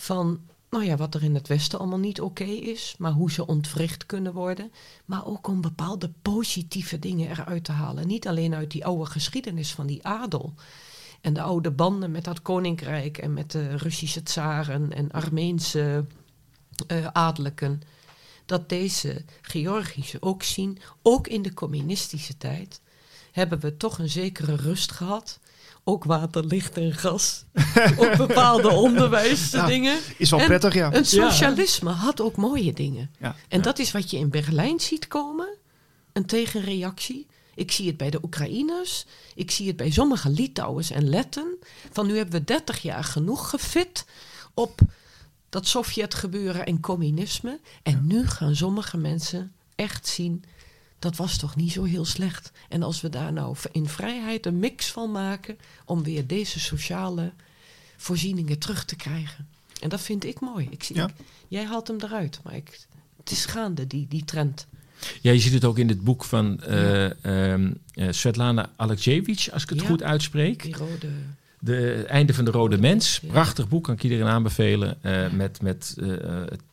van, 0.00 0.40
nou 0.70 0.84
ja, 0.84 0.96
wat 0.96 1.14
er 1.14 1.22
in 1.22 1.34
het 1.34 1.48
Westen 1.48 1.78
allemaal 1.78 1.98
niet 1.98 2.20
oké 2.20 2.44
is, 2.44 2.94
maar 2.98 3.12
hoe 3.12 3.30
ze 3.30 3.46
ontwricht 3.46 4.06
kunnen 4.06 4.32
worden. 4.32 4.72
Maar 5.04 5.26
ook 5.26 5.46
om 5.46 5.60
bepaalde 5.60 6.10
positieve 6.22 6.98
dingen 6.98 7.30
eruit 7.30 7.64
te 7.64 7.72
halen. 7.72 8.06
Niet 8.06 8.28
alleen 8.28 8.54
uit 8.54 8.70
die 8.70 8.84
oude 8.84 9.10
geschiedenis 9.10 9.72
van 9.72 9.86
die 9.86 10.06
adel. 10.06 10.54
En 11.20 11.32
de 11.32 11.42
oude 11.42 11.70
banden 11.70 12.10
met 12.10 12.24
dat 12.24 12.42
koninkrijk 12.42 13.18
en 13.18 13.32
met 13.32 13.50
de 13.50 13.76
Russische 13.76 14.22
tsaren 14.22 14.92
en 14.92 15.10
Armeense 15.10 16.04
uh, 16.88 17.08
dat 18.46 18.68
deze 18.68 19.24
Georgische 19.42 20.22
ook 20.22 20.42
zien, 20.42 20.78
ook 21.02 21.26
in 21.26 21.42
de 21.42 21.54
communistische 21.54 22.36
tijd, 22.36 22.80
hebben 23.32 23.60
we 23.60 23.76
toch 23.76 23.98
een 23.98 24.08
zekere 24.08 24.56
rust 24.56 24.92
gehad. 24.92 25.39
Ook 25.84 26.04
water, 26.04 26.44
licht 26.44 26.76
en 26.76 26.92
gas. 26.94 27.44
ook 27.98 28.16
bepaalde 28.16 28.70
onderwijsdingen. 28.70 29.94
Ja, 29.94 30.00
is 30.16 30.30
wel 30.30 30.44
prettig, 30.44 30.74
ja. 30.74 30.94
Een 30.94 31.06
socialisme 31.06 31.90
had 31.90 32.20
ook 32.20 32.36
mooie 32.36 32.72
dingen. 32.72 33.10
Ja, 33.18 33.36
en 33.48 33.62
dat 33.62 33.78
is 33.78 33.92
wat 33.92 34.10
je 34.10 34.16
in 34.16 34.30
Berlijn 34.30 34.80
ziet 34.80 35.08
komen. 35.08 35.48
Een 36.12 36.26
tegenreactie. 36.26 37.26
Ik 37.54 37.72
zie 37.72 37.86
het 37.86 37.96
bij 37.96 38.10
de 38.10 38.18
Oekraïners. 38.22 39.06
Ik 39.34 39.50
zie 39.50 39.66
het 39.66 39.76
bij 39.76 39.90
sommige 39.90 40.30
Litouwers 40.30 40.90
en 40.90 41.08
Letten. 41.08 41.58
Van 41.92 42.06
nu 42.06 42.16
hebben 42.16 42.40
we 42.40 42.44
30 42.44 42.82
jaar 42.82 43.04
genoeg 43.04 43.50
gefit 43.50 44.06
op 44.54 44.80
dat 45.48 45.66
Sovjet-gebeuren 45.66 46.66
en 46.66 46.80
communisme. 46.80 47.60
En 47.82 48.06
nu 48.06 48.26
gaan 48.26 48.56
sommige 48.56 48.96
mensen 48.96 49.52
echt 49.74 50.06
zien, 50.06 50.44
dat 51.00 51.16
was 51.16 51.36
toch 51.36 51.56
niet 51.56 51.72
zo 51.72 51.82
heel 51.82 52.04
slecht. 52.04 52.52
En 52.68 52.82
als 52.82 53.00
we 53.00 53.08
daar 53.08 53.32
nou 53.32 53.56
in 53.72 53.88
vrijheid 53.88 54.46
een 54.46 54.58
mix 54.58 54.90
van 54.90 55.10
maken 55.10 55.58
om 55.84 56.02
weer 56.02 56.26
deze 56.26 56.60
sociale 56.60 57.32
voorzieningen 57.96 58.58
terug 58.58 58.84
te 58.84 58.96
krijgen. 58.96 59.48
En 59.80 59.88
dat 59.88 60.00
vind 60.00 60.24
ik 60.24 60.40
mooi. 60.40 60.66
Ik 60.70 60.82
zie, 60.82 61.02
jij 61.48 61.64
haalt 61.64 61.88
hem 61.88 61.96
eruit, 62.00 62.40
maar 62.44 62.54
ik, 62.54 62.80
het 63.16 63.30
is 63.30 63.44
gaande, 63.44 63.86
die, 63.86 64.06
die 64.08 64.24
trend. 64.24 64.66
Ja, 65.20 65.32
je 65.32 65.40
ziet 65.40 65.52
het 65.52 65.64
ook 65.64 65.78
in 65.78 65.88
het 65.88 66.00
boek 66.00 66.24
van 66.24 66.60
uh, 66.68 67.10
uh, 67.22 67.70
Svetlana 68.10 68.70
Alexievich, 68.76 69.50
als 69.50 69.62
ik 69.62 69.70
het 69.70 69.82
goed 69.82 70.02
uitspreek. 70.02 70.62
Die 70.62 70.76
rode... 70.76 71.08
De 71.62 72.04
Einde 72.08 72.34
van 72.34 72.44
de 72.44 72.50
Rode 72.50 72.78
Mens. 72.78 73.20
Prachtig 73.26 73.68
boek, 73.68 73.84
kan 73.84 73.94
ik 73.94 74.02
iedereen 74.02 74.26
aanbevelen. 74.26 74.98
Uh, 75.02 75.30
met 75.30 75.62
met 75.62 75.96
uh, 75.98 76.16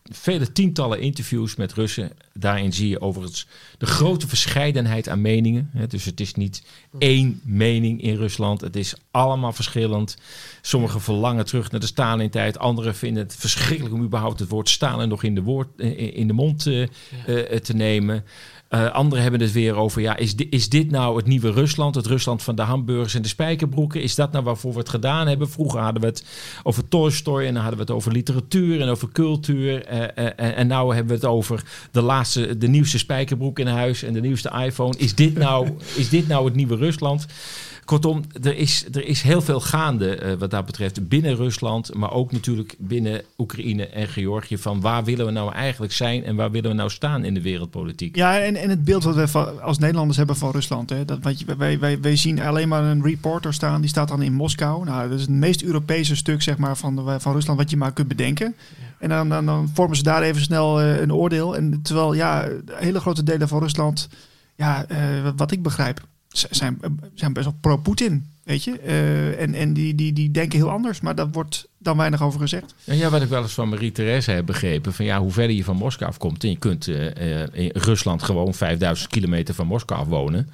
vele 0.03 0.51
tientallen 0.51 0.99
interviews 0.99 1.55
met 1.55 1.73
Russen. 1.73 2.11
Daarin 2.33 2.73
zie 2.73 2.89
je 2.89 3.01
overigens 3.01 3.47
de 3.77 3.85
grote 3.85 4.27
verscheidenheid 4.27 5.09
aan 5.09 5.21
meningen. 5.21 5.69
Hè. 5.73 5.87
Dus 5.87 6.05
het 6.05 6.19
is 6.19 6.33
niet 6.33 6.63
één 6.97 7.41
mening 7.43 8.01
in 8.01 8.15
Rusland. 8.15 8.61
Het 8.61 8.75
is 8.75 8.93
allemaal 9.11 9.53
verschillend. 9.53 10.17
Sommigen 10.61 11.01
verlangen 11.01 11.45
terug 11.45 11.71
naar 11.71 11.79
de 11.79 11.85
Stalin-tijd. 11.85 12.57
Anderen 12.57 12.95
vinden 12.95 13.23
het 13.23 13.35
verschrikkelijk 13.35 13.95
om 13.95 14.03
überhaupt 14.03 14.39
het 14.39 14.49
woord 14.49 14.69
Stalin 14.69 15.09
nog 15.09 15.23
in 15.23 15.35
de, 15.35 15.41
woord, 15.41 15.79
in 15.79 16.27
de 16.27 16.33
mond 16.33 16.63
te 17.63 17.73
nemen. 17.73 18.25
Uh, 18.69 18.91
anderen 18.91 19.21
hebben 19.21 19.41
het 19.41 19.51
weer 19.51 19.75
over, 19.75 20.01
ja, 20.01 20.17
is, 20.17 20.35
di 20.35 20.47
is 20.49 20.69
dit 20.69 20.91
nou 20.91 21.17
het 21.17 21.25
nieuwe 21.25 21.51
Rusland? 21.51 21.95
Het 21.95 22.05
Rusland 22.05 22.43
van 22.43 22.55
de 22.55 22.61
hamburgers 22.61 23.13
en 23.13 23.21
de 23.21 23.27
spijkerbroeken? 23.27 24.01
Is 24.01 24.15
dat 24.15 24.31
nou 24.31 24.43
waarvoor 24.43 24.71
we 24.71 24.79
het 24.79 24.89
gedaan 24.89 25.27
hebben? 25.27 25.49
Vroeger 25.49 25.79
hadden 25.79 26.01
we 26.01 26.07
het 26.07 26.23
over 26.63 26.87
Tolstoy 26.87 27.45
en 27.45 27.53
dan 27.53 27.61
hadden 27.61 27.79
we 27.79 27.85
het 27.85 27.95
over 27.95 28.11
literatuur 28.11 28.81
en 28.81 28.89
over 28.89 29.11
cultuur. 29.11 29.91
Uh, 29.93 29.99
uh, 29.99 30.57
en 30.57 30.67
nu 30.67 30.73
hebben 30.73 31.07
we 31.07 31.13
het 31.13 31.25
over 31.25 31.63
de 31.91 32.01
laatste, 32.01 32.57
de 32.57 32.67
nieuwste 32.67 32.97
spijkerbroek 32.97 33.59
in 33.59 33.67
huis 33.67 34.03
en 34.03 34.13
de 34.13 34.21
nieuwste 34.21 34.51
iPhone. 34.65 34.97
Is 34.97 35.15
dit 35.15 35.37
nou, 35.37 35.69
is 35.95 36.09
dit 36.09 36.27
nou 36.27 36.45
het 36.45 36.55
nieuwe 36.55 36.75
Rusland? 36.75 37.25
Kortom, 37.87 38.23
er 38.41 38.55
is, 38.55 38.85
er 38.91 39.05
is 39.05 39.21
heel 39.21 39.41
veel 39.41 39.59
gaande 39.59 40.19
uh, 40.23 40.33
wat 40.33 40.51
dat 40.51 40.65
betreft 40.65 41.07
binnen 41.07 41.35
Rusland, 41.35 41.93
maar 41.93 42.11
ook 42.11 42.31
natuurlijk 42.31 42.75
binnen 42.77 43.21
Oekraïne 43.37 43.87
en 43.87 44.07
Georgië. 44.07 44.57
Van 44.57 44.81
waar 44.81 45.03
willen 45.03 45.25
we 45.25 45.31
nou 45.31 45.53
eigenlijk 45.53 45.93
zijn 45.93 46.23
en 46.23 46.35
waar 46.35 46.51
willen 46.51 46.69
we 46.69 46.75
nou 46.75 46.89
staan 46.89 47.25
in 47.25 47.33
de 47.33 47.41
wereldpolitiek? 47.41 48.15
Ja, 48.15 48.39
en, 48.39 48.55
en 48.57 48.69
het 48.69 48.83
beeld 48.83 49.03
wat 49.03 49.15
we 49.15 49.39
als 49.61 49.77
Nederlanders 49.77 50.17
hebben 50.17 50.35
van 50.35 50.51
Rusland. 50.51 50.89
Hè, 50.89 51.05
dat, 51.05 51.19
wat 51.21 51.39
je, 51.39 51.55
wij, 51.57 51.79
wij, 51.79 52.01
wij 52.01 52.15
zien 52.15 52.41
alleen 52.41 52.67
maar 52.67 52.83
een 52.83 53.03
reporter 53.03 53.53
staan, 53.53 53.81
die 53.81 53.89
staat 53.89 54.07
dan 54.07 54.21
in 54.21 54.33
Moskou. 54.33 54.85
Nou, 54.85 55.09
dat 55.09 55.17
is 55.19 55.25
het 55.25 55.35
meest 55.35 55.61
Europese 55.61 56.15
stuk 56.15 56.41
zeg 56.41 56.57
maar, 56.57 56.77
van, 56.77 56.95
de, 56.95 57.19
van 57.19 57.33
Rusland 57.33 57.59
wat 57.59 57.69
je 57.69 57.77
maar 57.77 57.93
kunt 57.93 58.07
bedenken. 58.07 58.55
En 58.99 59.09
dan, 59.09 59.29
dan, 59.29 59.45
dan 59.45 59.69
vormen 59.73 59.97
ze 59.97 60.03
daar 60.03 60.21
even 60.21 60.41
snel 60.41 60.81
uh, 60.81 60.99
een 60.99 61.13
oordeel. 61.13 61.55
En 61.55 61.81
terwijl 61.81 62.13
ja, 62.13 62.47
hele 62.71 62.99
grote 62.99 63.23
delen 63.23 63.47
van 63.47 63.59
Rusland, 63.59 64.09
ja, 64.55 64.85
uh, 64.91 64.97
wat 65.35 65.51
ik 65.51 65.63
begrijp, 65.63 66.01
zijn, 66.27 66.79
zijn 67.13 67.33
best 67.33 67.45
wel 67.45 67.57
pro-Poetin. 67.61 68.25
Weet 68.47 68.63
je? 68.63 68.79
Uh, 68.85 69.41
en 69.41 69.53
en 69.53 69.73
die, 69.73 69.95
die, 69.95 70.13
die 70.13 70.31
denken 70.31 70.59
heel 70.59 70.69
anders, 70.69 71.01
maar 71.01 71.15
daar 71.15 71.29
wordt 71.31 71.67
dan 71.77 71.97
weinig 71.97 72.21
over 72.21 72.39
gezegd. 72.39 72.75
Ja, 72.83 73.09
wat 73.09 73.21
ik 73.21 73.29
wel 73.29 73.41
eens 73.41 73.53
van 73.53 73.69
Marie-Therese 73.69 74.31
heb 74.31 74.45
begrepen: 74.45 74.93
van 74.93 75.05
ja, 75.05 75.19
hoe 75.19 75.31
verder 75.31 75.55
je 75.55 75.63
van 75.63 75.75
Moskou 75.75 76.09
afkomt 76.09 76.43
en 76.43 76.49
je 76.49 76.57
kunt 76.57 76.87
uh, 76.87 77.05
in 77.51 77.69
Rusland 77.73 78.23
gewoon 78.23 78.53
5000 78.53 79.09
kilometer 79.09 79.53
van 79.53 79.67
Moskou 79.67 80.07
wonen. 80.07 80.49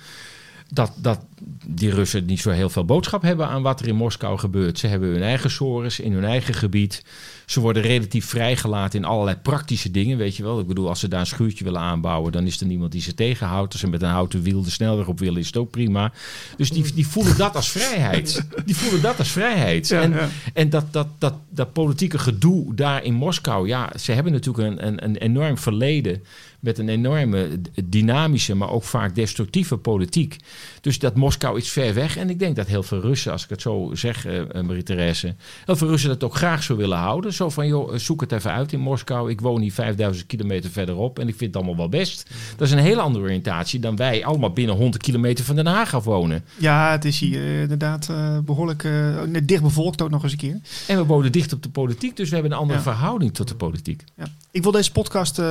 Dat, 0.69 0.91
dat 0.95 1.19
die 1.65 1.89
Russen 1.89 2.25
niet 2.25 2.41
zo 2.41 2.49
heel 2.49 2.69
veel 2.69 2.85
boodschap 2.85 3.21
hebben 3.21 3.47
aan 3.47 3.61
wat 3.61 3.79
er 3.79 3.87
in 3.87 3.95
Moskou 3.95 4.39
gebeurt. 4.39 4.79
Ze 4.79 4.87
hebben 4.87 5.09
hun 5.09 5.23
eigen 5.23 5.51
sores 5.51 5.99
in 5.99 6.13
hun 6.13 6.25
eigen 6.25 6.53
gebied. 6.53 7.03
Ze 7.45 7.59
worden 7.59 7.81
relatief 7.81 8.25
vrijgelaten 8.25 8.99
in 8.99 9.05
allerlei 9.05 9.37
praktische 9.37 9.91
dingen, 9.91 10.17
weet 10.17 10.35
je 10.35 10.43
wel. 10.43 10.59
Ik 10.59 10.67
bedoel, 10.67 10.89
als 10.89 10.99
ze 10.99 11.07
daar 11.07 11.19
een 11.19 11.25
schuurtje 11.25 11.63
willen 11.63 11.81
aanbouwen, 11.81 12.31
dan 12.31 12.45
is 12.45 12.61
er 12.61 12.67
niemand 12.67 12.91
die 12.91 13.01
ze 13.01 13.13
tegenhoudt. 13.13 13.71
Als 13.71 13.81
ze 13.81 13.87
met 13.87 14.01
een 14.01 14.09
houten 14.09 14.41
wiel 14.41 14.63
de 14.63 14.69
snelweg 14.69 15.07
op 15.07 15.19
willen, 15.19 15.39
is 15.39 15.47
het 15.47 15.57
ook 15.57 15.69
prima. 15.69 16.11
Dus 16.57 16.69
die, 16.69 16.93
die 16.93 17.07
voelen 17.07 17.37
dat 17.37 17.55
als 17.55 17.69
vrijheid. 17.69 18.45
Die 18.65 18.75
voelen 18.75 19.01
dat 19.01 19.19
als 19.19 19.31
vrijheid. 19.31 19.87
Ja, 19.87 20.01
en 20.01 20.11
ja. 20.11 20.29
en 20.53 20.69
dat, 20.69 20.93
dat, 20.93 21.07
dat, 21.17 21.33
dat 21.49 21.73
politieke 21.73 22.19
gedoe 22.19 22.75
daar 22.75 23.03
in 23.03 23.13
Moskou, 23.13 23.67
ja, 23.67 23.91
ze 23.99 24.11
hebben 24.11 24.31
natuurlijk 24.31 24.67
een, 24.67 24.87
een, 24.87 25.03
een 25.03 25.15
enorm 25.15 25.57
verleden 25.57 26.23
met 26.63 26.77
een 26.77 26.89
enorme 26.89 27.59
dynamische, 27.83 28.55
maar 28.55 28.69
ook 28.69 28.83
vaak 28.83 29.15
destructieve 29.15 29.77
politiek. 29.77 30.37
Dus 30.81 30.99
dat 30.99 31.15
Moskou 31.15 31.57
is 31.57 31.69
ver 31.69 31.93
weg. 31.93 32.17
En 32.17 32.29
ik 32.29 32.39
denk 32.39 32.55
dat 32.55 32.67
heel 32.67 32.83
veel 32.83 32.99
Russen, 32.99 33.31
als 33.31 33.43
ik 33.43 33.49
het 33.49 33.61
zo 33.61 33.91
zeg, 33.93 34.27
uh, 34.27 34.61
Marie-Therese, 34.61 35.35
heel 35.65 35.75
veel 35.75 35.87
Russen 35.87 36.09
dat 36.09 36.23
ook 36.23 36.35
graag 36.35 36.63
zo 36.63 36.75
willen 36.75 36.97
houden. 36.97 37.33
Zo 37.33 37.49
van, 37.49 37.67
joh, 37.67 37.95
zoek 37.95 38.21
het 38.21 38.31
even 38.31 38.51
uit 38.51 38.73
in 38.73 38.79
Moskou. 38.79 39.29
Ik 39.29 39.41
woon 39.41 39.61
hier 39.61 39.71
5000 39.71 40.27
kilometer 40.27 40.69
verderop 40.69 41.19
en 41.19 41.27
ik 41.27 41.35
vind 41.35 41.53
het 41.53 41.55
allemaal 41.55 41.77
wel 41.77 41.89
best. 41.89 42.29
Dat 42.57 42.67
is 42.67 42.73
een 42.73 42.79
hele 42.79 43.01
andere 43.01 43.25
oriëntatie 43.25 43.79
dan 43.79 43.95
wij 43.95 44.25
allemaal 44.25 44.53
binnen 44.53 44.75
100 44.75 45.03
kilometer 45.03 45.45
van 45.45 45.55
Den 45.55 45.65
Haag 45.65 45.89
gaan 45.89 46.01
wonen. 46.01 46.43
Ja, 46.57 46.91
het 46.91 47.05
is 47.05 47.19
hier 47.19 47.41
uh, 47.41 47.61
inderdaad 47.61 48.07
uh, 48.11 48.39
behoorlijk 48.39 48.83
net 49.27 49.47
dicht 49.47 49.61
bevolkt 49.61 50.01
ook 50.01 50.09
nog 50.09 50.23
eens 50.23 50.31
een 50.31 50.37
keer. 50.37 50.59
En 50.87 50.97
we 50.97 51.05
wonen 51.05 51.31
dicht 51.31 51.53
op 51.53 51.63
de 51.63 51.69
politiek, 51.69 52.17
dus 52.17 52.29
we 52.29 52.33
hebben 52.33 52.51
een 52.51 52.57
andere 52.57 52.77
ja. 52.77 52.83
verhouding 52.83 53.33
tot 53.33 53.47
de 53.47 53.55
politiek. 53.55 54.03
Ja. 54.17 54.25
Ik 54.51 54.63
wil 54.63 54.71
deze 54.71 54.91
podcast 54.91 55.41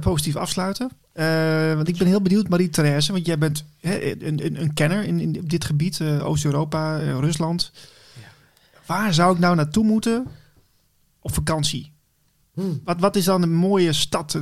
positief 0.00 0.36
afsluiten. 0.48 0.90
Uh, 1.14 1.74
want 1.74 1.88
ik 1.88 1.96
ben 1.96 2.06
heel 2.06 2.22
benieuwd, 2.22 2.48
Marie-Therese, 2.48 3.12
want 3.12 3.26
jij 3.26 3.38
bent 3.38 3.64
hè, 3.80 4.24
een, 4.24 4.44
een, 4.44 4.60
een, 4.60 4.74
kenner 4.74 5.04
in, 5.04 5.20
in 5.20 5.32
dit 5.32 5.64
gebied, 5.64 5.98
uh, 5.98 6.26
Oost-Europa, 6.26 7.00
uh, 7.00 7.18
Rusland. 7.18 7.72
Ja. 8.20 8.28
Waar 8.86 9.14
zou 9.14 9.34
ik 9.34 9.38
nou 9.38 9.56
naartoe 9.56 9.84
moeten 9.84 10.26
op 11.20 11.34
vakantie? 11.34 11.92
Hmm. 12.52 12.80
Wat, 12.84 13.00
wat 13.00 13.16
is 13.16 13.24
dan 13.24 13.42
een 13.42 13.54
mooie 13.54 13.92
stad? 13.92 14.40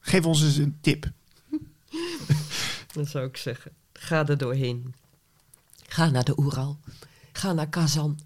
geef 0.00 0.24
ons 0.26 0.42
eens 0.42 0.56
een 0.56 0.78
tip. 0.80 1.10
Dan 2.94 3.06
zou 3.06 3.26
ik 3.26 3.36
zeggen, 3.36 3.72
ga 3.92 4.26
er 4.26 4.38
doorheen. 4.38 4.94
Ga 5.88 6.10
naar 6.10 6.24
de 6.24 6.38
Oeral. 6.38 6.78
Ga 7.32 7.52
naar 7.52 7.68
Kazan. 7.68 8.18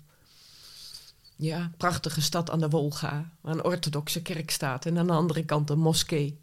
Ja, 1.40 1.70
prachtige 1.76 2.20
stad 2.20 2.50
aan 2.50 2.60
de 2.60 2.68
Wolga, 2.68 3.30
waar 3.40 3.54
een 3.54 3.64
orthodoxe 3.64 4.22
kerk 4.22 4.50
staat 4.50 4.86
en 4.86 4.98
aan 4.98 5.06
de 5.06 5.12
andere 5.12 5.44
kant 5.44 5.70
een 5.70 5.78
moskee. 5.78 6.38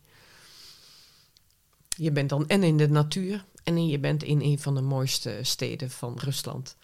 Je 1.98 2.12
bent 2.12 2.30
dan 2.30 2.48
en 2.48 2.64
in 2.64 2.78
de 2.78 2.90
natuur 2.90 3.46
en 3.64 3.88
je 3.88 4.00
bent 4.00 4.24
in 4.24 4.42
een 4.42 4.60
van 4.60 4.76
de 4.76 4.82
mooiste 4.82 5.40
steden 5.42 5.92
van 5.92 6.18
Rusland. 6.18 6.76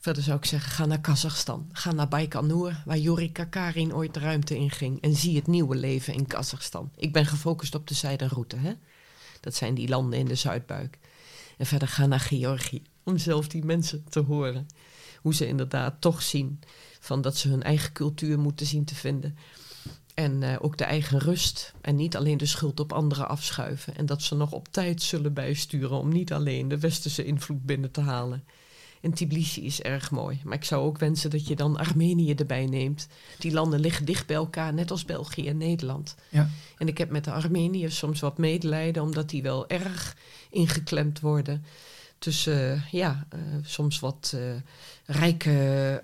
Verder 0.00 0.22
zou 0.22 0.38
ik 0.38 0.44
zeggen, 0.44 0.70
ga 0.70 0.86
naar 0.86 1.00
Kazachstan. 1.00 1.68
Ga 1.72 1.92
naar 1.92 2.08
Baikonur, 2.08 2.82
waar 2.84 2.98
Yuri 2.98 3.32
Kakarin 3.32 3.94
ooit 3.94 4.14
de 4.14 4.20
ruimte 4.20 4.56
in 4.56 4.70
ging. 4.70 5.00
En 5.00 5.16
zie 5.16 5.36
het 5.36 5.46
nieuwe 5.46 5.76
leven 5.76 6.14
in 6.14 6.26
Kazachstan. 6.26 6.92
Ik 6.96 7.12
ben 7.12 7.26
gefocust 7.26 7.74
op 7.74 7.86
de 7.86 7.94
zijderoute, 7.94 8.56
hè. 8.56 8.72
Dat 9.40 9.54
zijn 9.54 9.74
die 9.74 9.88
landen 9.88 10.18
in 10.18 10.26
de 10.26 10.34
Zuidbuik. 10.34 10.98
En 11.58 11.66
verder 11.66 11.88
ga 11.88 12.06
naar 12.06 12.20
Georgië, 12.20 12.82
om 13.02 13.18
zelf 13.18 13.48
die 13.48 13.64
mensen 13.64 14.04
te 14.08 14.20
horen. 14.20 14.66
Hoe 15.20 15.34
ze 15.34 15.46
inderdaad 15.46 16.00
toch 16.00 16.22
zien 16.22 16.60
van 17.02 17.20
dat 17.20 17.36
ze 17.36 17.48
hun 17.48 17.62
eigen 17.62 17.92
cultuur 17.92 18.38
moeten 18.38 18.66
zien 18.66 18.84
te 18.84 18.94
vinden. 18.94 19.36
En 20.14 20.42
uh, 20.42 20.56
ook 20.60 20.78
de 20.78 20.84
eigen 20.84 21.18
rust. 21.18 21.72
En 21.80 21.96
niet 21.96 22.16
alleen 22.16 22.36
de 22.38 22.46
schuld 22.46 22.80
op 22.80 22.92
anderen 22.92 23.28
afschuiven. 23.28 23.96
En 23.96 24.06
dat 24.06 24.22
ze 24.22 24.34
nog 24.34 24.52
op 24.52 24.68
tijd 24.70 25.02
zullen 25.02 25.32
bijsturen 25.32 25.98
om 25.98 26.12
niet 26.12 26.32
alleen 26.32 26.68
de 26.68 26.78
westerse 26.78 27.24
invloed 27.24 27.66
binnen 27.66 27.90
te 27.90 28.00
halen. 28.00 28.44
En 29.00 29.12
Tbilisi 29.12 29.64
is 29.64 29.82
erg 29.82 30.10
mooi. 30.10 30.40
Maar 30.44 30.56
ik 30.56 30.64
zou 30.64 30.84
ook 30.84 30.98
wensen 30.98 31.30
dat 31.30 31.46
je 31.46 31.56
dan 31.56 31.76
Armenië 31.76 32.34
erbij 32.34 32.66
neemt. 32.66 33.08
Die 33.38 33.52
landen 33.52 33.80
liggen 33.80 34.04
dicht 34.04 34.26
bij 34.26 34.36
elkaar, 34.36 34.74
net 34.74 34.90
als 34.90 35.04
België 35.04 35.48
en 35.48 35.56
Nederland. 35.56 36.14
Ja. 36.28 36.48
En 36.78 36.88
ik 36.88 36.98
heb 36.98 37.10
met 37.10 37.24
de 37.24 37.32
Armeniërs 37.32 37.96
soms 37.96 38.20
wat 38.20 38.38
medelijden, 38.38 39.02
omdat 39.02 39.30
die 39.30 39.42
wel 39.42 39.68
erg 39.68 40.16
ingeklemd 40.50 41.20
worden. 41.20 41.64
Tussen, 42.22 42.74
uh, 42.74 42.90
ja, 42.90 43.26
uh, 43.34 43.40
soms 43.62 44.00
wat 44.00 44.32
uh, 44.34 44.40
rijke 45.06 46.00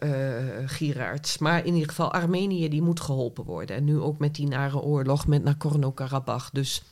gieraards. 0.66 1.38
Maar 1.38 1.64
in 1.64 1.74
ieder 1.74 1.88
geval, 1.88 2.12
Armenië 2.12 2.68
die 2.68 2.82
moet 2.82 3.00
geholpen 3.00 3.44
worden. 3.44 3.76
En 3.76 3.84
nu 3.84 3.98
ook 4.00 4.18
met 4.18 4.34
die 4.34 4.46
nare 4.46 4.80
oorlog 4.80 5.26
met 5.26 5.44
Nagorno-Karabakh. 5.44 6.50
Dus 6.52 6.82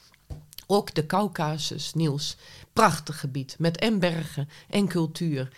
ook 0.67 0.95
de 0.95 1.07
Caucasus, 1.07 1.95
Niels. 1.95 2.37
Prachtig 2.73 3.21
gebied, 3.21 3.57
met 3.59 3.79
en 3.79 3.99
bergen 3.99 4.49
en 4.71 4.89
cultuur. 4.89 5.49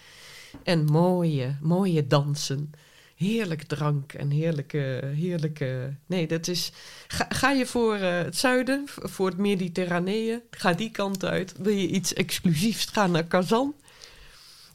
En 0.62 0.84
mooie, 0.84 1.56
mooie 1.60 2.06
dansen. 2.06 2.72
Heerlijk 3.18 3.62
drank 3.62 4.12
en 4.12 4.30
heerlijke, 4.30 5.00
heerlijke... 5.14 5.94
Nee, 6.06 6.26
dat 6.26 6.48
is... 6.48 6.72
Ga, 7.28 7.50
je 7.50 7.66
voor 7.66 7.94
uh, 7.94 8.18
het 8.18 8.36
zuiden, 8.36 8.82
voor 8.86 9.28
het 9.28 9.38
Mediterranee, 9.38 10.42
ga 10.50 10.72
die 10.72 10.90
kant 10.90 11.24
uit. 11.24 11.54
Wil 11.58 11.72
je 11.72 11.88
iets 11.88 12.14
exclusiefs, 12.14 12.84
ga 12.84 13.06
naar 13.06 13.24
Kazan. 13.24 13.74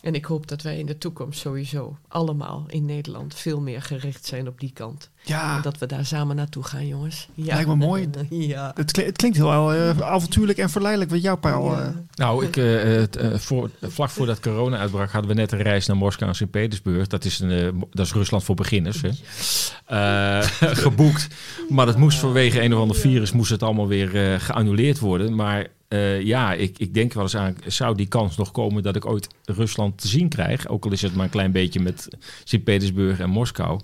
En 0.04 0.16
ik 0.16 0.26
hoop 0.26 0.48
dat 0.48 0.62
wij 0.62 0.78
in 0.78 0.86
de 0.86 0.98
toekomst 0.98 1.40
sowieso 1.40 1.98
allemaal 2.08 2.66
in 2.68 2.86
Nederland 2.86 3.36
veel 3.36 3.62
meer 3.62 3.82
gericht 3.82 4.26
zijn 4.26 4.48
op 4.48 4.60
die 4.60 4.72
kant. 4.74 5.10
Ja. 5.22 5.56
En 5.56 5.62
dat 5.62 5.78
we 5.78 5.86
daar 5.86 6.06
samen 6.06 6.36
naartoe 6.36 6.64
gaan, 6.64 6.88
jongens. 6.88 7.28
Ja. 7.34 7.54
Lijkt 7.54 7.70
me 7.70 7.76
mooi. 7.76 8.10
ja. 8.30 8.72
Het, 8.76 8.92
klinkt, 8.92 9.10
het 9.10 9.18
klinkt 9.18 9.38
heel 9.38 9.74
uh, 9.74 10.00
avontuurlijk 10.00 10.58
en 10.58 10.70
verleidelijk 10.70 11.12
wat 11.12 11.22
jou, 11.22 11.38
Paul. 11.38 11.72
Ja. 11.72 11.82
Uh. 11.82 11.88
Nou, 12.16 12.46
ik, 12.46 12.56
uh, 12.56 13.04
voor, 13.34 13.70
vlak 13.82 14.10
voordat 14.10 14.40
corona 14.40 14.78
uitbrak 14.78 15.12
hadden 15.12 15.30
we 15.30 15.36
net 15.36 15.52
een 15.52 15.62
reis 15.62 15.86
naar 15.86 15.98
Moskou 15.98 16.30
en 16.30 16.36
Sint-Petersburg. 16.36 17.08
Dat, 17.08 17.26
is 17.26 17.40
een, 17.40 17.86
dat 17.92 18.06
is 18.06 18.14
Rusland 18.14 18.44
voor 18.44 18.56
beginners. 18.56 19.02
Hè. 19.02 20.42
geboekt. 20.76 21.28
Maar 21.70 21.86
dat 21.86 21.98
moest 21.98 22.18
vanwege 22.18 22.62
een 22.62 22.74
of 22.74 22.80
ander 22.80 22.98
virus 22.98 23.32
moest 23.32 23.52
het 23.52 23.64
allemaal 23.64 23.88
weer 23.88 24.40
geannuleerd 24.40 25.00
worden. 25.00 25.36
Maar 25.36 25.68
uh, 25.94 26.22
ja, 26.22 26.54
ik, 26.54 26.78
ik 26.78 26.94
denk 26.94 27.14
wel 27.14 27.24
eens 27.24 27.36
aan, 27.36 27.56
zou 27.68 27.96
die 27.96 28.08
kans 28.08 28.38
nog 28.38 28.52
komen 28.52 28.84
dat 28.84 28.96
ik 28.96 29.06
ooit 29.06 29.28
Rusland 29.46 30.02
te 30.02 30.08
zien 30.08 30.30
krijg? 30.30 30.68
Ook 30.68 30.86
al 30.86 30.92
is 30.92 31.02
het 31.02 31.16
maar 31.16 31.26
een 31.26 31.32
klein 31.32 31.52
beetje 31.52 31.80
met 31.80 32.08
Sint-Petersburg 32.44 33.20
en 33.20 33.30
Moskou. 33.30 33.80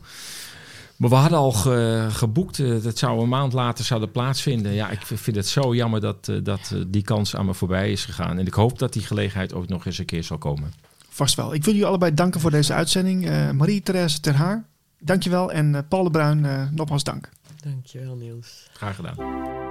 Maar 0.95 1.09
we 1.09 1.15
hadden 1.15 1.37
al 1.37 1.51
ge, 1.51 2.07
geboekt, 2.09 2.57
uh, 2.57 2.83
dat 2.83 2.97
zou 2.97 3.21
een 3.21 3.29
maand 3.29 3.53
later 3.53 3.85
zouden 3.85 4.11
plaatsvinden. 4.11 4.73
Ja, 4.73 4.89
ik 4.89 5.01
vind 5.05 5.35
het 5.35 5.47
zo 5.47 5.75
jammer 5.75 5.99
dat, 5.99 6.27
uh, 6.27 6.43
dat 6.43 6.75
die 6.87 7.01
kans 7.01 7.35
aan 7.35 7.45
me 7.45 7.53
voorbij 7.53 7.91
is 7.91 8.05
gegaan. 8.05 8.37
En 8.39 8.45
ik 8.45 8.53
hoop 8.53 8.79
dat 8.79 8.93
die 8.93 9.01
gelegenheid 9.01 9.53
ook 9.53 9.67
nog 9.67 9.85
eens 9.85 9.97
een 9.97 10.05
keer 10.05 10.23
zal 10.23 10.37
komen. 10.37 10.73
Vast 11.09 11.35
wel. 11.35 11.53
Ik 11.53 11.63
wil 11.63 11.73
jullie 11.73 11.87
allebei 11.87 12.13
danken 12.13 12.41
voor 12.41 12.51
deze 12.51 12.73
uitzending. 12.73 13.51
Marie-Therese 13.53 14.19
Terhaar, 14.19 14.65
dankjewel. 14.99 15.51
En 15.51 15.85
Paul 15.89 16.03
de 16.03 16.11
Bruin, 16.11 16.69
nogmaals 16.75 17.03
dank. 17.03 17.29
Dankjewel 17.63 18.15
Niels. 18.15 18.69
Graag 18.73 18.95
gedaan. 18.95 19.68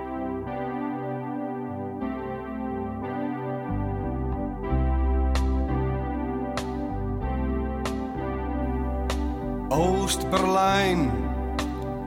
Oost-Berlijn, 9.69 11.11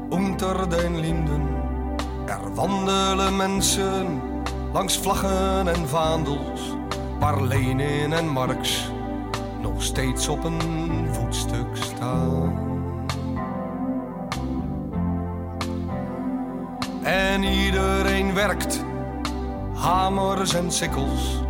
unter 0.10 0.70
den 0.70 1.00
Linden. 1.00 1.48
Er 2.26 2.54
wandelen 2.54 3.36
mensen 3.36 4.22
langs 4.74 4.98
vlaggen 4.98 5.68
en 5.68 5.88
vaandels, 5.88 6.76
waar 7.20 7.42
Lenin 7.42 8.14
en 8.14 8.28
Marx 8.28 8.92
nog 9.62 9.84
steeds 9.84 10.28
op 10.28 10.44
een 10.44 11.08
voetstuk 11.12 11.68
staan. 11.74 12.54
En 17.02 17.44
iedereen 17.44 18.34
werkt, 18.34 18.86
hamers 19.74 20.54
en 20.54 20.72
sikkels, 20.72 21.42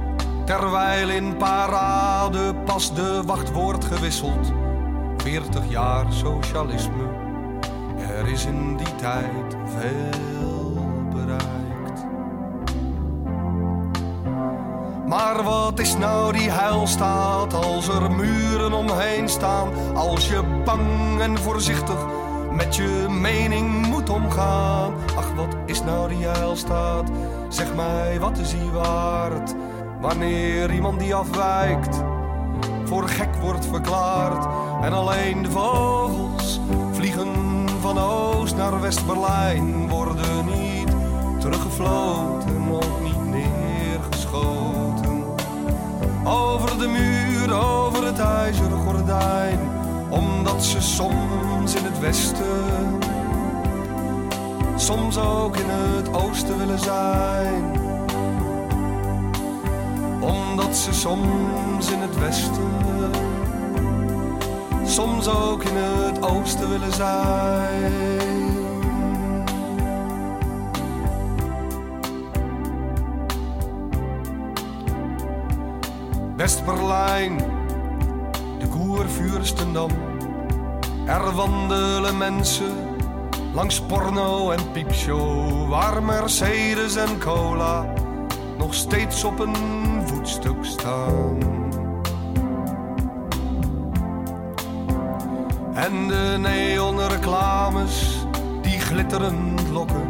terwijl 0.45 1.09
in 1.09 1.37
parade 1.37 2.55
pas 2.65 2.93
de 2.93 3.21
wacht 3.25 3.51
wordt 3.51 3.85
gewisseld. 3.85 4.51
40 5.21 5.69
jaar 5.69 6.05
socialisme, 6.09 7.09
er 8.17 8.27
is 8.27 8.45
in 8.45 8.77
die 8.77 8.95
tijd 8.95 9.55
veel 9.65 10.73
bereikt. 11.13 12.05
Maar 15.07 15.43
wat 15.43 15.79
is 15.79 15.97
nou 15.97 16.33
die 16.33 16.49
heilstaat 16.51 17.53
als 17.53 17.87
er 17.87 18.11
muren 18.11 18.73
omheen 18.73 19.29
staan? 19.29 19.95
Als 19.95 20.27
je 20.27 20.43
bang 20.65 21.19
en 21.19 21.37
voorzichtig 21.37 22.05
met 22.51 22.75
je 22.75 23.07
mening 23.09 23.87
moet 23.87 24.09
omgaan. 24.09 24.93
Ach, 25.15 25.33
wat 25.35 25.55
is 25.65 25.83
nou 25.83 26.09
die 26.09 26.25
heilstaat? 26.25 27.09
Zeg 27.49 27.75
mij, 27.75 28.19
wat 28.19 28.37
is 28.37 28.49
die 28.49 28.71
waard? 28.71 29.55
Wanneer 29.99 30.73
iemand 30.73 30.99
die 30.99 31.15
afwijkt 31.15 32.03
voor 32.91 33.07
gek 33.07 33.35
wordt 33.41 33.65
verklaard. 33.65 34.47
En 34.83 34.93
alleen 34.93 35.43
de 35.43 35.51
vogels 35.51 36.59
vliegen 36.91 37.29
van 37.81 37.97
Oost 37.97 38.55
naar 38.55 38.81
West-Berlijn. 38.81 39.89
Worden 39.89 40.45
niet 40.45 40.95
teruggefloten, 41.39 42.71
ook 42.71 43.01
niet 43.03 43.25
neergeschoten. 43.25 45.23
Over 46.25 46.79
de 46.79 46.87
muur, 46.87 47.53
over 47.53 48.05
het 48.05 48.19
ijzeren 48.19 48.79
gordijn. 48.79 49.59
Omdat 50.09 50.63
ze 50.63 50.81
soms 50.81 51.75
in 51.75 51.83
het 51.83 51.99
westen, 51.99 52.99
soms 54.75 55.17
ook 55.17 55.57
in 55.57 55.69
het 55.69 56.13
oosten 56.13 56.57
willen 56.57 56.79
zijn 56.79 57.80
ze 60.75 60.93
soms 60.93 61.91
in 61.91 61.99
het 61.99 62.19
westen, 62.19 63.11
soms 64.85 65.27
ook 65.27 65.63
in 65.63 65.75
het 65.75 66.21
oosten 66.21 66.69
willen 66.69 66.93
zijn. 66.93 68.19
West-Berlijn, 76.35 77.37
de 78.59 78.67
Koervuurstendam. 78.67 79.91
Er 81.05 81.31
wandelen 81.31 82.17
mensen 82.17 82.75
langs 83.53 83.81
porno 83.81 84.51
en 84.51 84.71
piepshow, 84.71 85.69
waar 85.69 86.03
Mercedes 86.03 86.95
en 86.95 87.19
cola 87.19 87.93
nog 88.57 88.73
steeds 88.73 89.23
op 89.23 89.39
een 89.39 89.90
voetstuk 90.21 90.65
staan. 90.65 91.37
En 95.73 96.07
de 96.07 96.37
neonreclames 96.39 98.25
die 98.61 98.79
glitterend 98.79 99.69
lokken. 99.69 100.09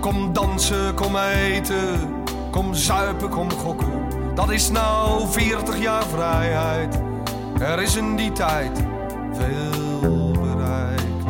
Kom 0.00 0.32
dansen, 0.32 0.94
kom 0.94 1.16
eten, 1.16 2.14
kom 2.50 2.74
zuipen, 2.74 3.28
kom 3.28 3.52
gokken. 3.52 4.08
Dat 4.34 4.50
is 4.50 4.70
nou 4.70 5.28
40 5.28 5.78
jaar 5.78 6.04
vrijheid. 6.04 7.00
Er 7.58 7.82
is 7.82 7.96
in 7.96 8.16
die 8.16 8.32
tijd 8.32 8.84
veel 9.32 10.30
bereikt. 10.30 11.24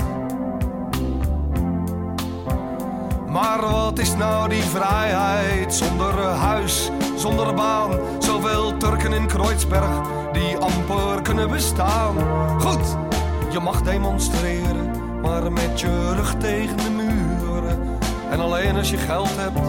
Maar 3.29 3.61
wat 3.61 3.99
is 3.99 4.17
nou 4.17 4.49
die 4.49 4.63
vrijheid 4.63 5.75
zonder 5.75 6.15
huis, 6.23 6.91
zonder 7.21 7.55
baan? 7.55 7.91
Zoveel 8.19 8.77
Turken 8.77 9.13
in 9.13 9.27
Kreuzberg 9.27 10.01
die 10.33 10.57
amper 10.57 11.23
kunnen 11.23 11.51
bestaan. 11.51 12.15
Goed, 12.61 12.97
Je 13.51 13.61
mag 13.61 13.83
demonstreren, 13.83 14.91
maar 15.23 15.53
met 15.53 15.81
je 15.81 16.15
rug 16.15 16.35
tegen 16.35 16.77
de 16.77 16.91
muren. 16.91 17.99
En 18.31 18.41
alleen 18.41 18.77
als 18.77 18.91
je 18.91 18.97
geld 18.97 19.37
hebt, 19.37 19.67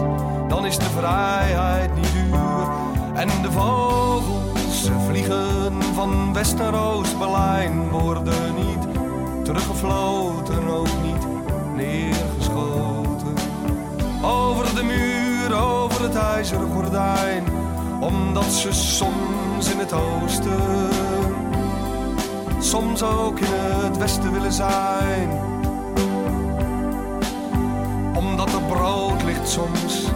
dan 0.48 0.66
is 0.66 0.78
de 0.78 0.90
vrijheid 0.98 1.94
niet 1.94 2.12
duur. 2.12 2.68
En 3.14 3.28
de 3.42 3.52
vogels 3.52 4.84
ze 4.84 4.92
vliegen 5.08 5.82
van 5.94 6.32
West 6.32 6.56
naar 6.56 6.74
Oost, 6.74 7.18
Berlijn 7.18 7.88
worden 7.90 8.54
niet 8.54 8.94
teruggefloten, 9.44 10.68
ook 10.68 11.01
het 16.12 16.22
ijzeren 16.22 16.70
gordijn, 16.70 17.44
omdat 18.00 18.44
ze 18.44 18.72
soms 18.72 19.70
in 19.70 19.78
het 19.78 19.92
oosten, 19.92 20.88
soms 22.58 23.02
ook 23.02 23.38
in 23.38 23.46
het 23.50 23.98
westen 23.98 24.32
willen 24.32 24.52
zijn. 24.52 25.30
Omdat 28.16 28.52
er 28.52 28.62
brood 28.62 29.22
ligt 29.22 29.48
soms 29.48 30.10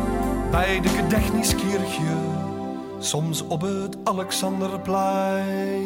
bij 0.51 0.81
de 0.81 0.89
Gedechniskirche, 0.89 2.17
soms 2.99 3.47
op 3.47 3.61
het 3.61 3.97
Alexanderplein. 4.05 5.86